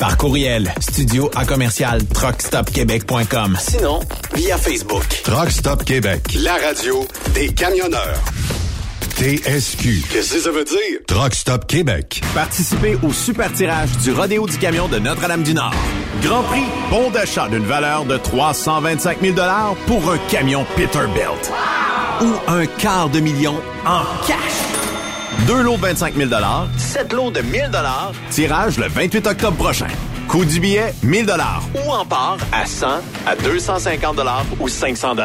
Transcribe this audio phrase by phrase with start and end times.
[0.00, 3.56] Par courriel, studio à commercial truckstopquebec.com.
[3.60, 4.00] Sinon,
[4.34, 5.04] via Facebook.
[5.22, 8.18] Truck Stop Québec, la radio des camionneurs.
[9.16, 10.02] TSQ.
[10.10, 10.98] Qu'est-ce que ça veut dire?
[11.06, 12.20] Truck Stop Québec.
[12.34, 15.72] Participez au super tirage du Rodéo du Camion de Notre-Dame-du-Nord.
[16.20, 19.36] Grand prix, bon d'achat d'une valeur de 325 000
[19.86, 21.52] pour un camion Peterbilt.
[22.20, 23.54] Ou un quart de million
[23.84, 24.36] en cash.
[25.46, 26.30] Deux lots de 25 000
[26.76, 27.70] sept lots de 1000
[28.30, 29.88] tirage le 28 octobre prochain.
[30.28, 31.26] Coût du billet, 1000
[31.74, 32.86] Ou en part à 100,
[33.26, 34.20] à 250
[34.60, 35.16] ou 500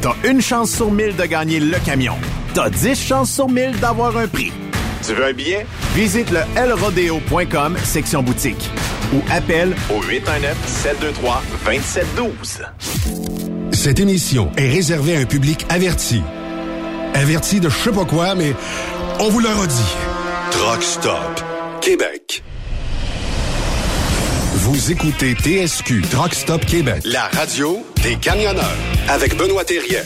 [0.00, 2.14] T'as une chance sur 1000 de gagner le camion.
[2.54, 4.52] T'as 10 chances sur 1000 d'avoir un prix.
[5.06, 5.66] Tu veux un billet?
[5.94, 8.70] Visite le lrodeo.com, section boutique.
[9.14, 10.00] Ou appelle au
[11.66, 13.72] 819-723-2712.
[13.72, 16.22] Cette émission est réservée à un public averti.
[17.14, 18.54] Averti de je sais pas quoi, mais
[19.20, 19.96] on vous le redit.
[20.50, 21.42] Truck Stop
[21.80, 22.42] Québec.
[24.54, 28.76] Vous écoutez TSQ Truck Stop Québec, la radio des camionneurs
[29.08, 30.02] avec Benoît Thérien.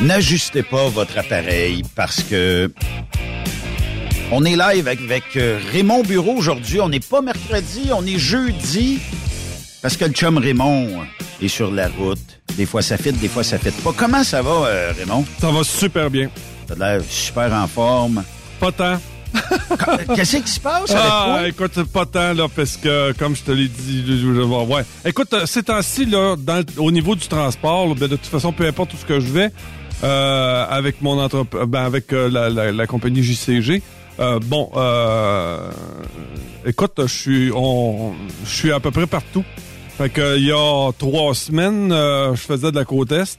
[0.00, 2.72] N'ajustez pas votre appareil parce que
[4.32, 6.80] on est live avec, euh, Raymond Bureau aujourd'hui.
[6.80, 9.00] On n'est pas mercredi, on est jeudi
[9.82, 11.04] parce que le chum Raymond
[11.46, 12.18] est sur la route.
[12.56, 13.92] Des fois ça fit, des fois ça fit pas.
[13.96, 15.24] Comment ça va, euh, Raymond?
[15.40, 16.28] Ça va super bien.
[16.66, 18.22] T'as l'air super en forme.
[18.58, 18.98] Pas tant.
[20.16, 21.48] Qu'est-ce qui se passe avec Ah, toi?
[21.48, 24.82] écoute, pas tant, là, parce que, comme je te l'ai dit, je- je- ouais.
[25.04, 28.52] Écoute, euh, ces temps-ci, là, dans, au niveau du transport, là, ben, de toute façon,
[28.52, 29.50] peu importe où ce que je vais,
[30.02, 33.82] euh, avec mon entreprise, ben, avec euh, la, la- la compagnie JCG,
[34.18, 35.70] euh, bon, euh,
[36.66, 38.12] écoute, je suis, on,
[38.44, 39.44] je suis à peu près partout.
[40.00, 43.38] Fait que il y a trois semaines, euh, je faisais de la côte est.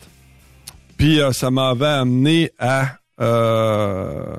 [0.95, 4.35] Puis euh, ça m'avait amené à euh,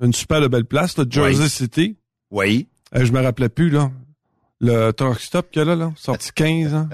[0.00, 1.50] une super belle place, là, Jersey Oui.
[1.50, 1.96] City.
[2.30, 2.68] Oui.
[2.96, 3.90] Euh, je me rappelais plus, là.
[4.62, 6.88] Le truck stop qu'il y a là, là, sorti 15 ans.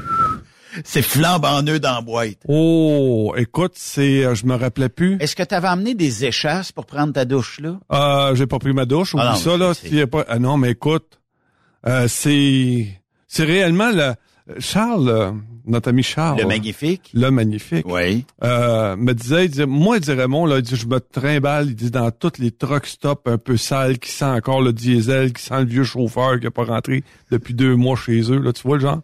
[0.84, 2.38] C'est flambant neuf dans la boîte.
[2.48, 5.18] Oh, écoute, c'est, euh, je me rappelais plus.
[5.20, 7.78] Est-ce que tu avais amené des échasses pour prendre ta douche là?
[7.92, 9.72] Euh, j'ai pas pris ma douche, oublie Ah non, ça, là.
[9.84, 10.24] y a pas...
[10.28, 11.20] Ah non, mais écoute,
[11.86, 12.99] euh, c'est,
[13.30, 14.14] c'est réellement le,
[14.58, 15.30] Charles, euh,
[15.64, 16.40] notre ami Charles.
[16.40, 17.10] Le magnifique?
[17.14, 17.86] Le magnifique.
[17.88, 18.26] Oui.
[18.42, 21.68] Euh, me disait, il disait, moi, il dit Raymond, là, il dit, je me trimballe,
[21.68, 25.32] il dit, dans toutes les truck stops un peu sales, qui sent encore le diesel,
[25.32, 28.52] qui sent le vieux chauffeur qui a pas rentré depuis deux mois chez eux, là,
[28.52, 29.00] tu vois le genre?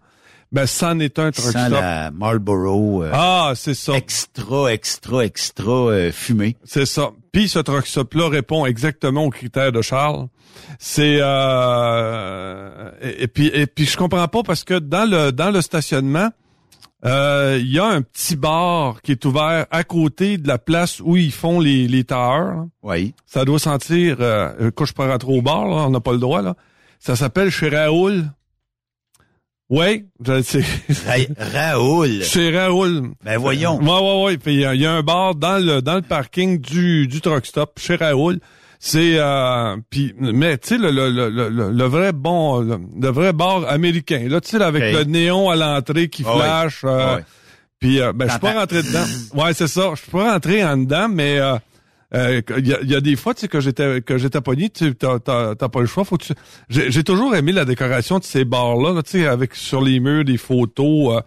[0.53, 1.81] Ben, c'en est un truck Sans stop.
[1.81, 3.95] la Marlboro euh, Ah, c'est ça.
[3.95, 6.57] extra, extra, extra euh, fumée.
[6.65, 7.11] C'est ça.
[7.33, 10.29] Puis ce truck stop-là répond exactement aux critères de Charles.
[10.79, 15.51] C'est euh, et, et puis et puis je comprends pas parce que dans le dans
[15.51, 16.31] le stationnement,
[17.05, 21.01] euh, il y a un petit bar qui est ouvert à côté de la place
[21.01, 22.65] où ils font les les là.
[22.83, 23.15] Oui.
[23.27, 26.19] Ça doit sentir euh, quand je peux rentrer au bar, là, on n'a pas le
[26.19, 26.55] droit là.
[26.99, 28.25] Ça s'appelle chez Raoul.
[29.69, 30.05] Oui.
[30.25, 30.41] Ra-
[31.53, 32.23] Raoul.
[32.23, 33.11] chez Raoul.
[33.25, 33.79] Ben voyons.
[33.81, 34.39] Ouais, ouais, ouais.
[34.39, 37.45] Puis il y, y a un bar dans le dans le parking du du truck
[37.47, 38.39] stop chez Raoul.
[38.79, 43.09] C'est euh, puis mais tu sais le, le, le, le, le vrai bon le, le
[43.09, 46.41] vrai bar américain là tu sais avec le néon à l'entrée qui Ah oui.
[46.43, 47.23] flash euh, Ah oui.
[47.81, 49.05] puis euh, ben je suis pas rentré dedans.
[49.35, 51.39] Ouais, c'est ça, je suis pas rentré en dedans mais
[52.17, 54.17] euh, euh, il y, a, il y a des fois tu sais que j'étais que
[54.19, 56.33] j'étais pogné tu t'as t'as t'as pas le choix faut que tu
[56.69, 60.01] j'ai j'ai toujours aimé la décoration de ces bars là, tu sais avec sur les
[60.01, 61.21] murs des photos euh,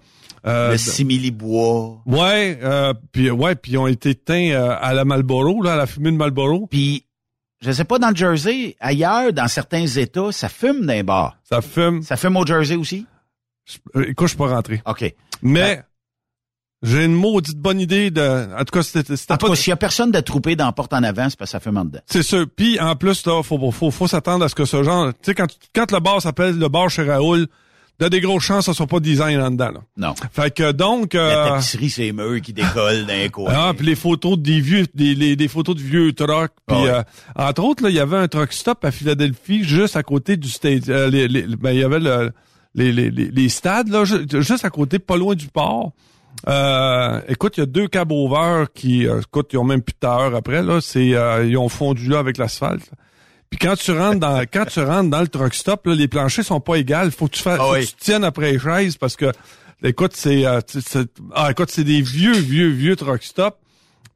[0.48, 2.02] euh, Le de- simili-bois.
[2.06, 4.52] Ouais, euh, puis ouais, puis ils ont été teints
[4.82, 6.66] à la Marlboro, là, à la fumée de Marlboro.
[6.66, 7.04] Puis,
[7.62, 11.36] je sais pas, dans le Jersey, ailleurs, dans certains États, ça fume d'un bar.
[11.44, 12.04] Ça fume.
[12.04, 13.06] Ça fume au Jersey aussi?
[13.66, 14.82] Je- Écoute, je suis pas rentré.
[14.86, 15.14] OK.
[15.42, 15.84] Mais
[16.82, 18.22] j'ai une maudite bonne idée de.
[18.56, 20.72] En tout cas, c'était En tout cas, s'il y a personne de troupé dans la
[20.72, 22.00] porte en avant, c'est parce que ça fume en dedans.
[22.06, 22.46] C'est sûr.
[22.56, 25.08] Puis en plus, là, faut faut faut s'attendre à ce que ce genre.
[25.14, 27.48] Tu sais, quand quand le bar s'appelle le bar chez Raoul,
[28.00, 29.72] il y a des grosses chances que ce soit pas design en dedans.
[29.72, 29.80] Là.
[29.98, 30.14] Non.
[30.32, 31.16] Fait que donc.
[31.16, 33.52] La euh, tapisserie, c'est murs qui décollent d'un coin.
[33.54, 36.54] Ah, puis les photos des vieux, des, les, des photos de vieux trucks.
[36.66, 36.90] Puis Ah ouais.
[36.92, 37.04] euh,
[37.36, 40.48] entre autres, là, il y avait un truck stop à Philadelphie, juste à côté du
[40.48, 40.90] stade.
[40.90, 42.32] euh, les, les- ben, il y avait le,
[42.74, 45.92] les, les, les, les stades là, ju- juste à côté, pas loin du port.
[46.48, 49.94] Euh, écoute, il y a deux cab over qui, euh, écoute, ils ont même plus
[49.94, 50.80] de tailleur après là.
[50.82, 52.90] C'est, euh, ils ont fondu là avec l'asphalte.
[53.50, 56.46] Puis quand tu rentres dans quand tu rentres dans le truck stop, là, les planchers
[56.46, 57.12] sont pas égales.
[57.12, 57.82] Faut que tu fasses, Ah faut oui.
[57.86, 59.32] que tu tiennes après les chaises parce que
[59.84, 63.58] écoute, c'est, euh, c'est- ah, écoute, c'est des vieux, vieux, vieux truck stop.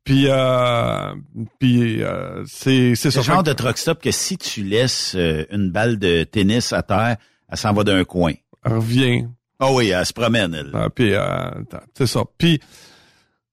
[0.06, 1.14] Puis, euh,
[1.60, 5.72] puis euh, c'est c'est le genre de truck stop que si tu laisses euh, une
[5.72, 7.18] balle de tennis à terre,
[7.50, 8.34] elle s'en va d'un coin.
[8.34, 9.30] que Reviens.
[9.64, 10.72] Ah oui, elle se promène, elle.
[10.74, 11.24] Ah, puis euh,
[11.94, 12.24] c'est ça.
[12.38, 12.60] Puis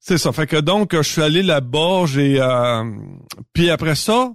[0.00, 0.32] c'est ça.
[0.32, 2.04] Fait que donc je suis allé là-bas.
[2.06, 2.84] J'ai euh,
[3.52, 4.32] puis après ça,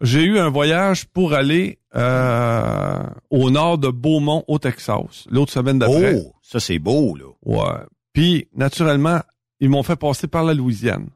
[0.00, 5.78] j'ai eu un voyage pour aller euh, au nord de Beaumont, au Texas, l'autre semaine
[5.78, 6.14] d'après.
[6.16, 7.26] Oh, ça c'est beau, là.
[7.44, 7.80] Ouais.
[8.14, 9.20] Puis naturellement,
[9.60, 11.08] ils m'ont fait passer par la Louisiane.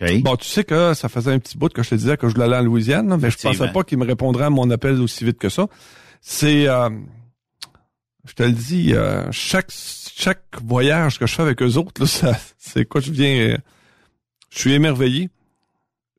[0.00, 0.22] OK.
[0.22, 2.34] Bon, tu sais que ça faisait un petit bout que je te disais que je
[2.34, 5.00] voulais aller en Louisiane, là, mais je pensais pas qu'ils me répondraient à mon appel
[5.00, 5.68] aussi vite que ça.
[6.20, 6.90] C'est, euh,
[8.24, 12.06] je te le dis, euh, chaque chaque voyage que je fais avec eux autres, là,
[12.08, 13.58] ça, c'est quoi, je viens,
[14.50, 15.28] je suis émerveillé.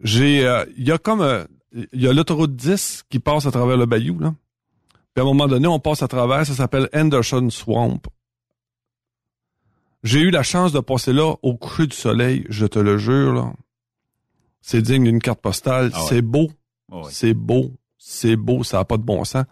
[0.02, 1.46] J'ai, euh, il y a comme, euh,
[1.94, 4.34] il y a l'autoroute 10 qui passe à travers le bayou là.
[5.14, 8.02] Puis à un moment donné, on passe à travers, ça s'appelle Anderson Swamp.
[10.04, 13.34] J'ai eu la chance de passer là au coucher du soleil, je te le jure
[13.34, 13.54] là.
[14.62, 16.06] C'est digne d'une carte postale, Ah ouais.
[16.10, 16.52] c'est beau,
[16.92, 17.04] Ah ouais.
[17.12, 19.46] c'est beau, c'est beau, ça a pas de bon sens.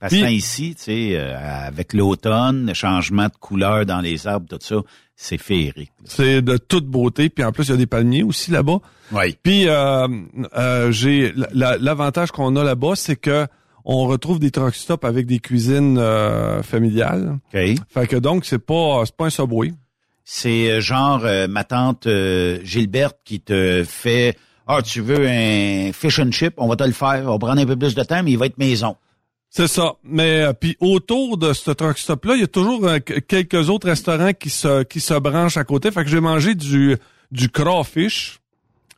[0.00, 4.46] Parce que ici, tu sais, euh, avec l'automne, le changement de couleur dans les arbres,
[4.48, 4.76] tout ça,
[5.14, 5.92] c'est féerique.
[6.04, 8.78] C'est de toute beauté, puis en plus il y a des palmiers aussi là-bas.
[9.12, 9.36] Oui.
[9.42, 10.06] Puis euh,
[10.56, 13.46] euh, j'ai la- l'avantage qu'on a là-bas, c'est que
[13.86, 17.38] on retrouve des truck stops avec des cuisines euh, familiales.
[17.54, 17.60] OK.
[17.88, 19.72] Fait que donc c'est pas pas un subway.
[20.24, 22.08] C'est genre ma tante
[22.64, 24.36] Gilberte qui te fait
[24.66, 27.60] Ah, tu veux un fish and chip, on va te le faire, on va prendre
[27.62, 28.96] un peu plus de temps, mais il va être maison.
[29.56, 29.94] C'est ça.
[30.04, 33.18] Mais euh, puis autour de ce truck stop là, il y a toujours euh, que-
[33.20, 35.90] quelques autres restaurants qui se qui se branchent à côté.
[35.90, 36.96] Fait que j'ai mangé du
[37.32, 38.38] du crawfish.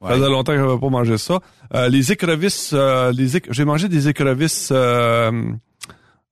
[0.00, 0.15] Ça Ouais.
[0.15, 1.38] faisait longtemps que j'avais pas mangé ça.
[1.75, 5.31] Euh, les écrevisses, euh, les éc- j'ai mangé des écrevisses euh,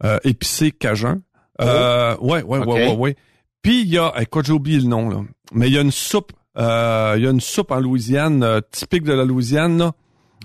[0.05, 1.21] euh, épicées cajun.
[1.61, 3.17] Euh, ouais, ouais, ouais, ouais, ouais.
[3.63, 5.21] Puis il y a, écoute, j'ai oublié le nom là,
[5.53, 9.05] mais il y a une soupe, euh, il y a une soupe en Louisiane typique
[9.05, 9.93] de la Louisiane là.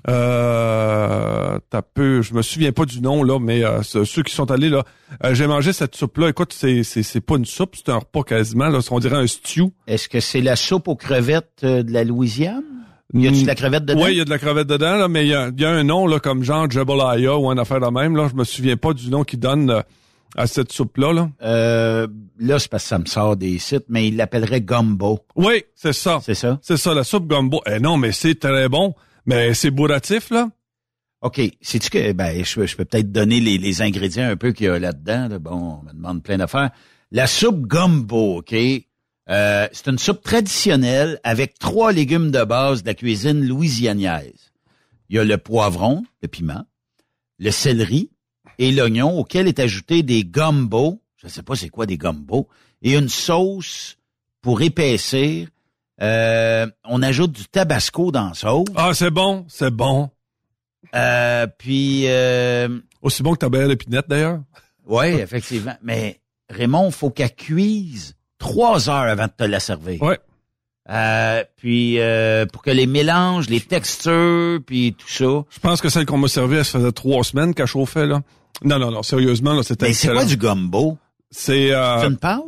[0.09, 4.33] Euh, t'as peu, je me souviens pas du nom là, mais euh, ce- ceux qui
[4.33, 4.83] sont allés là,
[5.23, 6.29] euh, j'ai mangé cette soupe là.
[6.29, 9.27] Écoute, c'est c'est c'est pas une soupe, c'est un repas quasiment là, on dirait un
[9.27, 9.71] stew.
[9.87, 12.63] Est-ce que c'est la soupe aux crevettes euh, de la Louisiane?
[13.13, 14.03] Y a-tu de la crevette dedans?
[14.05, 15.69] Oui, il y a de la crevette dedans là, mais il y a, y a
[15.69, 18.27] un nom là comme genre Jambalaya ou un affaire de même là.
[18.31, 19.81] Je me souviens pas du nom qu'ils donnent euh,
[20.37, 21.29] à cette soupe là là.
[21.43, 22.07] Euh,
[22.39, 25.19] là, c'est parce que ça me sort des sites, mais il l'appellerait gumbo.
[25.35, 26.19] Oui, c'est ça.
[26.23, 26.57] C'est ça?
[26.61, 27.61] C'est ça, la soupe gumbo.
[27.69, 28.95] Eh non, mais c'est très bon.
[29.25, 30.49] Mais c'est bourratif, là.
[31.21, 31.39] OK.
[31.61, 34.69] Sais-tu que, ben, je, je peux peut-être donner les, les ingrédients un peu qu'il y
[34.69, 35.27] a là-dedans.
[35.27, 35.39] là.
[35.39, 36.71] Bon, on me demande plein d'affaires.
[37.11, 38.55] La soupe gumbo, OK?
[39.29, 44.51] Euh, c'est une soupe traditionnelle avec trois légumes de base de la cuisine louisianaise.
[45.09, 46.65] Il y a le poivron, le piment,
[47.37, 48.09] le céleri
[48.57, 51.01] et l'oignon auquel est ajouté des gumbo.
[51.17, 52.47] Je sais pas c'est quoi des gumbo.
[52.81, 53.97] Et une sauce
[54.41, 55.49] pour épaissir.
[56.01, 58.67] Euh, on ajoute du tabasco dans la sauce.
[58.75, 60.09] Ah, c'est bon, c'est bon.
[60.95, 62.67] Euh, puis, euh,
[63.01, 64.39] Aussi bon que ta belle épinette, d'ailleurs.
[64.85, 65.75] oui, effectivement.
[65.83, 70.01] Mais Raymond, faut qu'elle cuise trois heures avant de te la servir.
[70.01, 70.19] Ouais.
[70.89, 75.43] Euh, puis, euh, pour que les mélanges, les textures, puis tout ça.
[75.49, 78.21] Je pense que celle qu'on m'a servie, elle se faisait trois semaines qu'elle chauffait, là.
[78.63, 80.97] Non, non, non, sérieusement, là, c'était Mais c'est quoi du gumbo?
[81.29, 82.41] C'est, euh, C'est une pâte?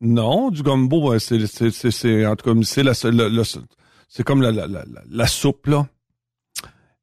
[0.00, 4.50] Non, du gumbo, c'est, c'est, c'est, c'est- en tout cas, c'est la, c'est comme la,
[4.50, 5.86] la, la, la- soupe, là.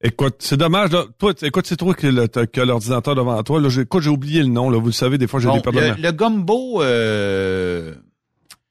[0.01, 1.05] Écoute, c'est dommage, là.
[1.17, 3.69] Toi, écoute, c'est toi qui le- t'as- qui a l'ordinateur devant toi, là.
[3.69, 4.77] J'ai, écoute, j'ai oublié le nom, là.
[4.79, 5.79] Vous le savez, des fois, j'ai Bon, des pardons.
[5.79, 7.95] le, le gumbo, euh,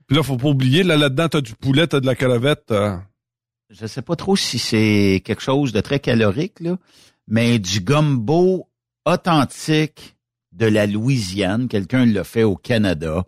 [0.06, 2.70] Puis là, faut pas oublier, là, là-dedans, t'as du poulet, t'as de la crevette.
[2.70, 2.96] euh.
[3.70, 6.76] je sais pas trop si c'est quelque chose de très calorique, là,
[7.26, 8.68] mais du gumbo
[9.04, 10.16] authentique
[10.52, 11.66] de la Louisiane.
[11.66, 13.24] Quelqu'un l'a fait au Canada.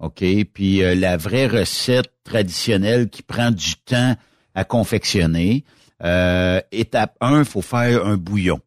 [0.00, 0.24] OK?
[0.54, 4.14] Puis euh, la vraie recette traditionnelle qui prend du temps
[4.54, 5.64] à confectionner.
[6.04, 8.60] Euh, étape 1, il faut faire un bouillon.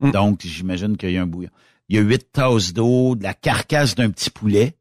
[0.00, 0.10] Mm.
[0.10, 1.50] Donc, j'imagine qu'il y a un bouillon.
[1.88, 4.74] Il y a huit tasses d'eau, de la carcasse d'un petit poulet,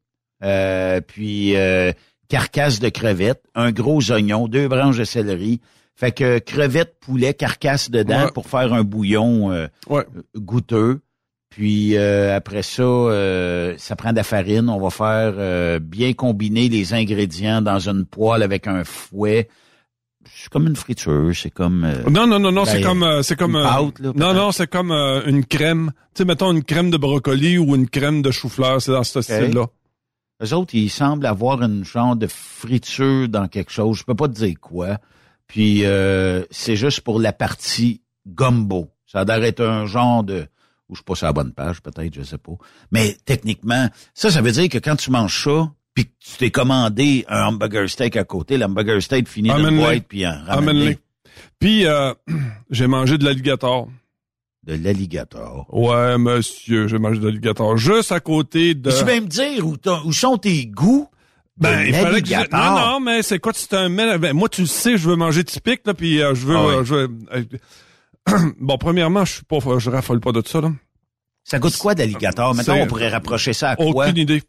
[0.43, 1.91] euh, puis euh,
[2.29, 5.61] carcasse de crevettes, un gros oignon, deux branches de céleri.
[5.95, 8.31] Fait que crevettes, poulet, carcasse dedans Ouais.
[8.33, 10.05] pour faire un bouillon euh, Ouais.
[10.35, 11.01] goûteux.
[11.55, 14.69] Puis euh, après ça, euh, ça prend de la farine.
[14.69, 19.47] On va faire euh, bien combiner les ingrédients dans une poêle avec un fouet.
[20.33, 23.21] C'est comme une friture, c'est comme euh, Non, non, non, non, Ben, c'est comme, euh,
[23.21, 25.91] c'est comme, une euh, pâte, là, non, non, c'est comme une crème.
[26.15, 29.21] Tu sais, mettons une crème de brocoli ou une crème de chou-fleur, c'est dans ce
[29.21, 29.67] style-là.
[30.43, 33.99] Eux autres, ils semblent avoir une genre de friture dans quelque chose.
[33.99, 34.97] Je peux pas te dire quoi.
[35.45, 38.89] Puis euh, c'est juste pour la partie gumbo.
[39.05, 40.47] Ça a l'air d'être un genre de...
[40.89, 42.53] Ou je suis pas sur la bonne page, peut-être, je sais pas.
[42.91, 46.51] Mais techniquement, ça, ça veut dire que quand tu manges ça, puis que tu t'es
[46.51, 49.77] commandé un hamburger steak à côté, l'hamburger steak finit Amène-les.
[49.77, 50.97] boîte, puis en Amène-les.
[51.59, 52.13] Puis, euh,
[52.69, 53.87] j'ai mangé de l'alligator.
[54.63, 55.65] de l'alligator.
[55.73, 58.91] Ouais, monsieur, j'ai mangé de l'alligator juste à côté de...
[58.91, 59.77] Tu peux me dire où,
[60.11, 61.07] sont tes goûts
[61.57, 62.33] de Ben, il fallait que je...
[62.51, 65.43] Non, non, mais c'est quoi, c'est un ben, moi, tu le sais, je veux manger
[65.43, 66.55] typique, là, puis euh, je veux...
[66.57, 67.09] Ah euh, je veux-
[68.59, 69.59] bon, premièrement, je suis pas...
[69.79, 70.71] Je raffole pas de ça, là.
[71.43, 72.55] Ça goûte quoi d'alligator?
[72.55, 74.05] Maintenant, on pourrait rapprocher ça à quoi?
[74.07, 74.41] Aucune idée.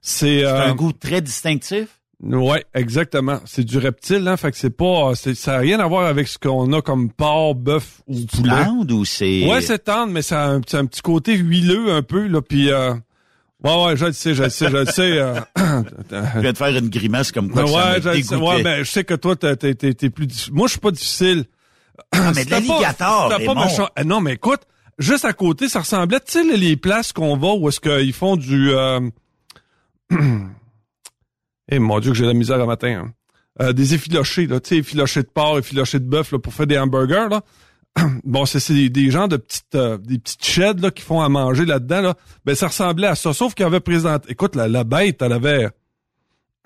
[0.00, 0.44] C'est...
[0.44, 1.88] Euh, un goût très distinctif?
[2.22, 3.40] Ouais, exactement.
[3.44, 4.36] C'est du reptile, hein.
[4.36, 7.54] Fait que c'est pas, ça n'a rien à voir avec ce qu'on a comme porc,
[7.56, 8.64] bœuf ou poulet.
[8.64, 9.46] Tendre ou c'est...
[9.46, 12.40] Ouais, c'est tendre, mais ça a un, petit- un petit côté huileux un peu, là.
[12.40, 12.94] Puis, euh,
[13.64, 15.18] ouais, ouais, je le sais, je le sais, je le sais.
[15.18, 15.34] euh,
[16.36, 18.34] Je viens de faire une grimace comme quoi ouais, ça je sais.
[18.36, 21.44] Ouais, ben, je sais que toi, t'es, t'es, plus, moi, je suis pas difficile.
[22.12, 23.28] Ah, mais de l'alligator,
[23.66, 23.88] méchant.
[23.98, 24.60] Eh non, mais écoute,
[24.98, 28.36] juste à côté, ça ressemblait, tu sais, les- places qu'on va où est-ce qu'ils font
[28.36, 28.70] du...
[28.72, 29.00] Euh...
[31.68, 33.06] Eh mon Dieu que j'ai de la misère à matin.
[33.06, 33.12] hein.
[33.60, 36.66] Euh, des effilochés, là, tu sais, effilochés de porc, effilochés de bœuf, là, pour faire
[36.66, 37.42] des hamburgers, là.
[38.24, 41.28] bon, c'est des, des gens de petites euh, des petites sheds là qui font à
[41.30, 42.14] manger là-dedans là.
[42.44, 44.30] Ben ça ressemblait à ça, sauf qu'il avait présenté.
[44.30, 45.68] Écoute, la, la bête, elle avait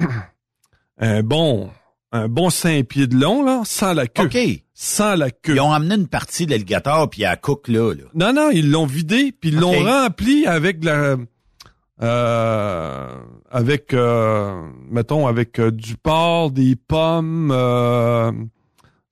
[0.98, 1.70] un bon
[2.12, 4.36] un bon cinq pieds de long là, sans la queue, OK.
[4.82, 5.56] Sans la queue.
[5.56, 8.04] Ils ont amené une partie de l'alligator puis à cook là, là.
[8.14, 11.16] Non, non, ils l'ont vidé, puis ils l'ont rempli avec de la...
[12.02, 13.08] Euh,
[13.50, 18.32] avec, euh, mettons, avec euh, du porc, des pommes, euh,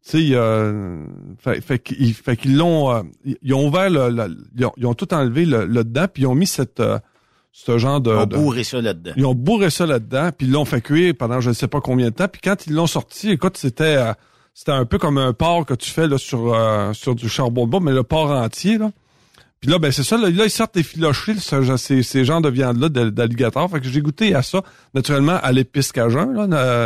[0.08, 1.04] tu sais, euh,
[1.38, 2.90] fait, fait qu'ils fait qu'ils l'ont...
[2.90, 3.02] euh,
[3.42, 4.08] ils ont ouvert le...
[4.08, 6.82] le- ils, ont, ils ont tout enlevé le, le dedans, puis ils ont mis cette...
[7.52, 8.10] ce genre de...
[8.10, 9.12] Ils ont de- bourré ça là-dedans.
[9.18, 11.82] ils ont bourré ça là-dedans, puis ils l'ont fait cuire pendant je ne sais pas
[11.82, 12.28] combien de temps.
[12.28, 14.14] Puis quand ils l'ont sorti, écoute, c'était euh,
[14.58, 17.66] c'était un peu comme un porc que tu fais là sur euh, sur du charbon
[17.66, 18.90] de bois, mais le porc entier là.
[19.60, 22.40] Puis là, ben c'est ça, là, là, ils sortent des filochés, ce- ces, ces genres
[22.40, 23.70] de viande-là de- d'alligator.
[23.70, 24.62] Fait que j'ai goûté à ça,
[24.94, 26.42] naturellement, à l'épice cajun, là,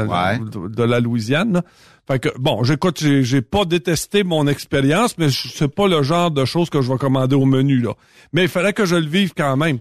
[0.07, 0.39] Ouais.
[0.39, 1.53] de, de la Louisiane.
[1.55, 1.63] là.
[2.07, 6.31] Fait que, bon, j'écoute, j'ai, j'ai pas détesté mon expérience, mais c'est pas le genre
[6.31, 7.93] de choses que je vais commander au menu, là.
[8.35, 9.79] Mais il fallait que je le vive quand même.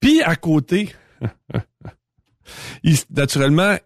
[0.00, 0.94] Puis, à côté,
[3.10, 3.76] naturellement,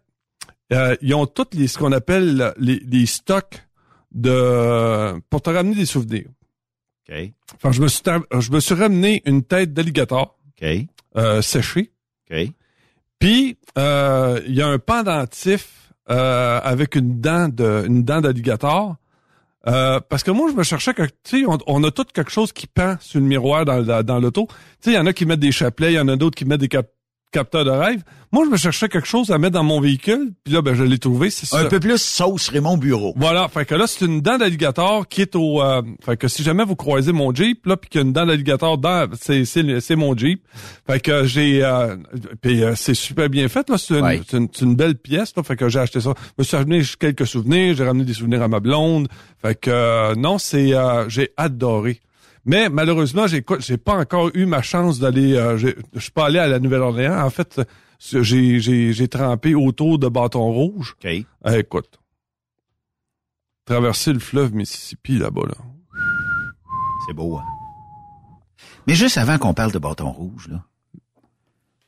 [0.72, 3.62] euh, ils ont tous les, ce qu'on appelle les, les stocks
[4.12, 6.28] de, pour te ramener des souvenirs.
[7.08, 7.16] OK.
[7.56, 8.02] Enfin, je me suis,
[8.40, 10.68] je me suis ramené une tête d'alligator OK.
[11.16, 11.92] euh, séchée.
[12.30, 12.48] OK.
[13.18, 18.96] Puis euh, il y a un pendentif euh, avec une dent de une dent d'alligator.
[19.66, 22.30] Euh, parce que moi, je me cherchais que, tu sais, on, on a tout quelque
[22.30, 24.46] chose qui pend sur le miroir dans, dans, dans l'auto.
[24.46, 26.36] Tu sais, il y en a qui mettent des chapelets, il y en a d'autres
[26.36, 26.90] qui mettent des cap-
[27.34, 28.02] capteurs de rêve.
[28.32, 30.82] Moi, je me cherchais quelque chose à mettre dans mon véhicule, puis là, ben, je
[30.82, 31.58] l'ai trouvé, c'est ça.
[31.60, 33.12] Un peu plus sauce Raymond Bureau.
[33.16, 36.42] Voilà, fait que là c'est une dent d'alligator qui est au euh, fait que si
[36.42, 39.44] jamais vous croisez mon Jeep là puis qu'il y a une dent d'alligator dans c'est
[39.44, 40.42] c'est c'est mon Jeep.
[40.86, 41.96] Fait que j'ai euh,
[42.40, 44.20] puis euh, c'est super bien fait là, c'est une, Ouais.
[44.28, 46.14] c'est une, c'est une belle pièce là, fait que j'ai acheté ça.
[46.16, 49.08] Je me suis ramené quelques souvenirs, j'ai ramené des souvenirs à ma blonde.
[49.42, 52.00] Fait que euh, non, c'est euh, j'ai adoré.
[52.44, 56.38] Mais malheureusement, j'ai j'ai pas encore eu ma chance d'aller euh, je suis pas allé
[56.38, 57.24] à la Nouvelle-Orléans.
[57.24, 57.60] En fait,
[57.98, 60.94] j'ai j'ai j'ai trempé autour de Bâton Rouge.
[61.02, 61.10] OK.
[61.10, 61.26] Eh,
[61.58, 61.98] écoute,
[63.64, 65.54] traverser le fleuve Mississippi là-bas, là.
[67.06, 67.44] C'est beau, hein?
[68.86, 70.62] Mais juste avant qu'on parle de bâton rouge, là.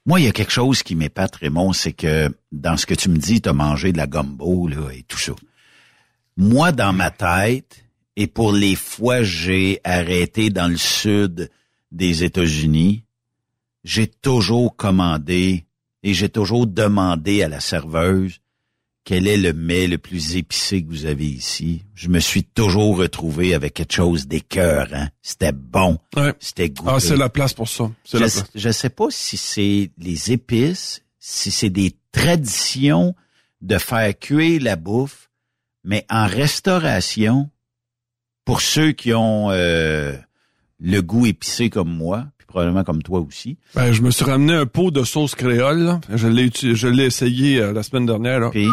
[0.07, 3.09] Moi, il y a quelque chose qui m'épate, Raymond, c'est que dans ce que tu
[3.09, 5.33] me dis, tu as mangé de la gumbo, là, et tout ça.
[6.37, 7.85] Moi, dans ma tête,
[8.17, 11.51] et pour les fois que j'ai arrêté dans le sud
[11.93, 13.05] des États-Unis,
[13.85, 15.67] j'ai toujours commandé
[16.03, 18.41] et j'ai toujours demandé à la serveuse
[19.05, 21.85] quel est le mets le plus épicé que vous avez ici.
[21.95, 25.07] Je me suis toujours retrouvé avec quelque chose d'écœurant.
[25.23, 25.99] C'était bon.
[26.17, 26.35] Ouais.
[26.41, 26.91] C'était goûté.
[26.93, 27.89] Ah, c'est la place pour ça.
[28.03, 28.51] C'est je, la place.
[28.53, 33.15] je sais pas si c'est les épices, si c'est des traditions
[33.61, 35.31] de faire cuire la bouffe,
[35.85, 37.49] mais en restauration,
[38.47, 40.15] pour ceux qui ont euh,
[40.81, 44.55] le goût épicé comme moi, puis probablement comme toi aussi, Ben, je me suis ramené
[44.55, 46.00] un pot de sauce créole, là.
[46.15, 48.49] Je l'ai je l'ai essayé euh, la semaine dernière, là.
[48.50, 48.69] puis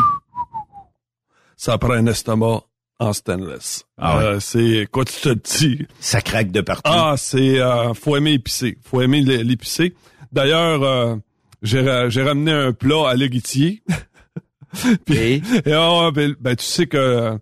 [1.57, 2.61] Ça prend un estomac
[2.99, 3.85] en stainless.
[3.97, 4.23] Ah ouais.
[4.23, 5.85] Euh, c'est, quoi tu te dis?
[5.99, 6.83] ça craque de partout.
[6.85, 8.77] Ah, c'est, euh, faut aimer épicé.
[8.83, 9.93] Faut aimer l'é- l'épicé.
[10.31, 11.15] D'ailleurs, euh,
[11.61, 13.83] j'ai, ra- j'ai ramené un plat à l'éguitier.
[15.05, 17.37] Puis- Et Et ah, ben, ben, tu sais que, euh,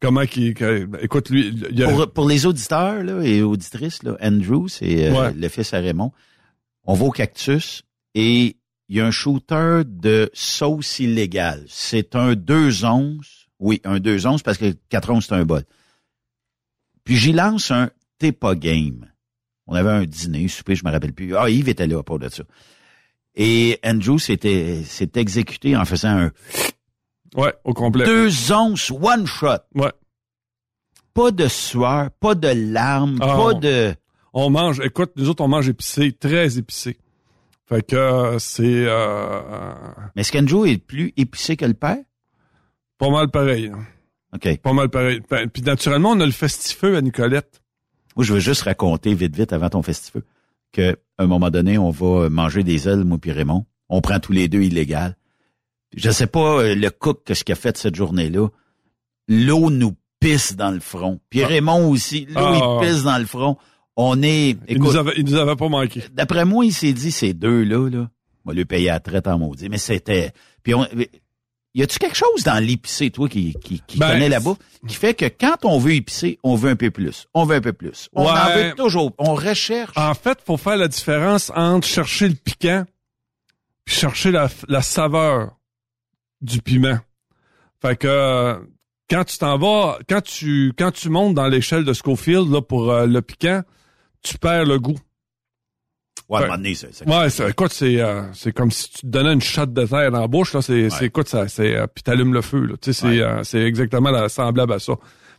[0.00, 4.68] comment ben, écoute, lui, il a, pour, pour les auditeurs là, et auditrices, là, Andrew,
[4.68, 5.32] c'est euh, Ouais.
[5.34, 6.12] le fils à Raymond,
[6.84, 7.82] on va au cactus
[8.14, 8.56] et
[8.88, 11.64] il y a un shooter de sauce illégale.
[11.68, 13.48] C'est un 2 onces.
[13.58, 15.64] Oui, un 2 onces parce que 4 onces, c'est un bol.
[17.04, 19.10] Puis j'y lance un T'es pas game.
[19.66, 21.36] On avait un dîner, souper, je me rappelle plus.
[21.36, 22.44] Ah, Yves était là pour de ça.
[23.34, 26.32] Et Andrew s'était s'est exécuté en faisant un
[27.36, 28.04] ouais, au complet.
[28.04, 29.58] 2 onces one shot.
[29.74, 29.92] Ouais.
[31.14, 33.94] Pas de sueur, pas de larmes, Ah, pas de...
[34.34, 36.98] On mange, écoute, nous autres, on mange épicé, très épicé.
[37.66, 39.40] Fait que euh, c'est euh,
[40.14, 41.98] Mais est-ce qu'Andrew est plus épicé que le père?
[42.98, 43.70] pas mal pareil.
[43.74, 43.84] hein.
[44.34, 44.58] OK.
[44.58, 45.20] Pas mal pareil.
[45.30, 47.60] Ben, Puis naturellement, on a le festifeux à Nicolette.
[48.14, 50.22] Moi, je veux juste raconter vite, vite, avant ton festival,
[50.72, 53.64] que à un moment donné, on va manger des ailes, moi puis Raymond.
[53.88, 55.16] On prend tous les deux illégal.
[55.94, 58.48] Je sais pas euh, le cook que ce qu'il a fait cette journée-là.
[59.28, 61.20] L'eau nous pisse dans le front.
[61.30, 61.46] Puis Ah.
[61.48, 62.78] Raymond aussi, l'eau Ah.
[62.82, 63.56] il pisse dans le front.
[63.96, 64.50] On est...
[64.68, 66.02] Il nous, Écoute, avait, il nous avait pas manqué.
[66.12, 68.10] d'après moi, il s'est dit, ces deux-là, là,
[68.44, 69.68] on va lui payer à traite en maudit.
[69.68, 70.32] Mais c'était...
[70.62, 70.86] Puis on...
[71.74, 74.56] Y a-tu quelque chose dans l'épicé, toi, qui, qui, qui Ben, connais la bouffe,
[74.88, 77.26] qui fait que quand on veut épicer, on veut un peu plus.
[77.34, 78.08] On veut un peu plus.
[78.14, 79.12] On en veut toujours.
[79.18, 79.92] On recherche.
[79.96, 82.84] En fait, faut faire la différence entre chercher le piquant
[83.84, 85.58] puis chercher la, la saveur
[86.40, 86.98] du piment.
[87.82, 88.54] Fait que euh,
[89.10, 92.90] quand tu t'en vas, quand tu quand tu montes dans l'échelle de Schofield là pour
[92.90, 93.62] euh, le piquant,
[94.22, 94.98] tu perds le goût.
[96.28, 99.00] Ouais, à un donné, ça- ça- Ouais, c'est, écoute, c'est euh, c'est comme si tu
[99.02, 101.76] te donnais une shot de terre dans la bouche là, c'est c'est écoute ça c'est
[101.76, 103.44] euh, puis t'allumes le feu là, tu sais c'est Ouais.
[103.44, 104.94] c'est exactement la, semblable à ça.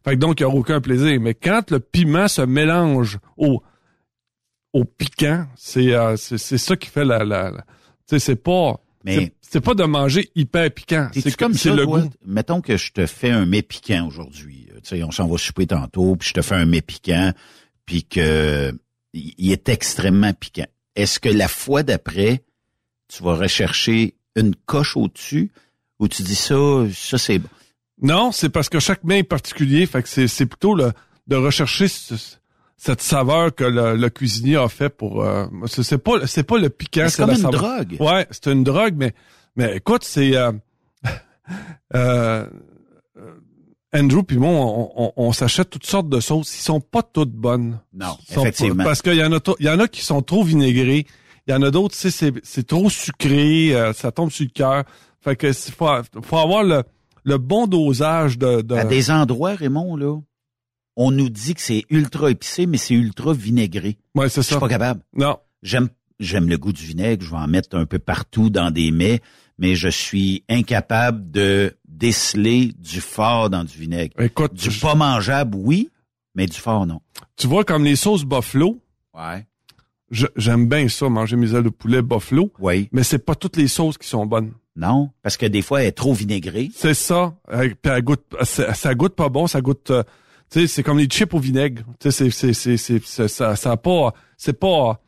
[0.05, 3.61] Fait que donc il y aura aucun plaisir, mais quand le piment se mélange au
[4.71, 7.65] au piquant, c'est c'est c'est ça qui fait la la, la- tu
[8.11, 12.01] sais c'est pas Mais- c'est- pas de manger hyper piquant, C'est comme ça, le toi?
[12.01, 12.09] goût.
[12.25, 14.67] Mettons que je te fais un mets piquant aujourd'hui.
[14.71, 17.33] euh, Tu sais, on s'en va souper tantôt, puis je te fais un mets piquant,
[17.85, 18.71] puis que
[19.13, 20.67] il est extrêmement piquant.
[20.95, 22.43] Est-ce que la fois d'après,
[23.07, 25.51] tu vas rechercher une coche au-dessus,
[25.99, 26.55] ou tu dis ça,
[26.93, 27.49] ça c'est bon?
[28.01, 30.91] Non, c'est parce que chaque main est particulier, fait que c'est c'est plutôt le
[31.25, 32.13] de rechercher ce-
[32.77, 35.23] cette saveur que le, le cuisinier a fait pour.
[35.23, 37.61] euh, c'est pas c'est pas le piquant, c'est comme la une saveur.
[37.85, 37.97] drogue.
[37.99, 39.13] Ouais, c'est une drogue, mais
[39.55, 40.51] mais écoute, c'est euh,
[41.95, 42.45] euh,
[43.95, 46.55] Andrew puis moi, on, on, on s'achète toutes sortes de sauces.
[46.59, 47.79] Ils sont pas toutes bonnes.
[47.93, 48.83] Non, sont effectivement.
[48.83, 51.05] pas- parce qu'il y en a, il y en a qui sont trop vinaigrés.
[51.47, 54.43] Il y en a d'autres, tu sais, c'est, c'est trop sucré, euh, ça tombe sur
[54.45, 54.83] le cœur.
[55.21, 55.87] Fait que faut,
[56.21, 56.83] faut avoir le,
[57.23, 58.61] le bon dosage de.
[58.61, 58.75] de...
[58.75, 60.19] À des endroits, Raymond, là,
[60.97, 63.97] on nous dit que c'est ultra épicé, mais c'est ultra vinaigré.
[64.15, 64.59] Ouais, c'est Je suis ça.
[64.59, 65.01] pas capable.
[65.15, 65.37] Non.
[65.63, 65.87] J'aime
[66.19, 69.21] j'aime le goût du vinaigre, je vais en mettre un peu partout dans des mets,
[69.59, 74.19] mais je suis incapable de déceler du fort dans du vinaigre.
[74.19, 75.89] Écoute, Du je- pas mangeable, oui,
[76.33, 77.01] mais du fort, non.
[77.35, 78.81] tu vois comme les sauces buffalo,
[79.13, 79.45] Ouais.
[80.35, 82.89] j'aime bien ça, manger mes ailes de poulet buffalo, Oui.
[82.91, 84.53] mais c'est pas toutes les sauces qui sont bonnes.
[84.75, 86.69] Non, parce que des fois, elle est trop vinaigrée.
[86.75, 87.35] C'est ça.
[87.49, 89.89] Puis elle goûte, ça, ça goûte pas bon, ça goûte.
[89.91, 90.03] euh,
[90.49, 91.83] sais, c'est comme les chips au vinaigre.
[91.99, 95.01] Tu sais, c'est, c'est, c'est, c'est, ça, ça a pas, c'est pas.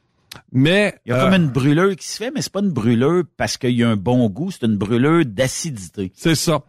[0.52, 2.72] Mais Il y a euh, comme une brûleur qui se fait, mais c'est pas une
[2.72, 6.12] brûleur parce qu'il y a un bon goût, c'est une brûleur d'acidité.
[6.16, 6.62] c'est ça.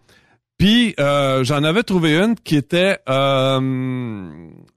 [0.56, 4.30] Puis euh, j'en avais trouvé une qui était euh,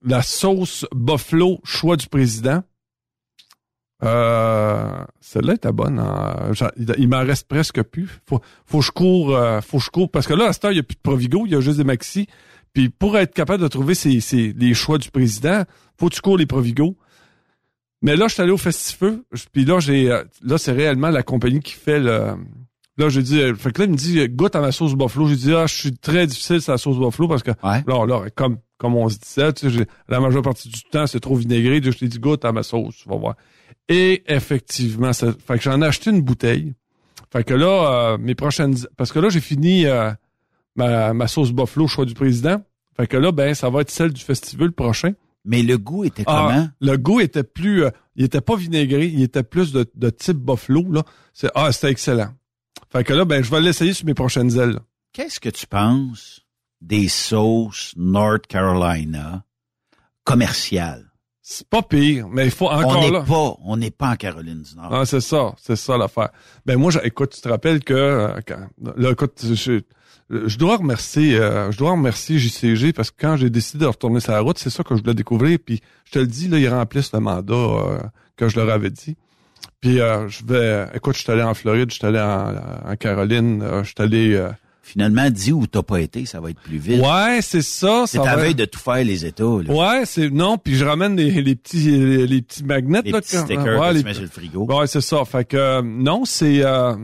[0.06, 2.64] la sauce buffalo choix du président.
[4.04, 6.00] Euh, celle-là était bonne.
[6.00, 6.52] hein.
[6.98, 8.10] Il m'en reste presque plus.
[8.28, 10.66] Faut, faut que je cours, euh, faut que je cours parce que là à cette
[10.66, 12.28] heure il y a plus de Provigo, il y a juste des Maxi.
[12.74, 15.64] Puis pour être capable de trouver ces, ces- les choix du président,
[16.00, 16.98] faut que tu cours les Provigo.
[18.02, 21.24] Mais là je suis allé au Festifeu, puis là j'ai, euh, là c'est réellement la
[21.24, 22.36] compagnie qui fait le.
[22.98, 25.28] Là j'ai dit, euh, fait que là il me dit goûte à ma sauce buffalo.
[25.28, 27.84] J'ai dit ah je suis très difficile sur la sauce buffalo parce que Ouais.
[27.88, 31.20] Là, là, comme, comme on se disait, tu sais, la majeure partie du temps, c'est
[31.22, 31.82] trop vinaigré.
[31.82, 33.36] Je t'ai dit, goûte à ma sauce, tu vas voir.
[33.88, 36.74] Et effectivement, ça, fait que j'en ai acheté une bouteille.
[37.32, 38.76] Fait que là, euh, mes prochaines...
[38.98, 40.12] Parce que là, j'ai fini euh,
[40.76, 42.62] ma, ma sauce buffalo choix du président.
[42.96, 45.14] Fait que là, ben, ça va être celle du festival prochain.
[45.46, 46.70] Mais le goût était Ah, comment?
[46.80, 47.84] le goût était plus...
[47.84, 51.04] euh, il était pas vinaigré, il était plus de, de type buffalo, là.
[51.34, 52.30] C'est, ah, c'était excellent.
[52.90, 54.80] Fait que là, ben, je vais l'essayer sur mes prochaines ailes.
[55.12, 56.42] Qu'est-ce que tu penses
[56.80, 59.44] des sauces North Carolina
[60.24, 61.06] commerciales?
[61.42, 63.22] C'est pas pire, mais il faut encore on n'est là...
[63.22, 64.94] pas, on n'est pas en Caroline du Nord.
[64.94, 66.30] Ah, c'est ça, c'est ça l'affaire.
[66.66, 69.82] Ben moi, j'ai- écoute, tu te rappelles que euh, quand, là, écoute, je,
[70.30, 74.20] je dois remercier, euh, je dois remercier JCG parce que quand j'ai décidé de retourner
[74.20, 75.60] sur la route, c'est ça que je voulais découvrir.
[75.64, 77.98] Puis je te le dis, là, ils remplissent le mandat euh,
[78.38, 79.16] que je leur avais dit.
[79.82, 82.96] Puis euh, je vais, écoute, je suis allé en Floride, je suis allé en, en
[82.96, 84.34] Caroline, euh, je suis allé.
[84.34, 84.50] euh,
[84.86, 87.02] Finalement, dis où t'as pas été, ça va être plus vite.
[87.02, 88.04] ouais, c'est ça.
[88.06, 89.44] C'est va- veille de tout faire les États.
[89.44, 89.72] Là.
[89.74, 90.58] Ouais, c'est non.
[90.58, 93.22] Puis je ramène les, les petits, les, les petits magnets Les là.
[93.22, 94.66] petits que- stickers ouais, que les- tu mets sur le frigo.
[94.66, 95.24] Ouais, c'est ça.
[95.24, 96.96] Fait que euh, non, c'est euh,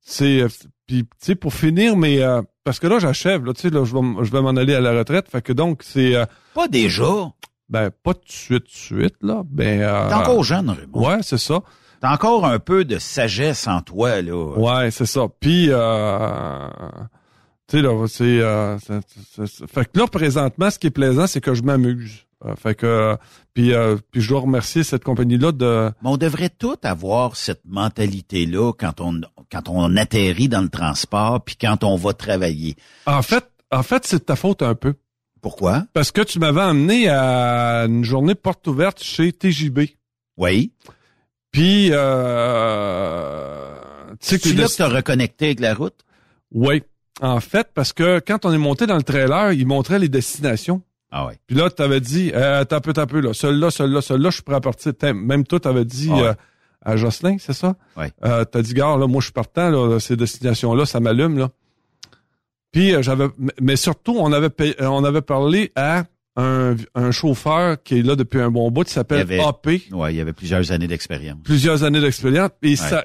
[0.00, 0.48] c'est euh,
[0.86, 3.82] puis tu sais pour finir mais euh, parce que là j'achève là, tu sais là
[3.86, 6.68] je vais je vais m'en aller à la retraite, fait que donc c'est euh, Pas
[6.68, 7.30] déjà?
[7.70, 11.08] ben pas tout de suite tout suite là, ben euh, T'es encore jeune, Raymond.
[11.08, 11.60] Ouais, c'est ça.
[12.02, 14.34] T'as encore un peu de sagesse en toi, là.
[14.58, 15.22] Ouais, c'est ça.
[15.40, 16.68] Puis euh,
[17.68, 19.00] tu sais là, c'est euh, c'est-
[19.34, 22.26] c'est- c'est- fait que là présentement ce qui est plaisant c'est que je m'amuse.
[22.44, 23.16] Euh, fait que
[23.54, 23.72] puis
[24.12, 28.72] puis je dois remercier cette compagnie là de Mais on devrait tous avoir cette mentalité-là
[28.78, 32.76] quand on, quand on atterrit dans le transport puis quand on va travailler.
[33.06, 34.94] En fait, en fait c'est de ta faute un peu.
[35.40, 35.84] Pourquoi?
[35.92, 39.80] Parce que tu m'avais emmené à une journée porte ouverte chez TJB.
[40.36, 40.72] Oui.
[41.52, 41.90] Puis,
[42.88, 43.64] euh,
[44.20, 45.94] tu sais que Tu là que t'as reconnecté avec la route?
[46.52, 46.82] Oui.
[47.20, 50.82] En fait, parce que quand on est monté dans le trailer, il montrait les destinations.
[51.10, 51.34] Ah oui.
[51.46, 53.32] Puis là, tu avais dit, euh, t'as un peu, t'as un peu, là.
[53.32, 54.92] Celui-là, celui-là, celui-là, je suis prêt à partir.
[55.14, 56.22] Même toi, t'avais dit Ah ouais.
[56.22, 56.34] euh,
[56.84, 57.74] à Jocelyn, c'est ça?
[57.96, 58.06] Oui.
[58.24, 61.50] Euh, t'as dit, gars, là, moi, je suis partant, là, ces destinations-là, ça m'allume, là.
[62.72, 63.28] Puis, euh, j'avais,
[63.60, 66.04] mais- surtout, on avait, pay- euh, on avait parlé à
[66.36, 69.80] un, un chauffeur qui est là depuis un bon bout, qui s'appelle Il avait- AP
[69.90, 71.38] Ouais, il avait plusieurs années d'expérience.
[71.42, 72.50] plusieurs années d'expérience.
[72.62, 73.04] Et ça,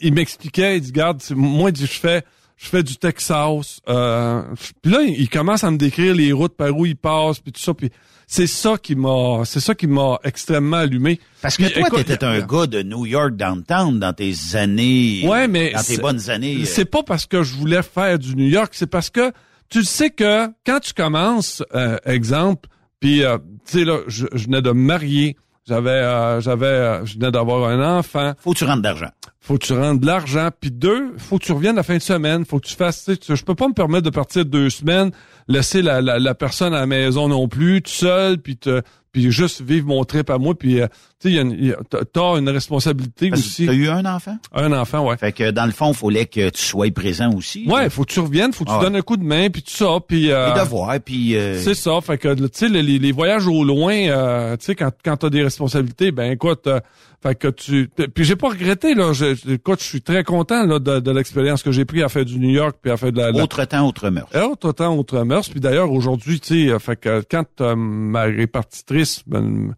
[0.00, 2.22] il m'expliquait, il dit, garde, c'est- moi, je fais,
[2.56, 3.80] je fais du Texas.
[3.88, 4.42] Euh,
[4.82, 7.60] puis là, il commence à me décrire les routes par où il passe, puis tout
[7.60, 7.74] ça.
[7.74, 7.90] Puis
[8.30, 11.18] c'est ça qui m'a, c'est ça qui m'a extrêmement allumé.
[11.40, 15.22] Parce que Puis, toi, écoute, t'étais un gars de New York downtown dans tes années.
[15.26, 16.58] Ouais, mais Dans tes c'est- bonnes années.
[16.60, 19.32] euh, C'est pas parce que je voulais faire du New York, c'est parce que
[19.70, 22.68] tu sais que quand tu commences, euh, exemple,
[23.00, 25.36] puis euh, tu sais là, je, je venais de me marier,
[25.66, 28.34] j'avais, euh, j'avais, euh, je venais d'avoir un enfant.
[28.40, 29.10] Faut que tu rentres d'argent.
[29.40, 30.48] Faut que tu rendes de l'argent.
[30.60, 32.44] Puis deux, faut que tu reviennes la fin de semaine.
[32.44, 33.04] Faut que tu fasses.
[33.04, 35.10] tu sais, Je peux pas me permettre de partir deux semaines,
[35.46, 39.30] laisser la, la, la personne à la maison non plus, tout seul, puis te, puis
[39.32, 40.54] juste vivre mon trip à moi.
[40.54, 40.86] Puis euh,
[41.20, 41.78] tu sais, il y a une- il y a-
[42.12, 43.64] t'as- une responsabilité Parce aussi.
[43.66, 44.36] T'as eu un enfant?
[44.52, 45.16] Un enfant, ouais.
[45.16, 47.64] Fait que dans le fond, il fallait que tu sois présent aussi.
[47.66, 48.84] Ouais, faut que tu reviennes, faut que tu Ah ouais.
[48.84, 50.30] donnes un coup de main, puis tout ça, puis.
[50.30, 51.36] euh, Les devoirs, puis...
[51.36, 54.74] euh, C'est ça, fait que tu sais les, les voyages au loin, euh, tu sais
[54.74, 56.80] quand quand t'as des responsabilités, ben écoute, euh,
[57.20, 60.78] fait que tu puis j'ai pas regretté là, je, écoute, je suis très content là
[60.78, 63.18] de, de l'expérience que j'ai pris à faire du New York puis à faire de
[63.18, 64.28] la, la Autre temps, autre mœurs.
[64.34, 65.48] Eh, autre temps, autre mœurs.
[65.48, 69.72] Puis d'ailleurs aujourd'hui, tu sais, euh, fait que quand euh, ma répartitrice me,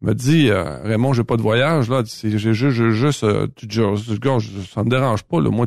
[0.00, 4.38] me dit euh, Raymond, j'ai pas de voyage là, j'ai juste j'ai juste euh, gars,
[4.72, 5.66] ça me dérange pas là, moi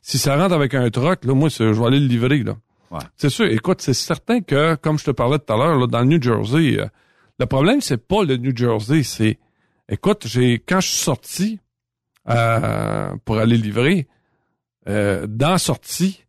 [0.00, 2.56] si ça rentre avec un truck, là, moi je vais aller le livrer là.
[2.90, 3.00] Ouais.
[3.16, 6.00] C'est sûr, écoute, c'est certain que, comme je te parlais tout à l'heure, là, dans
[6.00, 6.86] le New Jersey, euh,
[7.40, 9.38] le problème, c'est pas le New Jersey, c'est,
[9.88, 11.58] écoute, j'ai, quand je suis sorti,
[12.28, 14.06] euh, pour aller livrer,
[14.88, 16.24] euh, dans sortie,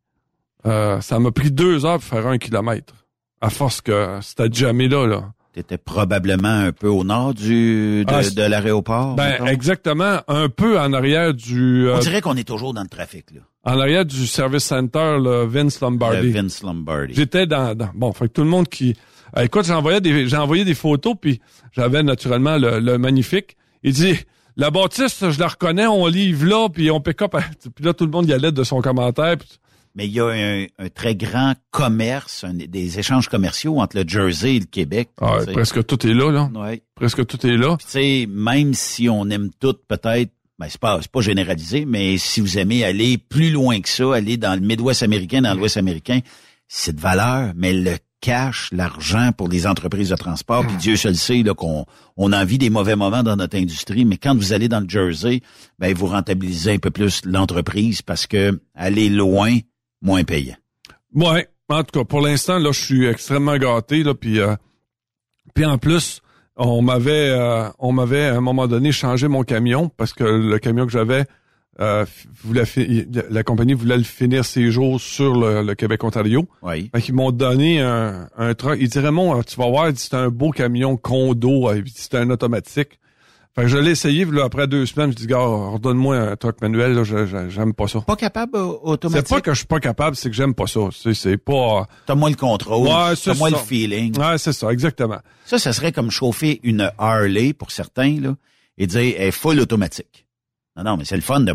[0.65, 2.93] euh, ça m'a pris deux heures pour faire un kilomètre.
[3.41, 5.31] À force que c'était jamais là, là.
[5.53, 9.15] T'étais probablement un peu au nord du de, Ah, de l'aéroport.
[9.15, 9.45] Ben, mettons.
[9.45, 13.31] exactement, un peu en arrière du, euh, On dirait qu'on est toujours dans le trafic,
[13.31, 13.39] là.
[13.63, 16.29] en arrière du service center, là, Vince Le Lombardi.
[16.31, 17.13] Vince Lombardi.
[17.13, 18.97] J'étais dans, dans- bon, fait que tout le monde qui,
[19.43, 21.41] écoute, j'envoyais des, j'ai envoyé des photos puis
[21.73, 23.57] j'avais naturellement le, le magnifique.
[23.83, 24.15] Il dit,
[24.57, 27.35] la bâtisse, je la reconnais, on livre là puis on pick up.
[27.35, 27.41] à-
[27.75, 29.37] Puis là, tout le monde y allait de son commentaire.
[29.37, 29.49] puis-
[29.97, 34.07] Mais il y a un, un très grand commerce, un- des échanges commerciaux entre le
[34.07, 35.09] Jersey et le Québec.
[35.21, 36.49] Ah, presque tout est là, là.
[36.53, 36.81] Ouais.
[36.95, 37.77] Presque tout est là.
[37.79, 42.17] Tu sais, même si on aime tout peut-être, ben c'est pas c'est pas généralisé, mais
[42.17, 45.75] si vous aimez aller plus loin que ça, aller dans le Midwest américain, dans l'Ouest
[45.77, 46.19] américain,
[46.67, 51.15] c'est de valeur, mais le cash, l'argent pour les entreprises de transport, puis Dieu seul
[51.15, 51.85] sait qu'on
[52.17, 54.89] on en vit des mauvais moments dans notre industrie, mais quand vous allez dans le
[54.89, 55.41] Jersey,
[55.77, 59.59] ben vous rentabilisez un peu plus l'entreprise parce que aller loin,
[60.01, 60.55] moins payant.
[61.13, 61.47] Ouais.
[61.69, 64.55] En tout cas, pour l'instant, là, je suis extrêmement gâté, là, puis, euh,
[65.53, 66.21] puis en plus,
[66.55, 70.57] on m'avait, euh, on m'avait à un moment donné changé mon camion parce que le
[70.57, 71.25] camion que j'avais,
[71.81, 72.05] euh,
[72.43, 72.63] voulait
[73.29, 76.47] la compagnie voulait le finir ses jours sur le, le Québec-Ontario.
[76.61, 76.89] Oui.
[76.95, 78.77] Fait qu'ils m'ont donné un, un truck.
[78.79, 82.99] Ils diraient, Raymond, tu vas voir, c'est un beau camion condo, euh, c'est un automatique.
[83.55, 86.59] Fait que je l'ai essayé, là, après deux semaines, je dis, gars, redonne-moi un truck
[86.61, 87.03] manuel, là,
[87.47, 88.01] j'aime pas ça.
[88.01, 89.29] Pas capable euh, C'est automatique.
[89.29, 90.81] pas que je suis pas capable, c'est que j'aime pas ça.
[90.91, 91.87] C'est, c'est pas...
[92.05, 93.55] T'as moins le contrôle, Ouais, c'est t'as moins ça.
[93.57, 94.17] le feeling.
[94.19, 95.19] Ouais, c'est ça, exactement.
[95.45, 98.35] Ça, ça serait comme chauffer une Harley pour certains, là,
[98.77, 100.24] et dire, elle est full automatique.
[100.75, 101.53] Non, non, mais c'est le fun de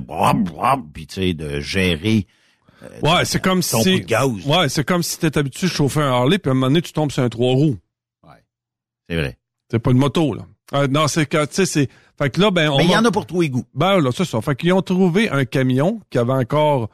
[0.93, 2.27] puis tu sais, de gérer
[2.83, 3.95] euh, Ouais, c'est comme ton si...
[3.95, 4.47] coup de gaz.
[4.47, 6.83] Ouais, c'est comme si t'étais habitué de chauffer un Harley, puis à un moment donné,
[6.83, 7.77] tu tombes sur un trois roues.
[9.09, 9.37] C'est vrai.
[9.69, 10.47] C'est pas une moto, là.
[10.73, 11.89] Euh, non, c'est que, tu sais, c'est...
[12.17, 13.65] Fait que là, ben, on Mais il y en a pour tous les goûts.
[13.75, 14.41] Ben là, c'est ça.
[14.41, 16.91] Fait qu'ils ont trouvé un camion qui avait encore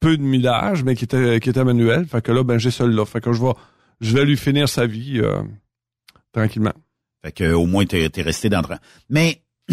[0.00, 2.06] peu de millage, mais qui était qui était manuel.
[2.06, 3.04] Fait que là, ben j'ai celui-là.
[3.04, 3.52] Fait que je vais
[4.00, 5.42] je vais lui finir sa vie euh,
[6.32, 6.72] tranquillement.
[7.24, 8.78] Fait que au moins t'es es resté dans le train.
[9.08, 9.42] Mais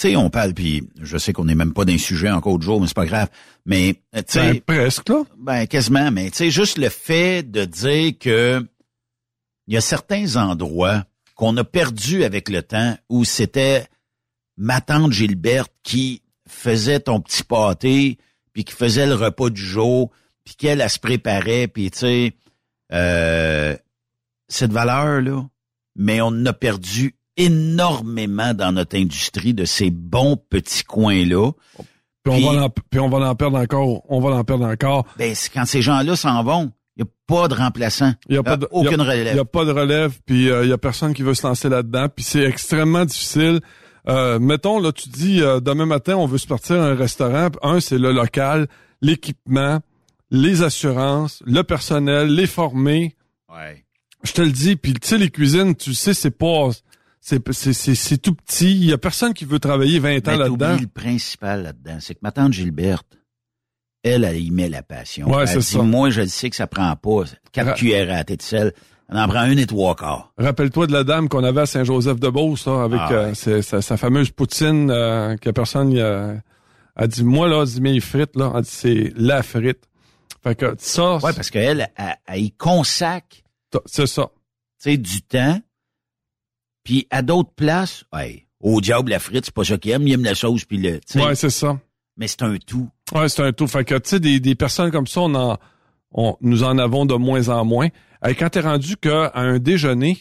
[0.00, 2.80] sais, on parle, puis je sais qu'on n'est même pas d'un sujet encore de jour,
[2.80, 3.28] mais c'est pas grave.
[3.66, 5.22] Mais euh, tu sais, Ben, presque là.
[5.38, 8.66] Ben, quasiment, mais tu sais, juste le fait de dire que
[9.66, 13.86] il y a certains endroits qu'on a perdus avec le temps où c'était
[14.56, 18.18] ma tante Gilberte qui faisait ton petit pâté,
[18.52, 20.10] puis qui faisait le repas du jour,
[20.44, 22.32] puis qu'elle, elle se préparait, puis tu sais,
[22.92, 23.76] euh,
[24.48, 25.48] cette valeur-là,
[25.96, 31.52] mais on a perdu énormément dans notre industrie de ces bons petits coins-là.
[32.22, 34.02] Puis on va en, puis on va en perdre encore.
[34.08, 35.06] On va en perdre encore.
[35.16, 38.12] Ben, c'est quand ces gens-là s'en vont, il n'y a pas de remplaçant.
[38.28, 39.34] Il y a pas de Euh, aucune il y a- relève.
[39.34, 40.18] Il y a pas de relève.
[40.26, 42.08] Puis euh, il y a personne qui veut se lancer là-dedans.
[42.14, 43.60] Puis c'est extrêmement difficile.
[44.08, 47.48] Euh, mettons là, tu dis euh, demain matin on veut se partir à un restaurant.
[47.62, 48.66] Un c'est le local,
[49.00, 49.80] l'équipement,
[50.30, 53.16] les assurances, le personnel, les formés.
[53.50, 53.84] Ouais.
[54.24, 56.68] Je te le dis, puis tu sais, les cuisines, tu sais, c'est pas...
[57.20, 58.70] C'est, c'est, c'est, c'est tout petit.
[58.72, 60.76] Il y a personne qui veut travailler 20 ans là-dedans.
[60.80, 63.06] le principal là-dedans, c'est que ma tante Gilberte,
[64.02, 65.28] elle, elle y met la passion.
[65.30, 65.82] Ouais, elle c'est dit, ça.
[65.82, 68.72] moi, je le sais que ça prend pas quatre Ra- cuillères à thé de sel.
[69.10, 70.32] Elle en prend une et trois quarts.
[70.38, 73.62] Rappelle-toi de la dame qu'on avait à Saint-Joseph-de-Beauce, avec Ah, euh, ouais.
[73.62, 76.40] sa, sa fameuse poutine euh, que personne y a,
[77.06, 79.88] dit, moi, là, dis mes frites, là, elle dit, c'est la frite.
[80.42, 83.36] Fait que ça, Ouais, parce qu'elle, elle, elle y consacre,
[83.84, 84.30] c'est ça.
[84.82, 85.60] tu sais, du temps.
[86.84, 90.06] Puis à d'autres places, ouais, au diable, la frite, c'est pas ça qu'il aime.
[90.06, 91.24] Il aime la sauce, puis le, tu sais.
[91.24, 91.78] Ouais, c'est ça.
[92.16, 92.88] mais c'est un tout.
[93.14, 93.66] Ouais, c'est un tout.
[93.66, 95.58] Fait que, tu sais, des, des personnes comme ça, on en,
[96.12, 97.88] on, nous en avons de moins en moins.
[98.26, 100.18] Et quand t'es rendu qu'à un déjeuner,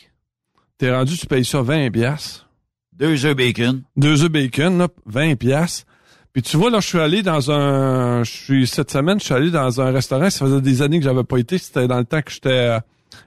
[0.77, 2.47] t'es rendu, tu payes ça 20 piastres.
[2.93, 3.83] Deux œufs bacon.
[3.97, 5.85] Deux œufs bacon, là, 20 piastres.
[6.31, 8.23] Puis tu vois, là, je suis allé dans un...
[8.23, 10.29] Je suis cette semaine, je suis allé dans un restaurant.
[10.29, 11.57] Ça faisait des années que j'avais pas été.
[11.57, 12.77] C'était dans le temps que j'étais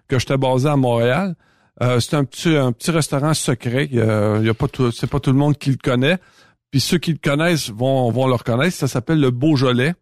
[0.07, 1.35] que j'étais basé à Montréal.
[1.81, 3.89] Euh, c'est un petit un petit restaurant secret.
[3.91, 5.79] Il y a, il y a pas tout, c'est pas tout le monde qui le
[5.83, 6.19] connaît.
[6.71, 8.77] Puis ceux qui le connaissent vont vont le reconnaître.
[8.77, 9.95] Ça s'appelle le Beaujolais.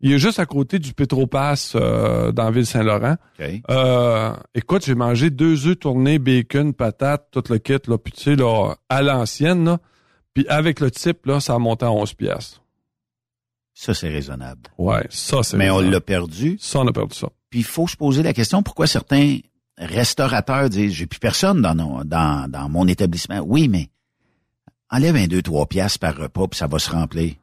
[0.00, 3.16] Il est juste à côté du Petropass euh, dans la ville Saint-Laurent.
[3.40, 3.46] OK.
[3.70, 8.22] Euh, écoute, j'ai mangé deux œufs tournés, bacon, patates, tout le kit, là, puis tu
[8.22, 9.78] sais, là, à l'ancienne, là.
[10.32, 12.62] Puis avec le type, là, ça a monté à 11 piastres.
[13.72, 14.62] Ça, c'est raisonnable.
[14.78, 15.56] Ouais, ça, c'est...
[15.56, 16.56] Mais on l'a perdu.
[16.60, 17.28] Ça, on a perdu ça.
[17.50, 19.38] Puis il faut se poser la question pourquoi certains
[19.78, 23.40] restaurateurs disent j'ai plus personne dans, nos- dans, dans mon établissement.
[23.40, 23.88] Oui, mais
[24.90, 27.34] enlève un deux, trois piastres par repas, puis ça va se remplir.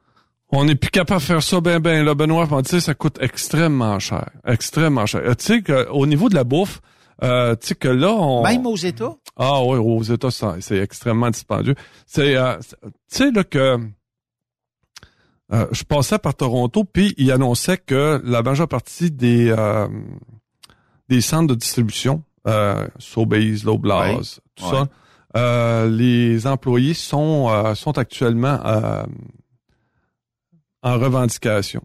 [0.54, 2.46] On n'est plus capable de faire ça ben ben là, Benoît.
[2.62, 4.28] Tu sais, ça coûte extrêmement cher.
[4.46, 5.22] Extrêmement cher.
[5.24, 6.80] Euh, Tu sais qu'au niveau de la bouffe,
[7.22, 8.42] euh, tu sais que là, on...
[8.42, 9.14] Même aux États?
[9.36, 11.74] Ah oui, aux États, ça- c'est extrêmement dispendieux.
[12.06, 13.78] C'est, euh, tu sais là que
[15.52, 19.88] euh, je passais par Toronto, puis ils annonçaient que la majeure partie des euh,
[21.12, 24.88] des centres de distribution, euh, Sobeys, Loblaws, tout ça,
[25.36, 29.04] euh, les employés sont euh, sont actuellement euh,
[30.82, 31.82] en revendication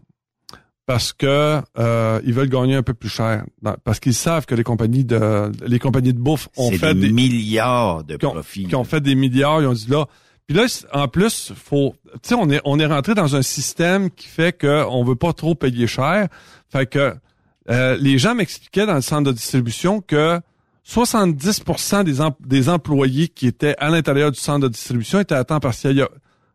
[0.86, 3.44] parce que euh, ils veulent gagner un peu plus cher,
[3.84, 7.12] parce qu'ils savent que les compagnies de les compagnies de bouffe ont fait des, des,
[7.12, 8.66] milliards de profits.
[8.66, 10.06] qui ont fait des milliards, ils ont dit là.
[10.46, 10.64] Puis là,
[10.94, 14.56] en plus, faut, tu sais, on est, on est rentré dans un système qui fait
[14.56, 16.28] que on veut pas trop payer cher.
[16.70, 17.14] Fait que
[17.70, 20.40] euh, les gens m'expliquaient dans le centre de distribution que
[20.86, 25.44] 70% des, em- des employés qui étaient à l'intérieur du centre de distribution étaient à
[25.44, 25.92] temps partiel.
[25.92, 26.08] Il y a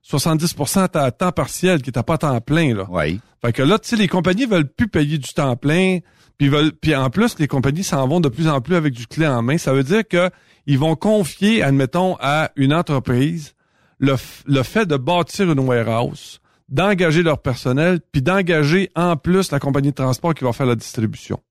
[0.09, 2.85] 70% étaient à temps partiel, qui n'étaient pas à temps plein, là.
[2.89, 3.19] Oui.
[3.41, 5.99] Fait que là, tu sais, les compagnies veulent plus payer du temps plein,
[6.37, 9.05] puis veulent, puis en plus, les compagnies s'en vont de plus en plus avec du
[9.05, 9.57] clé en main.
[9.57, 10.29] Ça veut dire que
[10.65, 13.53] ils vont confier, admettons, à une entreprise
[13.99, 19.59] le, le fait de bâtir une warehouse, d'engager leur personnel, puis d'engager en plus la
[19.59, 21.41] compagnie de transport qui va faire la distribution.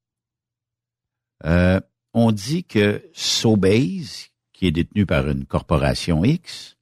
[1.45, 1.81] Euh,
[2.15, 6.77] on dit que Sobeys, qui est détenu par une corporation X,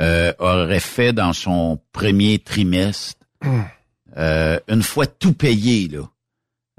[0.00, 3.24] euh, aurait fait dans son premier trimestre,
[4.16, 6.08] euh, une fois tout payé, là,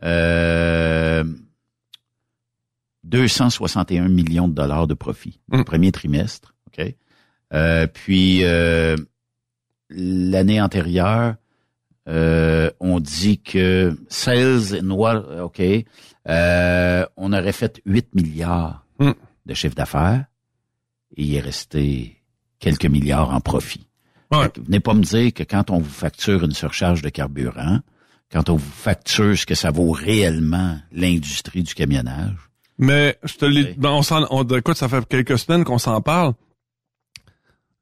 [0.03, 1.23] euh,
[3.05, 5.59] 261 millions de dollars de profit Mm.
[5.59, 6.53] au premier trimestre.
[6.67, 6.93] OK?
[7.93, 8.41] Puis
[9.89, 11.35] l'année antérieure,
[12.07, 15.61] euh, on dit que sales noir, OK,
[16.27, 19.11] euh, on aurait fait 8 milliards Mm.
[19.45, 20.25] de chiffre d'affaires
[21.17, 22.21] et il est resté
[22.59, 23.87] quelques milliards en profit.
[24.31, 24.49] Ouais.
[24.63, 27.79] Venez pas me dire que quand on vous facture une surcharge de carburant,
[28.31, 32.35] quand on vous facture ce que ça vaut réellement l'industrie du camionnage,
[32.77, 33.73] Mais je te l'ai, Oui.
[33.77, 36.33] ben, on s'en, on, écoute, ça fait quelques semaines qu'on s'en parle.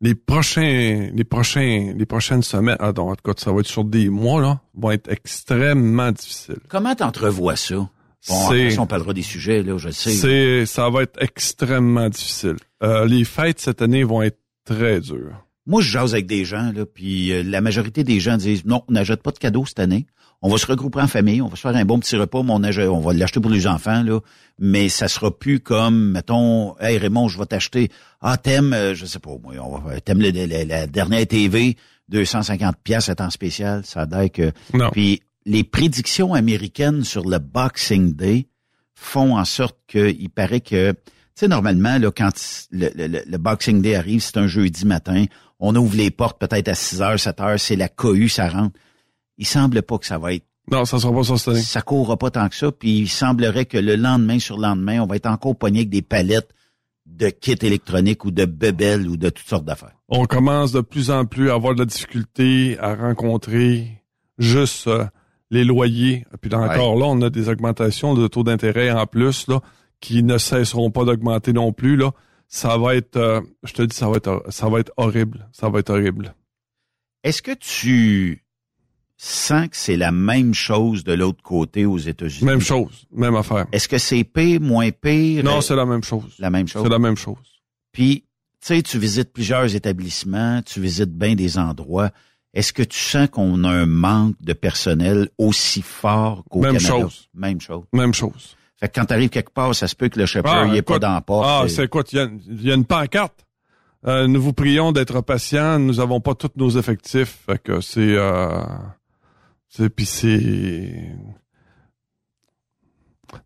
[0.03, 3.67] Les prochains, les prochains, les prochaines semaines, ah, donc, en tout cas, ça va être
[3.67, 6.59] sur des mois, là, vont être extrêmement difficiles.
[6.67, 7.75] comment t'entrevois ça?
[8.27, 10.11] Bon, après on parlera des sujets, là, je sais.
[10.11, 12.57] C'est, ça va être extrêmement difficile.
[12.83, 15.45] Euh, les fêtes cette année vont être très dures.
[15.65, 18.83] Moi, je jase avec des gens, là, puis euh, la majorité des gens disent non,
[18.87, 20.05] on n'achète pas de cadeaux cette année.
[20.41, 22.51] On va se regrouper en famille, on va se faire un bon petit repas, mais
[22.51, 24.19] on, on va l'acheter pour les enfants, là.
[24.59, 27.89] Mais ça sera plus comme, mettons, Hey Raymond, je vais t'acheter.
[28.19, 31.77] Ah, t'aimes, euh, je sais pas, moi, on va t'aimes la dernière TV,
[32.09, 34.51] 250 pièces à temps spécial, ça a que.
[34.73, 34.89] Non.
[34.91, 38.47] Puis les prédictions américaines sur le Boxing Day
[38.95, 40.93] font en sorte qu'il paraît que,
[41.35, 42.31] sais, normalement, là, quand
[42.71, 45.25] le, le- le- le Boxing Day arrive, c'est un jeudi matin,
[45.59, 48.77] on ouvre les portes peut-être à 6 heures, 7 heures, c'est la cohue, ça rentre.
[49.37, 51.61] Il semble pas que ça va être, Non, ça sera pas ça cette année.
[51.61, 54.99] ça courra pas tant que ça, puis il semblerait que le lendemain sur le lendemain,
[55.01, 56.49] on va être encore pogné avec des palettes
[57.05, 59.95] de kits électroniques ou de bebelles ou de toutes sortes d'affaires.
[60.09, 64.03] On commence de plus en plus à avoir de la difficulté à rencontrer
[64.37, 65.05] juste euh,
[65.51, 66.25] les loyers.
[66.41, 69.59] Puis là, encore là, on a des augmentations de taux d'intérêt en plus, là,
[70.03, 72.11] qui ne cesseront pas d'augmenter non plus, là.
[72.49, 75.47] Ça va être, euh, je te dis, ça va être, ça va être horrible.
[75.53, 76.35] Ça va être horrible.
[77.23, 78.43] Est-ce que tu
[79.15, 82.43] sens que c'est la même chose de l'autre côté aux États-Unis?
[82.45, 83.65] Même chose, même affaire.
[83.71, 85.41] Est-ce que c'est pire, moins pire?
[85.45, 86.35] Non, c'est la même chose.
[86.37, 86.83] la même chose.
[86.83, 87.37] C'est la même chose.
[87.93, 88.25] Puis,
[88.59, 92.11] tu sais, tu visites plusieurs établissements, tu visites bien des endroits.
[92.53, 97.03] Est-ce que tu sens qu'on a un manque de personnel aussi fort qu'au Même Canada?
[97.03, 97.29] chose.
[97.33, 97.83] Même chose.
[97.93, 98.57] Même chose.
[98.83, 100.81] Fait que quand t'arrives quelque part, ça se peut que le chauffeur, Ah, il est
[100.81, 101.45] pas dans la porte.
[101.47, 102.03] Ah, et- c'est quoi?
[102.11, 103.45] Il y a, il y a une pancarte.
[104.05, 105.79] Euh, nous vous prions d'être patients.
[105.79, 107.43] Nous avons pas tous nos effectifs.
[107.45, 108.61] Fait que c'est, euh,
[109.69, 111.15] c'est, puis c'est,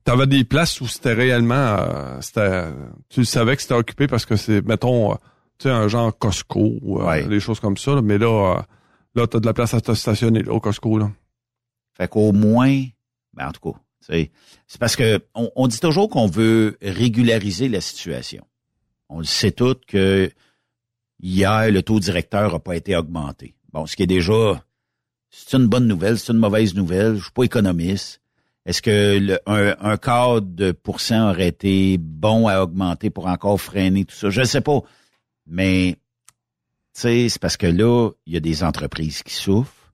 [0.04, 2.64] t'avais des places où c'était réellement, euh, c'était,
[3.10, 5.14] tu savais que c'était occupé parce que c'est, mettons,
[5.60, 7.26] tu sais, un genre Costco, Ouais.
[7.28, 7.94] des choses comme ça.
[7.94, 8.02] là.
[8.02, 8.64] mais là,
[9.16, 10.98] là, t'as de la place à te stationner là, au Costco.
[10.98, 11.12] Là.
[11.96, 12.84] Fait qu'au moins,
[13.34, 18.46] ben en tout cas, c'est parce que on, dit toujours qu'on veut régulariser la situation.
[19.10, 20.30] On le sait tous que
[21.22, 23.56] hier, le taux directeur n'a pas été augmenté.
[23.72, 24.64] Bon, ce qui est déjà,
[25.30, 27.16] c'est une bonne nouvelle, c'est une mauvaise nouvelle.
[27.16, 28.22] Je suis pas économiste.
[28.66, 34.04] Est-ce que un, un quart de pourcent aurait été bon à augmenter pour encore freiner
[34.04, 34.30] tout ça?
[34.30, 34.82] Je ne sais pas.
[35.46, 35.96] Mais,
[36.92, 39.94] c'est parce que là, il y a des entreprises qui souffrent.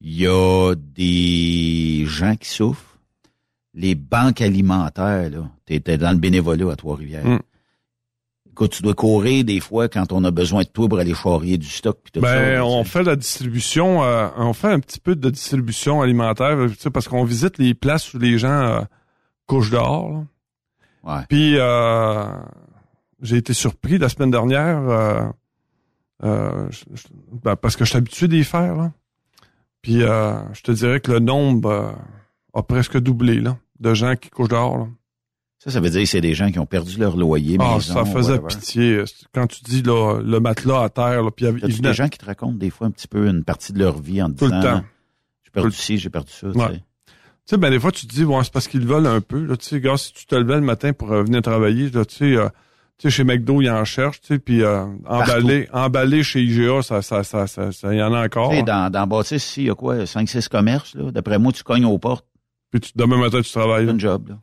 [0.00, 2.97] Il y a des gens qui souffrent.
[3.80, 7.24] Les banques alimentaires, là, t'étais dans le bénévolat à Trois-Rivières.
[7.24, 7.38] Mm.
[8.50, 11.58] Écoute, tu dois courir des fois quand on a besoin de toi pour aller charrier
[11.58, 11.96] du stock.
[12.02, 15.30] Pis tout ça, Ben, on fait la distribution, euh, on fait un petit peu de
[15.30, 16.56] distribution alimentaire,
[16.92, 18.80] parce qu'on visite les places où les gens euh,
[19.46, 20.10] couchent dehors.
[20.10, 20.24] là.
[21.04, 21.22] Ouais.
[21.28, 22.26] Puis euh,
[23.22, 24.80] j'ai été surpris la semaine dernière
[26.24, 27.06] euh, je- je-
[27.44, 28.74] ben, parce que je suis habitué d'y faire.
[28.74, 28.90] Là.
[29.82, 31.94] Puis euh, je te dirais que le nombre
[32.54, 34.78] a presque doublé là, de gens qui couchent dehors.
[34.78, 34.86] Là.
[35.58, 37.94] Ça, ça veut dire que c'est des gens qui ont perdu leur loyer, Ah, maison,
[37.94, 38.46] ça faisait whatever.
[38.48, 39.02] pitié.
[39.34, 42.08] Quand tu dis là, le matelas à terre, là, puis il y venait des gens
[42.08, 44.44] qui te racontent des fois un petit peu une partie de leur vie en tout
[44.44, 44.84] le disant temps.
[45.44, 46.46] j'ai perdu Tout- ci, j'ai perdu ça.
[46.52, 46.68] tu sais.
[46.70, 49.42] Tu sais, ben des fois, tu te dis, bon, c'est parce qu'ils veulent un peu.
[49.44, 52.04] Là, tu sais, gars, si tu te levais le matin pour euh, venir travailler, là,
[52.04, 52.48] tu sais, euh,
[52.98, 56.82] tu sais, chez McDo, ils en cherchent, tu sais, puis euh, emballé, emballé chez IGA,
[56.82, 58.50] ça, ça, ça, ça, ça, il y en a encore.
[58.50, 61.10] Tu sais, dans, dans Bâtisse, ici, il y a quoi, 5-6 commerces, là.
[61.10, 62.26] D'après moi, tu cognes aux portes,
[62.70, 63.86] Puis tu, demain matin, tu travailles.
[63.86, 64.38] c'est un job, là.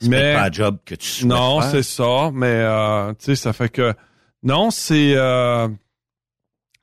[0.00, 1.70] C'est Mais- pas un job que tu souhaites Non, faire.
[1.70, 3.94] c'est ça, mais euh, tu sais, ça fait que
[4.42, 5.68] non, c'est euh,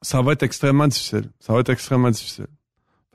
[0.02, 1.30] ça va être extrêmement difficile.
[1.40, 2.48] Ça va être extrêmement difficile.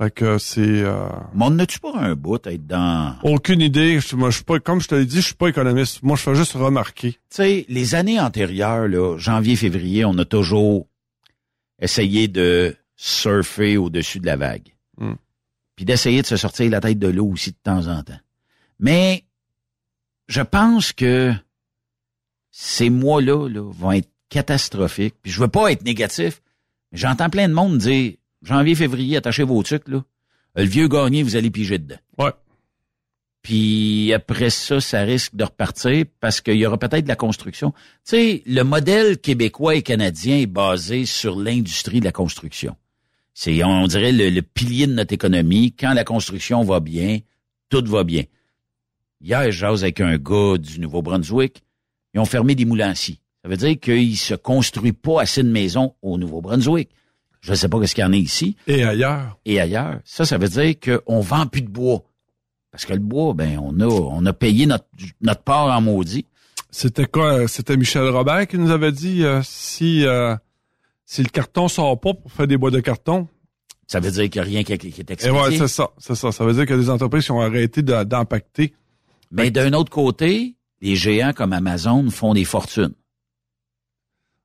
[0.01, 3.16] Fait que c'est euh, Mais on n'a-tu pas un bout à être dans...
[3.25, 3.99] aucune idée.
[3.99, 6.05] Je, moi, je suis pas, comme je te l'ai dit, je suis pas économiste.
[6.05, 7.14] Moi, je fais juste remarquer.
[7.14, 10.87] Tu sais, les années antérieures, là, janvier, février, on a toujours
[11.81, 14.73] essayé de surfer au-dessus de la vague.
[14.99, 15.14] Mm.
[15.79, 18.18] Puis d'essayer de se sortir la tête de l'eau aussi de temps en temps.
[18.81, 19.22] Mais
[20.26, 21.33] je pense que
[22.51, 25.14] ces mois-là là, vont être catastrophiques.
[25.22, 26.43] Puis je veux pas être négatif,
[26.91, 30.03] mais j'entends plein de monde dire janvier, février, attachez vos trucs, là.
[30.57, 32.01] Le vieux gagné, vous allez piger dedans.
[32.18, 32.33] Ouais.
[33.43, 37.70] Puis après ça, ça risque de repartir parce qu'il y aura peut-être de la construction.
[37.70, 42.74] Tu sais, le modèle québécois et canadien est basé sur l'industrie de la construction.
[43.41, 45.70] C'est, on dirait, le, le pilier de notre économie.
[45.70, 47.20] Quand la construction va bien,
[47.68, 48.24] tout va bien.
[49.20, 51.62] Hier, je jase avec un gars du Nouveau-Brunswick.
[52.14, 52.66] Ils ont fermé des
[52.97, 53.20] scie.
[53.45, 56.89] Ça veut dire qu'il se construit pas assez de maisons au Nouveau-Brunswick.
[57.41, 59.39] Je ne sais pas ce qu'il y en a ici Et ailleurs.
[59.45, 60.01] et ailleurs.
[60.05, 62.03] Ça, ça veut dire qu'on vend plus de bois.
[62.72, 64.86] Parce que le bois, ben, on a, on a payé notre,
[65.20, 66.26] notre part en maudit.
[66.72, 67.47] C'était quoi?
[67.47, 70.34] C'était Michel Robert qui nous avait dit euh, si euh,
[71.09, 73.28] si le carton sort pas pour faire des bois de carton.
[73.86, 75.40] Ça veut dire qu'il n'y a rien qui, qui est expédié.
[75.40, 76.30] ouais, c'est ça, c'est ça.
[76.30, 78.74] Ça veut dire a des entreprises qui ont arrêté d'impacter.
[79.30, 82.92] Mais d'un autre côté, les géants comme Amazon font des fortunes.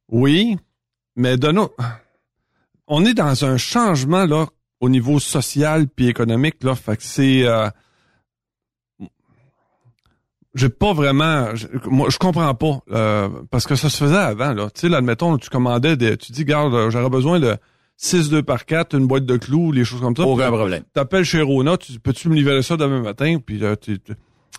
[0.09, 0.55] Oui,
[1.17, 1.67] mais de nous,
[2.87, 4.47] on est dans un changement là
[4.79, 6.75] au niveau social puis économique là.
[6.75, 7.69] Fait que c'est, euh,
[10.55, 14.53] j'ai pas vraiment, je- moi je comprends pas euh, parce que ça se faisait avant
[14.53, 14.69] là.
[14.73, 17.55] Tu sais, là, admettons, tu commandais des, tu dis, garde, euh, j'aurais besoin de
[17.97, 20.23] 6 2 par 4 une boîte de clous, les choses comme ça.
[20.23, 20.83] Aucun problème.
[20.93, 24.13] T'appelles chez Rona, tu peux-tu me livrer ça demain matin puis là, tu, tu-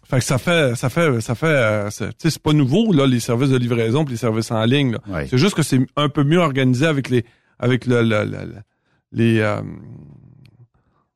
[0.09, 3.07] fait que ça fait, ça fait, ça fait, euh, tu sais, c'est pas nouveau là
[3.07, 4.99] les services de livraison puis les services en ligne.
[5.31, 7.25] C'est juste que c'est un peu mieux organisé avec les
[7.59, 8.63] avec le, le- le- le-
[9.13, 9.61] les euh,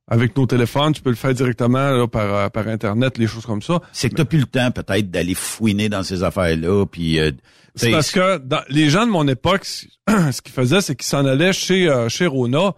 [0.09, 3.45] avec nos téléphones, tu peux le faire directement là, par euh, par internet, les choses
[3.47, 3.81] comme ça.
[3.93, 7.21] C'est que t'as plus le temps, peut-être, d'aller fouiner dans ces affaires-là, puis...
[7.21, 7.31] euh,
[7.75, 9.65] C'est parce que dans- les gens de mon époque,
[10.09, 12.75] ce qu'ils faisaient, c'est qu'ils s'en allaient chez euh, chez Rona,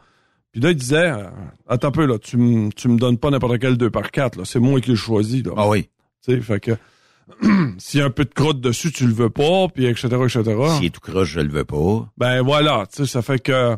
[0.53, 1.29] puis là ils disaient euh,
[1.69, 4.37] attends un peu là, tu me tu me donnes pas n'importe quel 2 par 4
[4.37, 5.53] là, c'est moi qui le choisis là.
[5.57, 5.89] Ah oui.
[6.27, 6.73] Tu sais, fait que
[7.79, 10.09] s'il y a un peu de crotte dessus, tu le veux pas, puis etc.
[10.25, 10.43] etc.
[10.77, 12.09] S'il est tout croche, je le veux pas.
[12.19, 13.77] Ben voilà, tu sais, ça fait que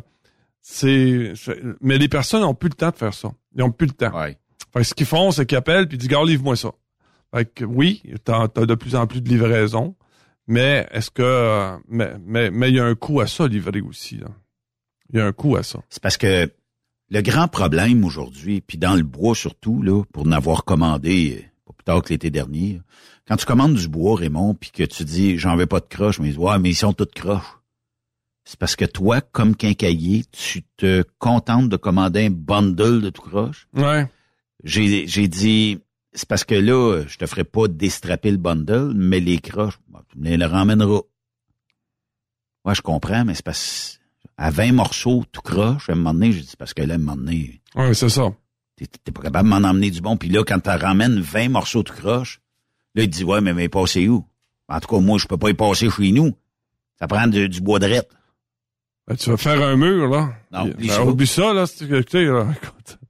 [0.61, 1.33] c'est.
[1.81, 3.29] Mais les personnes ont plus le temps de faire ça.
[3.55, 4.17] Ils ont plus le temps.
[4.17, 4.37] Ouais.
[4.73, 6.71] Fait que ce qu'ils font, c'est qu'ils appellent puis ils disent Gars, livre-moi ça.
[7.33, 9.95] Fait que oui, t'as as de plus en plus de livraison,
[10.47, 14.19] mais est-ce que mais mais mais il y a un coût à ça livrer aussi.
[15.09, 15.79] Il y a un coût à ça.
[15.89, 16.51] C'est parce que
[17.09, 21.73] le grand problème aujourd'hui, puis dans le bois surtout, là, pour n'avoir commandé euh, pas
[21.73, 22.81] plus tard que l'été dernier,
[23.27, 26.19] quand tu commandes du bois, Raymond, puis que tu dis j'en veux pas de croche,
[26.19, 27.59] mais ils disent Ouais, mais ils sont toutes croches.
[28.45, 33.21] C'est parce que toi, comme quincaillier, tu te contentes de commander un bundle de tout
[33.21, 33.67] croche?
[33.73, 34.09] Ouais.
[34.63, 35.79] J'ai j'ai dit
[36.13, 39.99] c'est parce que là, je te ferai pas déstraper le bundle, mais les croches, bon,
[40.11, 41.01] tu me les ramèneras.
[42.65, 43.99] Ouais, je comprends, mais c'est parce
[44.37, 46.97] à 20 morceaux tout croche, à un moment donné, j'ai dit, parce que là, à
[46.97, 48.33] un moment donné, Oui, c'est ça.
[48.75, 50.17] t'es t'es pas capable de m'en emmener du bon.
[50.17, 52.41] Puis là, quand tu ramènes 20 morceaux tout croche,
[52.95, 54.25] là, il te dit, ouais, mais, mais passer où?
[54.69, 56.33] En tout cas, moi, je peux pas y passer chez nous.
[56.99, 58.09] Ça prend du, du bois de rette.
[59.07, 60.29] Ben, tu vas faire un mur, là.
[60.51, 61.03] Non, ben, ça.
[61.05, 61.65] oublie ça, là.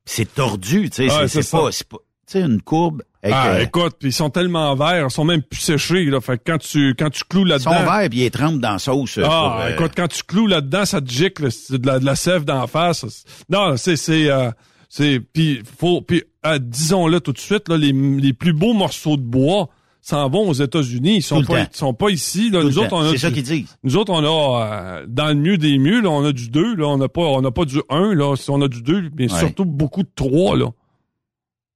[0.06, 3.60] c'est- tordu, tu sais, Ouais, c'est pas, c'est pas, tu sais, une courbe Ah, euh,
[3.62, 6.20] écoute, puis ils sont tellement verts, ils sont même plus séchés, là.
[6.20, 7.78] Fait que quand tu, quand tu cloues ils là-dedans.
[7.80, 9.18] sont verts puis ils trempent dans la sauce.
[9.18, 12.00] euh, Ah, pour, euh, écoute, quand tu cloues là-dedans, ça te gicle, c'est de la,
[12.00, 13.24] de la sève d'en face.
[13.50, 14.50] Non, c'est, c'est, euh,
[14.90, 16.24] c'est, puis faut, puis
[16.60, 19.70] disons-le tout de suite, là, les, les plus beaux morceaux de bois
[20.04, 21.18] s'en vont aux États-Unis.
[21.18, 22.50] Ils sont Tout pas, ils sont pas ici.
[22.50, 22.62] Là.
[22.64, 23.78] Nous autres, on a C'est ça qu'ils disent.
[23.84, 24.66] nous autres, on a
[25.02, 27.22] euh, dans le mieux des mieux, là, on a du 2, là, on n'a pas,
[27.22, 29.40] on pas du 1, là, on a du 2, mais Ouais.
[29.40, 30.72] surtout beaucoup de 3, là.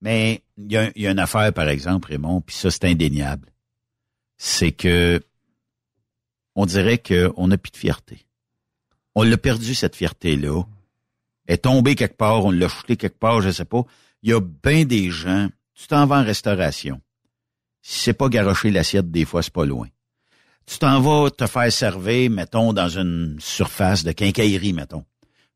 [0.02, 2.86] Mais il y, a, il y a une affaire, par exemple, Raymond, puis ça, c'est
[2.86, 3.48] indéniable.
[4.38, 5.22] C'est que
[6.56, 8.26] on dirait qu'on n'a plus de fierté.
[9.16, 10.64] On l'a perdu, cette fierté-là.
[11.48, 13.84] Elle est tombée quelque part, on l'a jeté quelque part, je sais pas.
[14.22, 17.00] Il y a bien des gens, tu t'en vas en restauration.
[17.90, 19.88] Si c'est pas garocher l'assiette, des fois, c'est pas loin.
[20.66, 25.06] Tu t'en vas te faire servir, mettons, dans une surface de quincaillerie, mettons.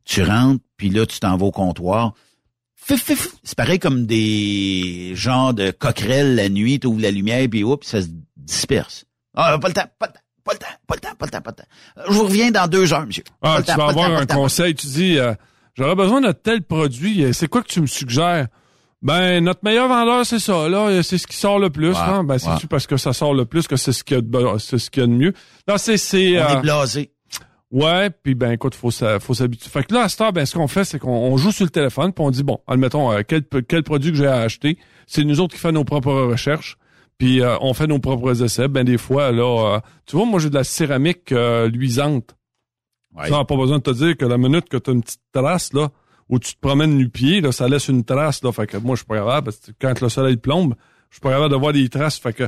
[0.05, 2.13] Tu rentres, puis là, tu t'en vas au comptoir.
[2.73, 3.35] Fif, fif.
[3.43, 7.85] C'est pareil comme des genres de coquerelles la nuit, tu ouvres la lumière, puis oups,
[7.85, 8.07] ça se
[8.37, 9.03] disperse.
[9.35, 11.31] Ah, pas le temps, pas le temps, pas le temps, pas le temps, pas le
[11.31, 12.07] temps, pas le temps.
[12.07, 13.25] Je vous reviens dans deux heures, monsieur.
[13.41, 15.33] Ah, tu vas avoir un conseil, tu dis, euh,
[15.73, 18.47] j'aurais besoin de tel produit, c'est quoi que tu me suggères?
[19.01, 21.97] Ben, notre meilleur vendeur, c'est ça, là, euh, c'est ce qui sort le plus, Ouais,
[21.97, 22.23] hein?
[22.23, 22.39] Ben, ouais.
[22.39, 24.77] c'est-tu parce que ça sort le plus que c'est ce qu'il y a de, c'est
[24.77, 25.33] ce qu'il y a de mieux?
[25.67, 27.11] Non, c'est, c'est, On euh, est blasé.
[27.71, 29.69] ouais, puis ben, écoute, faut, faut s'habituer.
[29.71, 31.65] Fait que là, à cette heure, ben, ce qu'on fait, c'est qu'on on joue sur
[31.65, 34.77] le téléphone, puis on dit, bon, admettons, euh, quel, quel produit que j'ai à acheter.
[35.07, 36.77] C'est nous autres qui faisons nos propres recherches.
[37.17, 38.67] Puis euh, on fait nos propres essais.
[38.67, 42.35] Ben des fois, là, euh, tu vois, moi j'ai de la céramique euh, luisante.
[43.15, 43.29] Ouais.
[43.29, 45.21] Ça n'a pas besoin de te dire que la minute que tu as une petite
[45.31, 45.89] trace, là,
[46.31, 48.51] où tu te promènes nu pied, là, ça laisse une trace, là.
[48.51, 50.75] Fait que moi, je suis pas capable, parce que quand le soleil plombe,
[51.09, 52.17] je suis pas capable de voir des traces.
[52.17, 52.43] Fait que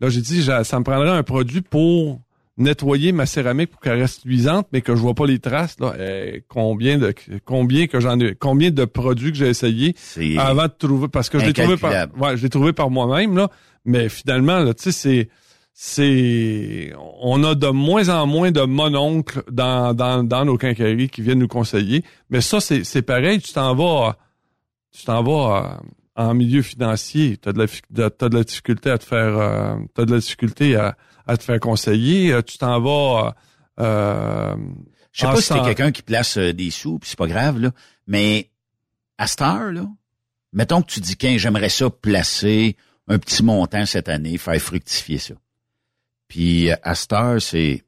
[0.00, 2.20] là, j'ai dit, ça me prendrait un produit pour
[2.56, 5.94] nettoyer ma céramique pour qu'elle reste luisante, mais que je vois pas les traces, là.
[6.00, 7.14] Eh, combien de,
[7.44, 9.94] combien que j'en ai, combien de produits que j'ai essayé
[10.36, 13.36] avant de trouver, parce que je l'ai trouvé par, ouais, je l'ai trouvé par moi-même,
[13.36, 13.48] là.
[13.84, 15.28] Mais finalement, là, tu sais, c'est,
[15.80, 21.22] c'est, on a de moins en moins de mononcles dans, dans, dans nos quincailleries qui
[21.22, 22.04] viennent nous conseiller.
[22.30, 24.16] Mais ça, c'est, c'est pareil, tu t'en vas,
[24.90, 25.78] tu t'en vas
[26.18, 29.04] euh, en milieu financier, t'as de la, fi- de- t'as de la difficulté à te
[29.04, 30.96] faire, euh, t'as de la difficulté à,
[31.28, 33.36] à te faire conseiller, euh, tu t'en vas,
[33.78, 34.56] euh,
[35.12, 37.70] Je sais pas si t'es quelqu'un qui place des sous, puis c'est pas grave, là.
[38.08, 38.50] Mais
[39.16, 39.86] à cette heure, là,
[40.52, 42.76] mettons que tu dis qu'un j'aimerais ça placer
[43.06, 45.34] un petit montant cette année, faire fructifier ça.
[46.28, 47.82] Puis à cette heure, c'est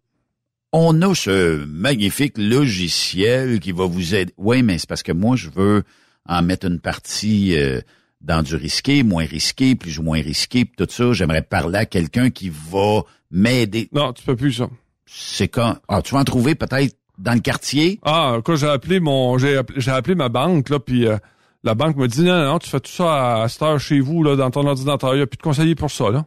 [0.72, 4.32] on a ce magnifique logiciel qui va vous aider.
[4.36, 5.82] Oui, mais c'est parce que moi, je veux
[6.28, 7.80] en mettre une partie euh,
[8.20, 11.12] dans du risqué, moins risqué, plus ou moins risqué, puis tout ça.
[11.12, 13.88] J'aimerais parler à quelqu'un qui va m'aider.
[13.92, 14.68] non, tu peux plus ça.
[15.06, 15.76] C'est quand?
[15.88, 17.98] Ah, tu vas en trouver peut-être dans le quartier?
[18.04, 19.56] Ah, quand j'ai appelé mon, j'ai
[19.90, 21.16] appelé, ma banque là, puis euh,
[21.64, 23.98] la banque me dit non, non, tu fais tout ça à, à cette heure chez
[23.98, 25.14] vous là, dans ton ordinateur.
[25.14, 26.26] Il n'y a plus de conseiller pour ça là.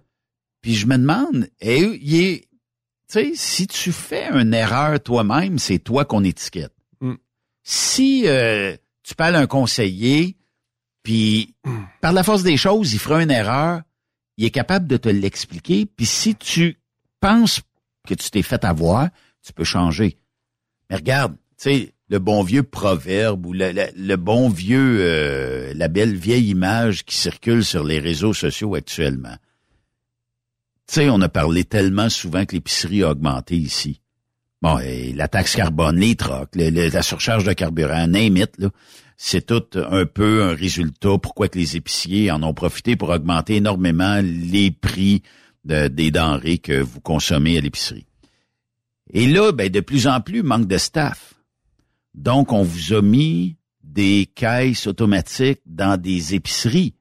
[0.63, 5.59] Puis je me demande, eh, il est, tu sais, si tu fais une erreur toi-même,
[5.59, 6.73] c'est toi qu'on étiquette.
[7.01, 7.13] Mm.
[7.63, 10.37] Si euh, tu parles à un conseiller,
[11.03, 11.53] puis
[12.01, 13.81] par la force des choses, il fera une erreur,
[14.37, 15.85] il est capable de te l'expliquer.
[15.85, 16.79] Puis si tu
[17.19, 17.61] penses
[18.07, 19.09] que tu t'es fait avoir,
[19.45, 20.17] tu peux changer.
[20.89, 25.73] Mais regarde, tu sais, le bon vieux proverbe ou le, le- le bon vieux, euh,
[25.75, 29.35] la belle vieille image qui circule sur les réseaux sociaux actuellement.
[30.87, 34.01] Tu sais, on a parlé tellement souvent que l'épicerie a augmenté ici.
[34.61, 34.79] Bon,
[35.15, 38.57] la taxe carbone, les trocs, la surcharge de carburant, name it,
[39.17, 43.57] c'est tout un peu un résultat pourquoi que les épiciers en ont profité pour augmenter
[43.57, 45.21] énormément les prix
[45.65, 48.05] de- des denrées que vous consommez à l'épicerie?
[49.11, 51.33] Et là, ben, de plus en plus, manque de staff.
[52.13, 56.95] Donc, on vous a mis des caisses automatiques dans des épiceries.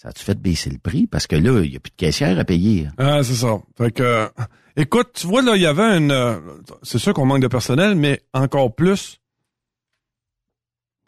[0.00, 1.06] Ça a-tu fait baisser le prix?
[1.06, 2.88] Parce que là, il n'y a plus de caissière à payer.
[2.96, 3.60] Ah, c'est ça.
[3.76, 4.28] Fait que, euh,
[4.74, 6.40] écoute, tu vois là, il y avait une, euh,
[6.82, 9.20] c'est sûr qu'on manque de personnel, mais encore plus.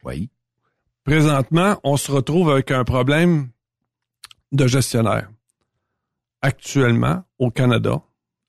[0.04, 0.28] Oui.
[1.04, 3.48] Présentement, on se retrouve avec un problème
[4.52, 5.30] de gestionnaire.
[6.42, 8.02] Actuellement, au Canada,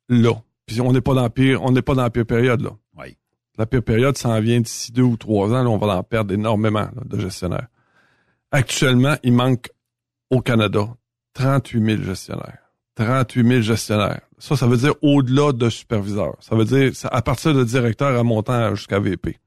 [0.09, 0.33] là.
[0.65, 2.71] Puis on n'est pas dans la pire, on n'est pas dans la pire période là.
[2.97, 3.15] Oui.
[3.57, 5.63] La pire période s'en vient d'ici deux ou trois ans.
[5.63, 7.67] Là, on va en perdre énormément là, de gestionnaires.
[8.51, 9.69] Actuellement, il manque
[10.29, 10.87] au Canada
[11.33, 12.57] 38 000 gestionnaires.
[12.95, 14.21] 38 000 gestionnaires.
[14.37, 16.33] Ça, ça veut dire au-delà de superviseur.
[16.41, 19.39] Ça veut dire à partir de directeur à montant jusqu'à VP.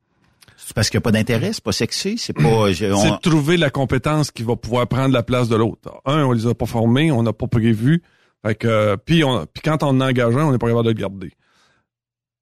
[0.56, 2.42] C'est parce qu'il n'y a pas d'intérêt, c'est pas sexy, c'est pas...
[2.42, 6.00] on- C'est de trouver la compétence qui va pouvoir prendre la place de l'autre.
[6.06, 8.02] Un, on les a pas formés, on n'a pas prévu.
[8.44, 10.86] Fait que, euh, puis, on, puis quand on en engage un, on n'est pas capable
[10.86, 11.32] de le garder.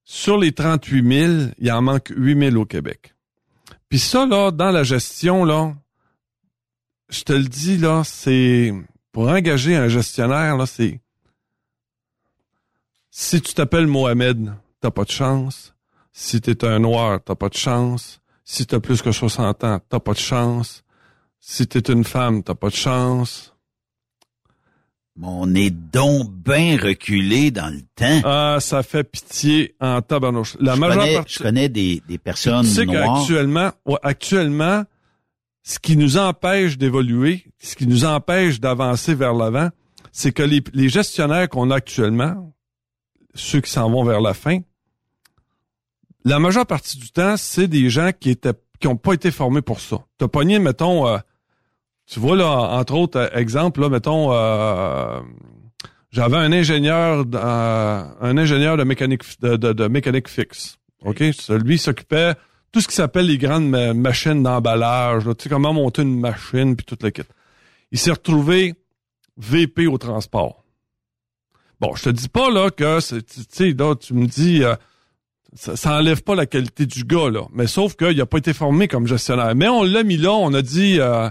[0.05, 3.15] Sur les 38 000, il en manque 8 000 au Québec.
[3.89, 5.73] Puis ça, là, dans la gestion, là,
[7.15, 8.73] je te le dis, là, c'est...
[9.13, 11.01] Pour engager un gestionnaire, là, c'est...
[13.11, 15.75] Si tu t'appelles Mohamed, t'as pas de chance.
[16.13, 18.21] Si t'es un noir, t'as pas de chance.
[18.45, 20.83] Si t'as plus que 60 ans, t'as pas de chance.
[21.39, 23.55] Si t'es une femme, t'as pas de chance.
[25.23, 28.21] on est donc bien reculé dans le temps.
[28.25, 30.57] Ah, ça fait pitié en tabarnouche.
[30.59, 31.35] La je, majeure connais, partie.
[31.35, 33.19] je connais des, des personnes tu sais noires.
[33.19, 34.85] qu'actuellement, ouais, actuellement,
[35.65, 39.71] ce qui nous empêche d'évoluer, ce qui nous empêche d'avancer vers l'avant,
[40.13, 42.55] c'est que les, gestionnaires qu'on a actuellement,
[43.35, 44.61] ceux qui s'en vont vers la fin,
[46.25, 49.63] la majeure partie du temps, c'est des gens qui étaient qui ont pas été formés
[49.63, 50.05] pour ça.
[50.19, 51.19] T'as pogné, mettons, euh,
[52.07, 55.21] tu vois là, entre autres euh, exemple, là, mettons, euh,
[56.11, 60.79] j'avais un ingénieur, euh, un ingénieur de mécanique de, de, mécanique fixe.
[61.03, 62.35] Ok, lui il s'occupait
[62.75, 66.75] tout ce qui s'appelle les grandes ma- machines d'emballage, tu sais comment monter une machine
[66.75, 67.23] puis toute la kit.
[67.93, 68.75] Il s'est retrouvé
[69.37, 70.65] VP au transport.
[71.79, 74.75] Bon, je te dis pas là que tu sais là tu me dis euh,
[75.55, 78.53] ça, ça enlève pas la qualité du gars là, mais sauf qu'il a pas été
[78.53, 79.55] formé comme gestionnaire.
[79.55, 81.31] Mais on l'a mis là, on a dit euh,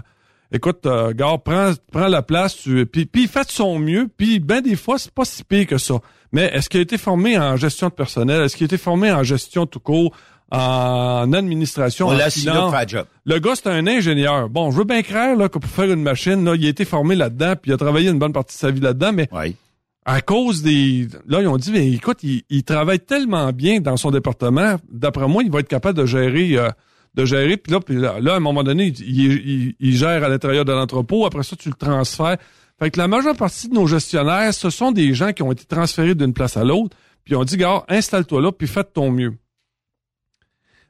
[0.50, 4.62] écoute euh, gars, prends prends la place, tu puis puis fait son mieux, puis ben
[4.62, 5.96] des fois c'est pas si pire que ça.
[6.32, 9.12] Mais est-ce qu'il a été formé en gestion de personnel, est-ce qu'il a été formé
[9.12, 10.16] en gestion tout court,
[10.56, 12.72] en administration, On en finance?
[12.82, 13.06] le job.
[13.24, 14.48] Le gars, c'est un ingénieur.
[14.48, 16.84] Bon, je veux bien croire là, que pour faire une machine, là, il a été
[16.84, 19.56] formé là-dedans, puis il a travaillé une bonne partie de sa vie là-dedans, mais Oui.
[20.04, 21.08] à cause des...
[21.26, 25.26] Là, ils ont dit, mais écoute, il, il travaille tellement bien dans son département, d'après
[25.28, 26.56] moi, il va être capable de gérer...
[26.58, 26.70] euh,
[27.14, 30.24] de gérer, puis là, puis là, là, à un moment donné, il, il- il gère
[30.24, 32.38] à l'intérieur de l'entrepôt, après ça, tu le transfères.
[32.80, 35.64] Fait que la majeure partie de nos gestionnaires, ce sont des gens qui ont été
[35.64, 39.12] transférés d'une place à l'autre, puis on dit, gars, installe-toi là, puis fais de ton
[39.12, 39.32] mieux.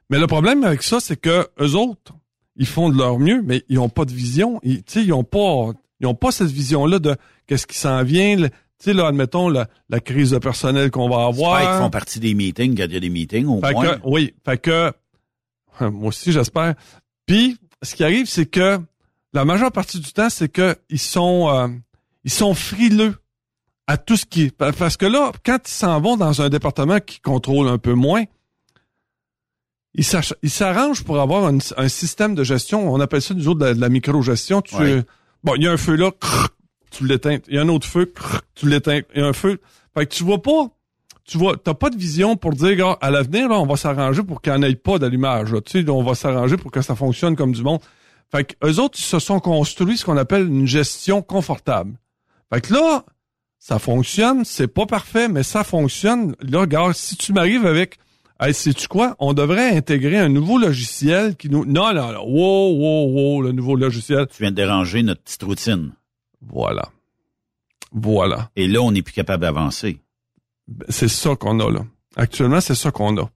[0.09, 2.13] Mais le problème avec ça, c'est que eux autres,
[2.55, 4.59] ils font de leur mieux, mais ils ont pas de vision.
[4.63, 7.15] Ils, tu sais, ils ont pas, ils ont pas cette vision-là de
[7.47, 8.35] qu'est-ce qui s'en vient.
[8.35, 11.59] le- Tu sais, là, admettons la, la crise de personnel qu'on va avoir.
[11.61, 13.95] Qu'ils font partie des meetings, quand il y a des meetings, au Fait moins.
[13.95, 14.93] que, oui, fait que,
[15.81, 16.75] moi aussi, j'espère.
[17.25, 18.79] Puis, ce qui arrive, c'est que
[19.33, 21.67] la majeure partie du temps, c'est que ils sont, euh,
[22.23, 23.15] ils sont frileux
[23.87, 26.99] à tout ce qui, pa- parce que là, quand ils s'en vont dans un département
[26.99, 28.23] qui contrôle un peu moins,
[29.97, 32.91] ils s'arrangent pour avoir un, un système de gestion.
[32.93, 34.61] On appelle ça nous autres de la, micro-gestion.
[34.61, 35.03] Tu, Ouais.
[35.43, 36.49] bon, il y a un feu là, crrr,
[36.91, 37.39] tu l'éteins.
[37.47, 39.01] Il y a un autre feu, crrr, tu l'éteins.
[39.13, 39.59] Il y a un feu.
[39.93, 40.69] Fait que tu vois pas
[41.25, 44.21] tu vois, t'as pas de vision pour dire, gars, à l'avenir, là, on va s'arranger
[44.21, 45.55] pour qu'il n'y en ait pas d'allumage.
[45.65, 47.79] Tu sais, on va s'arranger pour que ça fonctionne comme du monde.
[48.31, 51.97] Fait que eux autres, ils se sont construits ce qu'on appelle une gestion confortable.
[52.53, 53.05] Fait que là,
[53.57, 56.35] ça fonctionne, c'est pas parfait, mais ça fonctionne.
[56.41, 57.97] Là, gars, si tu m'arrives avec,
[58.39, 59.15] hey, sais-tu quoi?
[59.19, 63.51] On devrait intégrer un nouveau logiciel qui nous, non, non, non, wow, wow, wow, le
[63.51, 64.27] nouveau logiciel.
[64.27, 65.93] Tu viens de déranger notre petite routine.
[66.41, 66.89] Voilà.
[67.91, 68.49] Voilà.
[68.55, 69.99] Et là, on n'est plus capable d'avancer.
[70.89, 71.85] C'est ça qu'on a, là.
[72.15, 73.29] Actuellement, c'est ça qu'on a.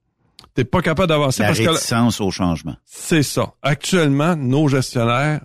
[0.54, 2.76] T'es pas capable d'avancer La parce que réticence au changement.
[2.84, 3.54] c'est ça.
[3.62, 5.44] Actuellement, nos gestionnaires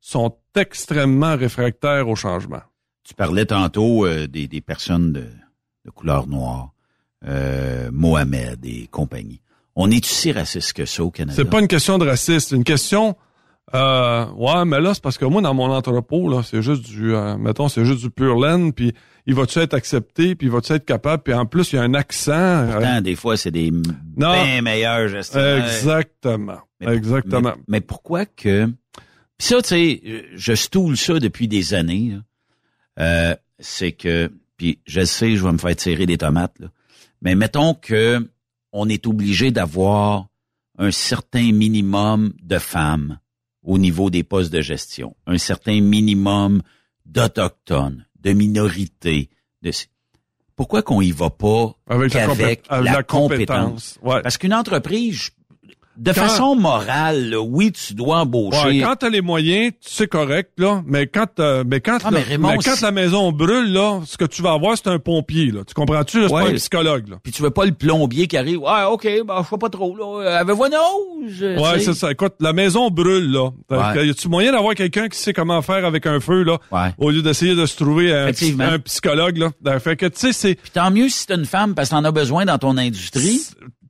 [0.00, 2.60] sont extrêmement réfractaires au changement.
[3.04, 5.28] Tu parlais tantôt euh, des, des personnes de,
[5.84, 6.71] de couleur noire,
[7.26, 9.40] euh, Mohamed et compagnie.
[9.74, 11.34] On est si raciste que ça au Canada?
[11.36, 13.16] C'est pas une question de racisme, c'est une question
[13.74, 17.14] euh, ouais, mais là c'est parce que moi dans mon entrepôt là, c'est juste du
[17.14, 18.92] euh, mettons c'est juste du pur laine puis
[19.24, 21.82] il va-tu être accepté puis il va-tu être capable puis en plus il y a
[21.82, 25.64] un accent euh, Pourtant, des fois, c'est des bien meilleurs gestionnaires.
[25.64, 26.58] exactement.
[26.80, 27.52] Mais- exactement.
[27.56, 28.66] Mais, mais pourquoi que...
[29.38, 30.02] Puis ça, tu sais,
[30.34, 32.18] je stoule ça depuis des années.
[33.58, 34.30] c'est que...
[34.56, 36.58] Puis je sais, je vais me faire tirer des tomates.
[36.58, 36.68] Là.
[37.22, 38.28] Mais mettons que
[38.72, 40.26] on est obligé d'avoir
[40.78, 43.18] un certain minimum de femmes
[43.62, 46.62] au niveau des postes de gestion, un certain minimum
[47.06, 49.30] d'autochtones, de minorités.
[49.62, 49.70] De...
[50.56, 53.98] Pourquoi qu'on y va pas avec la, compé- qu'avec avec la, compétence?
[53.98, 53.98] compétence?
[54.02, 54.22] Ouais.
[54.22, 55.30] Parce qu'une entreprise,
[56.02, 58.66] De Quand- façon morale, là, oui, tu dois embaucher.
[58.66, 60.82] Ouais, quand t'as les moyens, c'est correct, là.
[60.84, 64.00] Mais quand, euh, mais quand, Ah, la- mais Raymond, mais quand la maison brûle, là,
[64.04, 65.60] ce que tu vas avoir, c'est un pompier, là.
[65.64, 66.26] Tu comprends-tu?
[66.26, 66.42] C'est Ouais.
[66.42, 67.16] pas un psychologue, là.
[67.22, 68.58] Puis tu veux pas le plombier qui arrive.
[68.58, 70.24] Ouais, OK, ben, je sais pas trop, là.
[70.24, 71.40] Euh, Avez-vous une hausse?
[71.62, 72.10] Ouais, c'est ça.
[72.10, 73.50] Écoute, la maison brûle, là.
[73.70, 74.06] Ouais.
[74.08, 76.58] Y a-tu moyen d'avoir quelqu'un qui sait comment faire avec un feu, là?
[76.72, 76.88] Ouais.
[76.98, 79.50] Au lieu d'essayer de se trouver un, un psychologue, là?
[79.60, 81.94] Ben, Fait que, tu sais, c'est, Puis tant mieux si t'es une femme parce que
[81.94, 83.40] t'en as besoin dans ton industrie.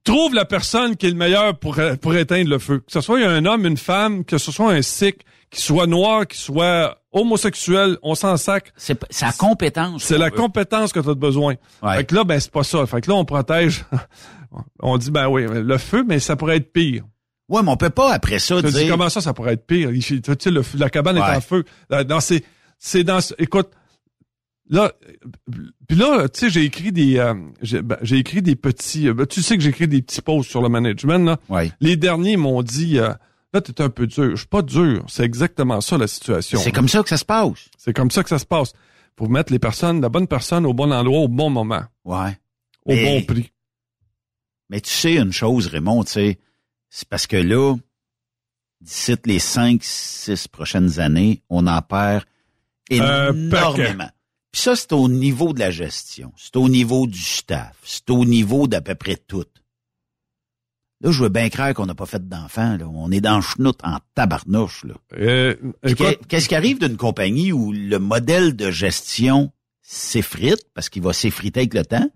[0.05, 2.78] Trouve la personne qui est le meilleur pour, pour éteindre le feu.
[2.80, 6.26] Que ce soit un homme, une femme, que ce soit un sikh, qui soit noir,
[6.26, 8.72] qui soit homosexuel, on s'en sac.
[8.76, 10.03] C'est sa compétence.
[10.03, 10.36] C'est la veut.
[10.36, 11.55] compétence que tu as besoin.
[11.82, 11.96] Ouais.
[11.98, 12.84] Fait que là, ben, c'est pas ça.
[12.86, 13.84] Fait que là, on protège.
[14.80, 17.05] on dit, ben oui, le feu, mais ça pourrait être pire.
[17.48, 18.88] Ouais, mais on peut pas après ça Tu dis, dire.
[18.90, 19.90] comment ça, ça pourrait être pire?
[19.90, 21.64] Tu sais, le feu- la cabane est en feu.
[21.92, 22.42] Euh, Dans ces,
[22.78, 23.68] c'est dans, ce- écoute,
[24.72, 24.92] là,
[25.86, 29.26] puis là, tu sais, j'ai écrit des, euh, j'ai ben, écrit des petits, euh, ben,
[29.26, 31.38] tu sais que j'ai écrit des petits posts sur le management, là.
[31.48, 31.70] Ouais.
[31.80, 33.12] Les derniers m'ont dit, euh,
[33.52, 34.30] là, t'es un peu dur.
[34.30, 35.04] Je suis pas dur.
[35.08, 36.58] C'est exactement ça, la situation.
[36.58, 37.68] C'est comme ça que ça se passe.
[37.78, 38.72] C'est comme ça que ça se passe.
[39.18, 42.36] Faut mettre les personnes, la bonne personne au bon endroit, au bon moment, Ouais.
[42.86, 43.52] au Mais- bon prix.
[44.70, 46.38] Mais tu sais une chose, Raymond, tu sais,
[46.88, 47.76] c'est parce que là,
[48.80, 52.24] d'ici les cinq, six prochaines années, on en perd
[52.88, 54.08] énormément.
[54.53, 58.24] Puis ça, c'est au niveau de la gestion, c'est au niveau du staff, c'est au
[58.24, 59.44] niveau d'à peu près tout.
[61.00, 62.76] Là, je veux bien croire qu'on n'a pas fait d'enfants.
[62.76, 62.86] Là.
[62.88, 64.84] On est dans chenoute en tabarnouche.
[64.84, 64.94] Là.
[65.18, 65.57] Euh,
[66.28, 69.50] Qu'est-ce qui arrive d'une compagnie où le modèle de gestion
[69.80, 72.09] s'effrite, parce qu'il va s'effriter avec le temps?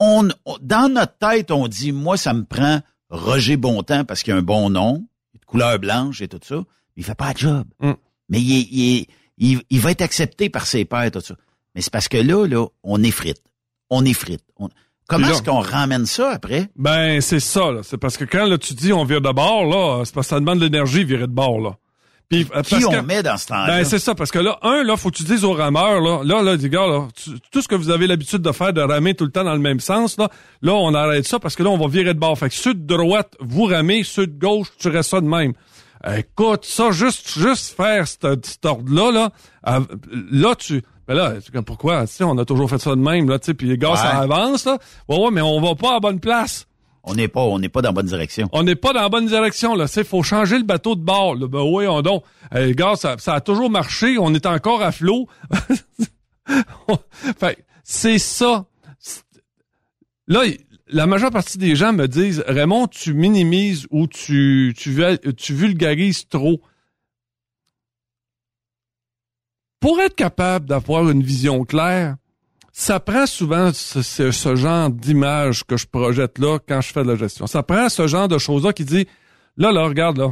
[0.00, 2.80] On, on- dans notre tête, on dit, moi, ça me prend
[3.10, 5.06] Roger Bontemps parce qu'il a un bon nom,
[5.38, 6.64] de couleur blanche et tout ça.
[6.96, 7.66] Il fait pas le job.
[7.80, 7.92] Mm.
[8.30, 9.06] Mais il, il,
[9.36, 11.34] il, il va être accepté par ses pairs, tout ça.
[11.78, 13.40] Mais c'est parce que là, là, on effrite.
[13.88, 14.40] On effrite.
[14.58, 14.68] On-
[15.06, 16.68] Comment est-ce qu'on ramène ça après?
[16.74, 17.82] Ben, c'est ça, là.
[17.84, 20.30] C'est parce que quand là, tu dis on vire de bord, là, c'est parce que
[20.30, 21.76] ça demande de l'énergie virer de bord, là.
[22.28, 23.66] Puis, euh, Qui on que- met dans ce temps-là?
[23.68, 26.22] Ben, c'est ça, parce que là, un, là, faut que tu dises aux rameurs, là,
[26.24, 28.80] là, là, dis, gars, là, tu- tout ce que vous avez l'habitude de faire, de
[28.80, 30.28] ramer tout le temps dans le même sens, là,
[30.60, 32.36] là, on arrête ça parce que là, on va virer de bord.
[32.36, 35.52] Fait que ceux de droite, vous ramez, ceux de gauche, tu restes ça de même.
[36.16, 39.30] Écoute, ça, juste, juste faire cet, cet ordre-là, là,
[39.68, 39.80] euh,
[40.30, 43.00] là, tu, ben là, c'est comme, pourquoi, tu sais, on a toujours fait ça de
[43.00, 44.24] même, là, tu sais, puis les gars, ça Ouais.
[44.24, 44.78] avance, là.
[45.08, 46.66] Ouais, ouais, mais on va pas à la bonne place.
[47.04, 48.48] On n'est pas, on n'est pas dans la bonne direction.
[48.52, 49.86] On n'est pas dans la bonne direction, là.
[49.96, 51.34] Il faut changer le bateau de bord.
[51.36, 51.46] Là.
[51.48, 52.22] Ben oui, on donc.
[52.54, 54.18] Eh, gars, ça, ça a toujours marché.
[54.18, 55.26] On est encore à flot.
[57.38, 58.66] fait, c'est ça.
[58.98, 59.22] C'est-
[60.26, 60.42] Là,
[60.88, 64.94] la majeure partie des gens me disent, Raymond, tu minimises ou tu, tu,
[65.36, 66.60] tu vulgarises trop.
[69.80, 72.16] Pour être capable d'avoir une vision claire,
[72.72, 77.02] ça prend souvent ce, ce- ce genre d'image que je projette là quand je fais
[77.02, 77.46] de la gestion.
[77.46, 79.06] Ça prend ce genre de choses-là qui dit,
[79.56, 80.30] là, là, regarde, là,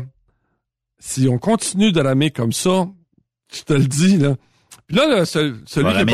[0.99, 2.87] si on continue de ramer comme ça,
[3.53, 4.35] je te le dis, là.
[4.87, 6.11] Puis là, là, ce- celui le sable.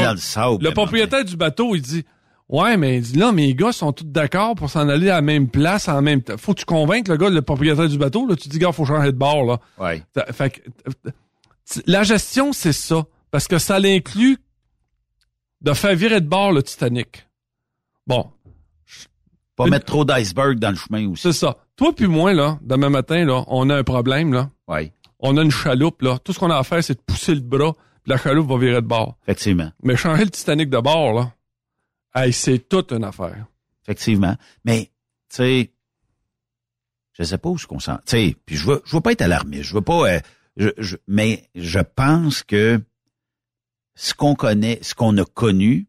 [0.62, 2.04] le propriétaire du bateau, il dit,
[2.48, 5.22] ouais, mais il dit, là, mes gars sont tous d'accord pour s'en aller à la
[5.22, 6.36] même place en même temps.
[6.38, 8.84] Faut que tu convainques le gars, le propriétaire du bateau, là, tu dis, gars, faut
[8.86, 9.58] changer de bord, là.
[9.78, 10.02] Ouais.
[10.32, 10.60] Fait que,
[11.86, 13.04] la gestion, c'est ça.
[13.32, 14.38] Parce que ça l'inclut
[15.62, 17.26] de faire virer de bord le Titanic.
[18.06, 18.30] Bon,
[19.56, 21.22] Pas mettre trop d'iceberg dans le chemin aussi.
[21.22, 21.56] c'est ça.
[21.76, 24.50] Toi puis moi, là, demain matin, là, on a un problème, là.
[24.68, 26.18] Oui, On a une chaloupe, là.
[26.18, 27.72] Tout ce qu'on a à faire, c'est de pousser le bras,
[28.02, 29.16] puis la chaloupe va virer de bord.
[29.22, 29.72] effectivement.
[29.82, 31.32] Mais changer le Titanic de bord, là,
[32.14, 33.46] hey, c'est toute une affaire.
[33.84, 34.36] Effectivement.
[34.64, 34.90] Mais,
[35.30, 35.72] tu sais,
[37.14, 38.02] je sais pas où je concentre.
[38.04, 39.64] Tu sais, puis je veux, je veux pas être alarmiste.
[39.64, 40.20] Je veux pas, euh,
[40.56, 42.80] je, je- mais je pense que
[43.94, 45.86] ce qu'on connaît, ce qu'on a connu,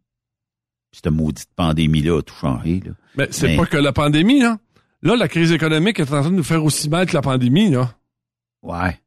[0.91, 2.91] cette maudite pandémie-là a tout changé, là.
[3.15, 4.57] Mais c'est Mais- pas que la pandémie, là.
[5.01, 7.69] Là, la crise économique est en train de nous faire aussi mal que la pandémie,
[7.71, 7.93] là.
[8.61, 8.99] Ouais.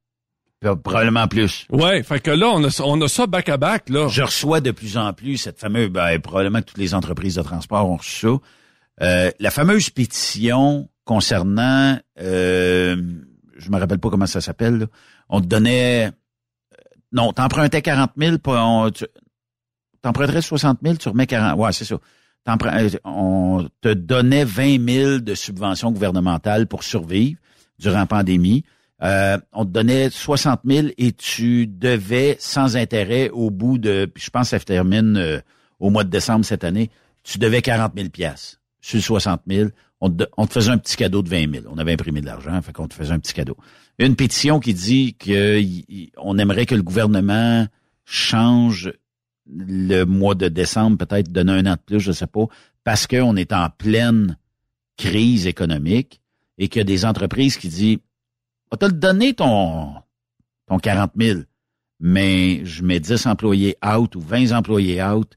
[0.61, 1.67] Probablement plus.
[1.71, 4.09] Ouais, fait que là, on a, ça- on a ça back à back, là.
[4.09, 7.43] Je reçois de plus en plus cette fameuse, ben, probablement que toutes les entreprises de
[7.43, 8.37] transport ont reçu ça,
[9.03, 12.97] euh, la fameuse pétition concernant, euh,
[13.57, 14.87] je me rappelle pas comment ça s'appelle, là.
[15.29, 16.11] on te donnait,
[17.13, 19.05] non, t'empruntais 40 000, puis on- tu
[20.03, 21.95] t'emprunterais 60 000, tu remets 40, ouais, c'est ça.
[22.49, 27.41] Euh, On te donnait 20 000 de subventions gouvernementales pour survivre
[27.79, 28.65] durant la pandémie.
[29.03, 34.31] Euh, on te donnait 60 000 et tu devais, sans intérêt, au bout de, je
[34.31, 35.41] pense que ça termine euh,
[35.81, 36.91] au mois de décembre cette année,
[37.25, 39.71] tu devais 40 000 piastres sur le 60 000.
[40.37, 41.65] On te, faisait un petit cadeau de 20 000.
[41.69, 43.57] On avait imprimé de l'argent, fait qu'on te faisait un petit cadeau.
[43.99, 47.67] Une pétition qui dit qu'on aimerait que le gouvernement
[48.05, 48.93] change
[49.47, 52.47] le mois de décembre, peut-être donner un an de plus, je sais pas,
[52.85, 54.37] parce qu'on est en pleine
[54.97, 56.21] crise économique
[56.59, 57.99] et qu'il y a des entreprises qui disent,
[58.71, 59.95] on va te donner ton,
[60.67, 61.41] ton 40 000,
[62.01, 65.37] mais je mets 10 employés out ou 20 employés out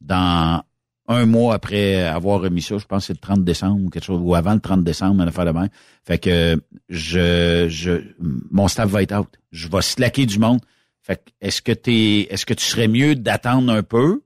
[0.00, 0.62] dans
[1.08, 4.04] un mois après avoir remis ça, je pense que c'est le 30 décembre ou quelque
[4.04, 5.68] chose, ou avant le 30 décembre, une affaire de même.
[6.04, 8.02] Fait que je, je,
[8.50, 9.28] mon staff va être out.
[9.50, 10.60] Je vais slacker du monde.
[11.02, 14.22] Fait que est-ce que t'es, est-ce que tu serais mieux d'attendre un peu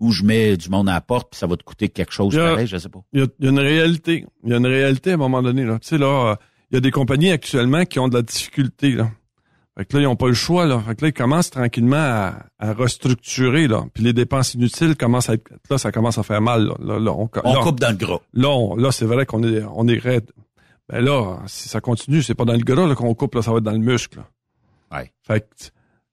[0.00, 2.36] ou je mets du monde à la porte puis ça va te coûter quelque chose
[2.38, 3.00] a- pareil, je sais pas.
[3.12, 4.26] Il y, y a une réalité.
[4.42, 5.64] Il y a une réalité à un moment donné.
[5.64, 5.78] Là.
[5.78, 6.36] Tu sais, là, euh,
[6.70, 8.92] il y a des compagnies actuellement qui ont de la difficulté.
[8.92, 9.10] Là.
[9.76, 10.66] Fait que là, ils n'ont pas le choix.
[10.66, 10.80] Là.
[10.86, 13.66] Fait que là, ils commencent tranquillement à, à restructurer.
[13.66, 13.84] Là.
[13.92, 15.50] Puis les dépenses inutiles commencent à être.
[15.68, 16.66] Là, ça commence à faire mal.
[16.68, 18.20] Là, là, là, on, On là, coupe dans le gras.
[18.32, 20.30] là, on- là, c'est vrai qu'on est on est raide.
[20.88, 23.50] Ben là, si ça continue, c'est pas dans le gras là, qu'on coupe, là, ça
[23.50, 24.18] va être dans le muscle.
[24.18, 24.98] Là.
[24.98, 25.12] Ouais.
[25.26, 25.46] Fait que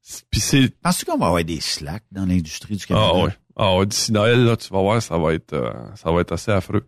[0.01, 0.69] c'est- puis c'est.
[0.81, 3.09] Penses-tu qu'on va avoir des slacks dans l'industrie du Canada?
[3.13, 3.31] Ah ouais.
[3.57, 6.31] Ah ouais, d'ici Noël, là, tu vas voir, ça va être euh, ça va être
[6.31, 6.87] assez affreux.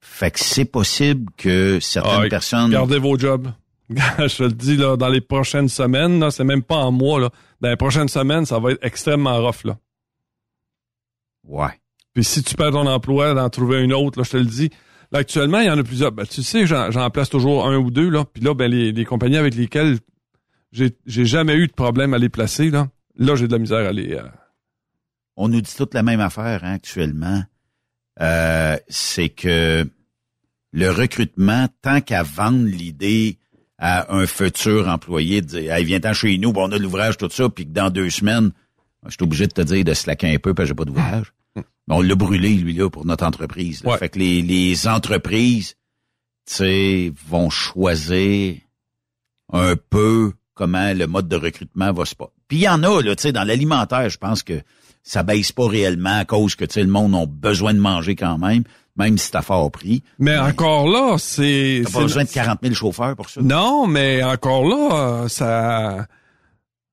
[0.00, 2.70] Fait que c'est possible que certaines Ah, personnes.
[2.70, 3.48] Gardez vos jobs.
[4.18, 7.18] Je te le dis, là, dans les prochaines semaines, là, c'est même pas en mois,
[7.20, 7.30] là.
[7.60, 9.78] Dans les prochaines semaines, ça va être extrêmement rough, là.
[11.44, 11.80] Ouais.
[12.14, 14.70] Puis si tu perds ton emploi, d'en trouver un autre, là, je te le dis.
[15.10, 16.12] Là, actuellement, il y en a plusieurs.
[16.12, 18.24] Ben, tu sais, j'en, j'en place toujours un ou deux, là.
[18.24, 19.98] Puis là, ben, les, les compagnies avec lesquelles
[20.70, 22.88] j'ai, j'ai jamais eu de problème à les placer, là.
[23.16, 24.12] Là, j'ai de la misère à les.
[24.14, 24.22] euh,
[25.36, 27.42] On nous dit toute la même affaire hein, actuellement.
[28.20, 29.84] Euh, c'est que
[30.72, 33.38] le recrutement, tant qu'à vendre l'idée
[33.80, 37.16] à un futur employé de dire hey, viens-t'en chez nous, bon, on a de l'ouvrage,
[37.16, 38.52] tout ça, puis que dans deux semaines,
[39.06, 41.32] je suis obligé de te dire de slacker un peu parce que j'ai pas d'ouvrage.
[41.88, 43.82] On l'a brûlé, lui, là, pour notre entreprise.
[43.82, 43.90] là.
[43.90, 43.98] Ouais.
[43.98, 45.76] Fait que les, les entreprises,
[46.46, 48.58] tu sais, vont choisir
[49.52, 52.30] un peu comment le mode de recrutement va se passer.
[52.46, 54.60] Puis il y en a, là, tu sais, dans l'alimentaire, je pense que
[55.02, 58.14] ça baisse pas réellement à cause que, tu sais, le monde a besoin de manger
[58.14, 58.64] quand même,
[58.96, 60.02] même si à fort prix.
[60.18, 61.82] Mais encore là, c'est.
[61.84, 63.40] T'as pas besoin de 40 000 chauffeurs pour ça.
[63.42, 66.06] Non, mais encore là, euh, ça.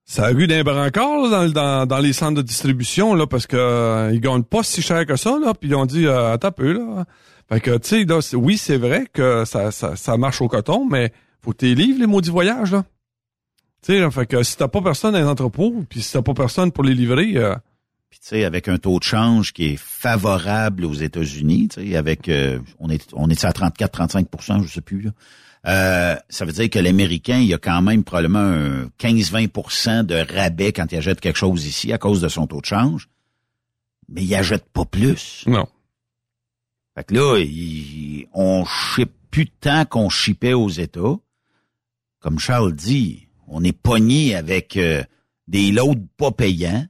[0.10, 3.58] Ça a eu d'un brancard dans, dans, dans les centres de distribution, là, parce que
[3.58, 6.48] euh, ils gagnent pas si cher que ça, là, puis ils ont dit euh, attends
[6.48, 7.06] un peu, là.
[7.50, 11.12] Fait que tu sais, oui, c'est vrai que ça, ça, ça marche au coton, mais
[11.42, 12.86] faut que tu livres les maudits voyages, là.
[13.82, 16.22] Tu sais, là, fait que si t'as pas personne dans les entrepôts, puis si t'as
[16.22, 17.56] pas personne pour les livrer, euh,
[18.20, 21.96] Puis tu sais, avec un taux de change qui est favorable aux États-Unis, tu sais,
[21.96, 25.12] avec euh, on est on est à 34-35% je sais plus là.
[25.68, 30.72] Euh, ça veut dire que l'Américain, il a quand même probablement un 15-20% de rabais
[30.72, 33.08] quand il achète quelque chose ici à cause de son taux de change.
[34.10, 35.44] Mais il achète pas plus.
[35.48, 35.68] non.
[36.96, 41.18] Fait que là, il- on ship plus tant qu'on shippait aux États.
[42.20, 45.04] Comme Charles dit, on est pogné avec euh,
[45.48, 46.88] des loads pas payants.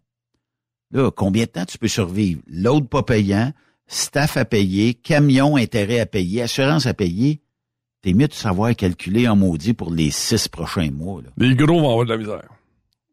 [0.97, 2.41] Là, combien de temps tu peux survivre?
[2.47, 3.53] Load pas payant,
[3.85, 7.39] staff à payer, camion intérêt à payer, assurance à payer.
[8.01, 11.21] T'es mieux de savoir calculer en maudit pour les six prochains mois.
[11.21, 11.29] Là.
[11.37, 12.49] Les gros vont avoir de la misère.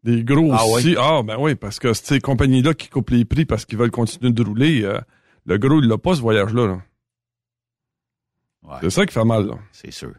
[0.03, 0.95] Les gros Ah aussi.
[0.97, 4.31] Ah, ben oui, parce que ces compagnies-là qui coupent les prix parce qu'ils veulent continuer
[4.31, 4.99] de rouler, euh,
[5.45, 6.65] le gros, il l'a pas, ce voyage-là.
[6.67, 6.81] là.
[8.63, 10.13] Ouais, C'est ça qui fait mal, c'est sûr.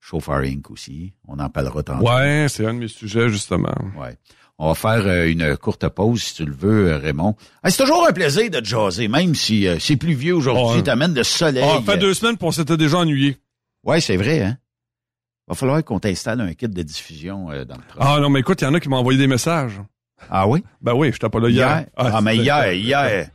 [0.00, 0.70] Chauffeur Inc.
[0.70, 2.06] aussi, on en parlera tantôt.
[2.08, 3.74] Ouais, c'est un de mes sujets, justement.
[3.98, 4.16] Ouais.
[4.58, 7.34] On va faire euh, une courte pause, si tu le veux, euh, Raymond.
[7.64, 10.76] Ah, c'est toujours un plaisir de te jaser, même si euh, c'est plus vieux aujourd'hui,
[10.76, 10.82] Ouais.
[10.84, 11.64] t'amènes le soleil.
[11.66, 13.36] Ah, fait deux semaines pour s'était déjà ennuyé.
[13.82, 14.56] Ouais, c'est vrai, hein?
[15.48, 17.98] Va falloir qu'on t'installe un kit de diffusion euh, dans le truck.
[18.00, 19.80] Ah non, mais écoute, il y en a qui m'ont envoyé des messages.
[20.30, 20.62] Ah oui?
[20.80, 21.68] Ben oui, j'étais pas là hier.
[21.68, 21.86] Hier?
[21.96, 23.28] Ah, mais hier, hier.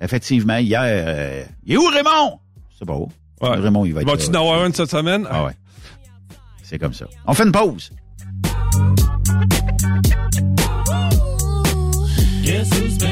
[0.00, 0.82] Effectivement, hier.
[0.84, 2.40] euh, il est où Raymond?
[2.76, 3.08] C'est pas où.
[3.40, 3.56] Ouais.
[3.56, 5.26] Raymond, il va être Vas-tu en avoir une cette semaine?
[5.30, 5.52] Ah ouais.
[6.64, 7.06] C'est comme ça.
[7.26, 7.90] On fait une pause.
[12.64, 13.11] Jesús.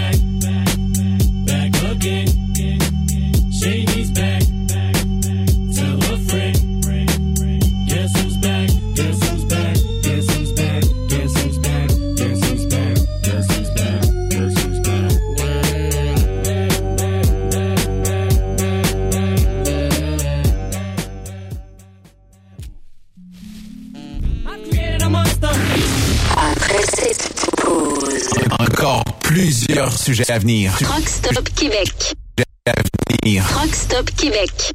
[29.81, 30.76] Plusieurs sujets à venir.
[30.78, 32.14] Truck Stop Québec.
[32.66, 32.72] À
[33.22, 33.47] venir.
[33.49, 34.74] Truck Stop Québec.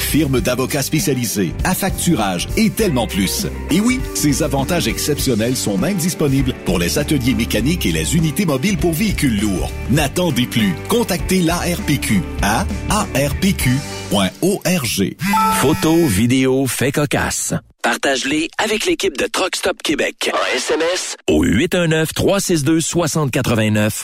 [0.11, 3.47] firme d'avocats spécialisés, affacturage et tellement plus.
[3.71, 8.45] Et oui, ces avantages exceptionnels sont même disponibles pour les ateliers mécaniques et les unités
[8.45, 9.71] mobiles pour véhicules lourds.
[9.89, 10.73] N'attendez plus.
[10.89, 13.79] Contactez l'ARPQ à arpq.org.
[15.61, 17.53] Photos, vidéos, faits cocasse.
[17.81, 20.29] Partage-les avec l'équipe de Truck Stop Québec.
[20.33, 24.03] En SMS au 819-362-6089.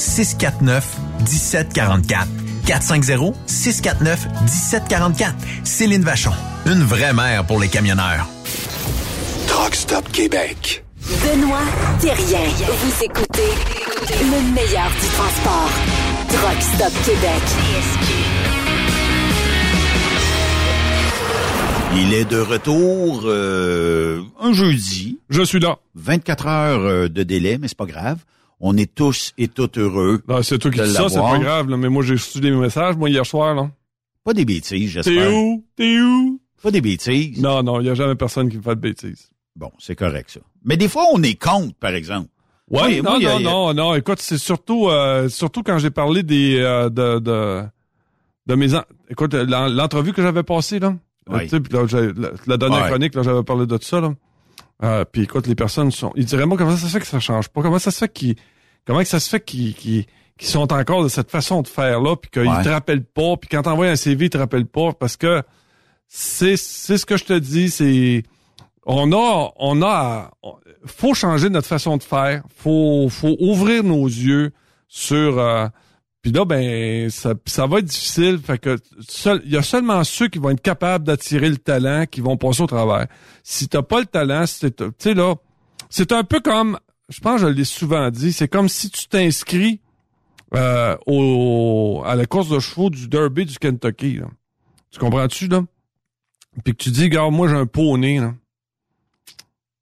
[0.00, 2.26] 649 1744.
[2.66, 5.34] 450 649 1744.
[5.64, 6.32] Céline Vachon.
[6.66, 8.26] Une vraie mère pour les camionneurs.
[9.46, 10.84] Truck Stop Québec.
[11.22, 11.58] Benoît
[12.00, 12.48] Thérien.
[12.66, 13.52] Vous écoutez
[14.08, 15.70] le meilleur du transport.
[16.28, 17.42] Truck Stop Québec.
[21.96, 25.18] Il est de retour euh, un jeudi.
[25.28, 25.78] Je suis là.
[25.96, 28.18] 24 heures euh, de délai, mais c'est pas grave.
[28.60, 30.20] On est tous et toutes heureux.
[30.26, 32.50] Ben, c'est toi qui dis ça, c'est pas grave, là, mais moi j'ai reçu des
[32.50, 33.70] messages, moi, hier soir, là.
[34.22, 35.32] Pas des bêtises, T'es j'espère.
[35.34, 35.64] où?
[35.76, 36.40] T'es où?
[36.62, 37.40] Pas des bêtises.
[37.40, 39.30] Non, non, il y a jamais personne qui me fait de bêtises.
[39.56, 40.40] Bon, c'est correct, ça.
[40.64, 42.28] Mais des fois, on est contre, par exemple.
[42.70, 45.90] Ouais, Oui, non, oui, non, a- non, non, écoute, c'est surtout, euh, surtout quand j'ai
[45.90, 47.62] parlé des, euh, de, de,
[48.46, 50.94] de mes, en- écoute, l'en- l'entrevue que j'avais passée, là.
[51.28, 51.42] Oui.
[51.44, 52.88] Tu sais, puis là, j'ai- la, la dernière Ouais.
[52.90, 54.12] chronique, là, j'avais parlé de tout ça, là.
[54.82, 57.20] Euh, puis écoute, les personnes sont, ils diraient, moi, comment ça se fait que ça
[57.20, 57.62] change pas?
[57.62, 58.36] Comment ça se fait qu'ils,
[58.86, 60.06] comment ça se fait qu'ils, qu'ils,
[60.38, 62.62] qu'ils sont encore de cette façon de faire là, puis qu'ils Ouais.
[62.62, 65.42] te rappellent pas, puis quand t'envoies un CV, ils te rappellent pas, parce que
[66.08, 68.22] c'est, c'est ce que je te dis, c'est,
[68.86, 70.30] on a, on a,
[70.86, 74.52] faut changer notre façon de faire, faut, faut ouvrir nos yeux
[74.88, 75.66] sur, euh,
[76.22, 78.38] puis là, ben, ça, ça va être difficile.
[78.38, 78.76] Fait que
[79.08, 82.36] seul- il y a seulement ceux qui vont être capables d'attirer le talent qui vont
[82.36, 83.06] passer au travers.
[83.42, 85.34] Si t'as pas le talent, c'est, tu sais là,
[85.88, 89.06] c'est un peu comme, je pense, que je l'ai souvent dit, c'est comme si tu
[89.08, 89.80] t'inscris
[90.54, 94.16] euh, au, à la course de chevaux du Derby du Kentucky.
[94.18, 94.26] là.
[94.90, 95.62] Tu comprends-tu là?
[96.64, 98.34] Puis que tu dis, regarde, moi j'ai un poney là.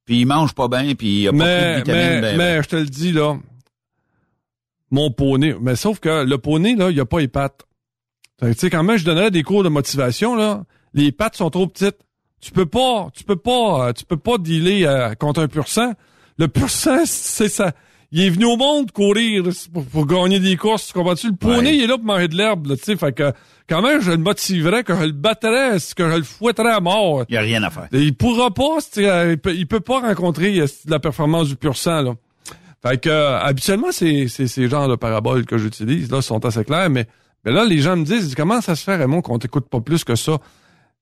[0.04, 2.02] Puis il mange pas bien, puis il a pas pris de Mais, vitamines.
[2.02, 3.36] mais, ben, mais je te le dis, là,
[4.90, 7.62] mon poney, mais sauf que le poney, là, il n'y a pas les pattes.
[8.40, 10.62] Tu sais, quand même, je donnerais des cours de motivation, là,
[10.94, 11.98] les pattes sont trop petites.
[12.40, 15.66] Tu peux pas, tu peux pas, euh, tu peux pas dealer euh, contre un pur
[15.66, 15.92] sang.
[16.38, 17.72] Le pur sang, c'est ça.
[18.12, 21.26] Il est venu au monde courir pour, pour gagner des courses, tu comprends-tu?
[21.30, 21.76] Le poney, Ouais.
[21.76, 22.96] il est là pour manger de l'herbe, là, tu sais.
[22.96, 23.32] Fait que,
[23.68, 27.24] quand même, je le motiverais, que je le battrais, que je le fouetterais à mort.
[27.28, 27.88] Il y a rien à faire.
[27.92, 31.56] Et Il pourra pas, euh, il peut, il peut pas rencontrer euh, la performance du
[31.56, 32.14] pur sang, là.
[32.82, 36.90] Fait que, euh, habituellement, c'est, ces genres de paraboles que j'utilise, là, sont assez clairs,
[36.90, 37.06] mais,
[37.44, 40.04] mais là, les gens me disent, comment ça se fait, Raymond, qu'on t'écoute pas plus
[40.04, 40.38] que ça?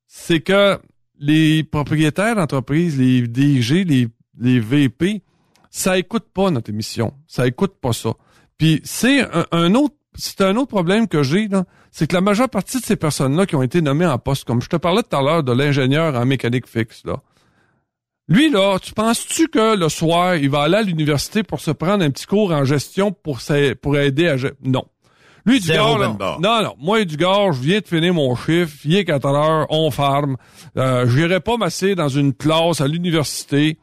[0.07, 0.79] C'est que
[1.19, 4.09] les propriétaires d'entreprises, les DG, les,
[4.39, 5.23] les VP,
[5.71, 7.13] ça écoute pas notre émission.
[7.27, 8.15] Ça écoute pas ça.
[8.57, 11.65] Puis c'est un, un autre, c'est un autre problème que j'ai, là.
[11.91, 14.61] C'est que la majeure partie de ces personnes-là qui ont été nommées en poste, comme
[14.61, 17.23] je te parlais tout à l'heure de l'ingénieur en mécanique fixe, là.
[18.29, 22.05] Lui, là, tu penses-tu que le soir, il va aller à l'université pour se prendre
[22.05, 24.37] un petit cours en gestion pour, sa- pour aider à...
[24.65, 24.85] Non.
[25.45, 26.09] Lui, du gars, là,
[26.41, 26.75] non, non.
[26.81, 28.77] Moi, du gars, je viens de finir mon chiffre.
[28.85, 30.37] Il est 4 heures, on farme.
[30.77, 33.79] Euh, J'irai pas masser dans une classe à l'université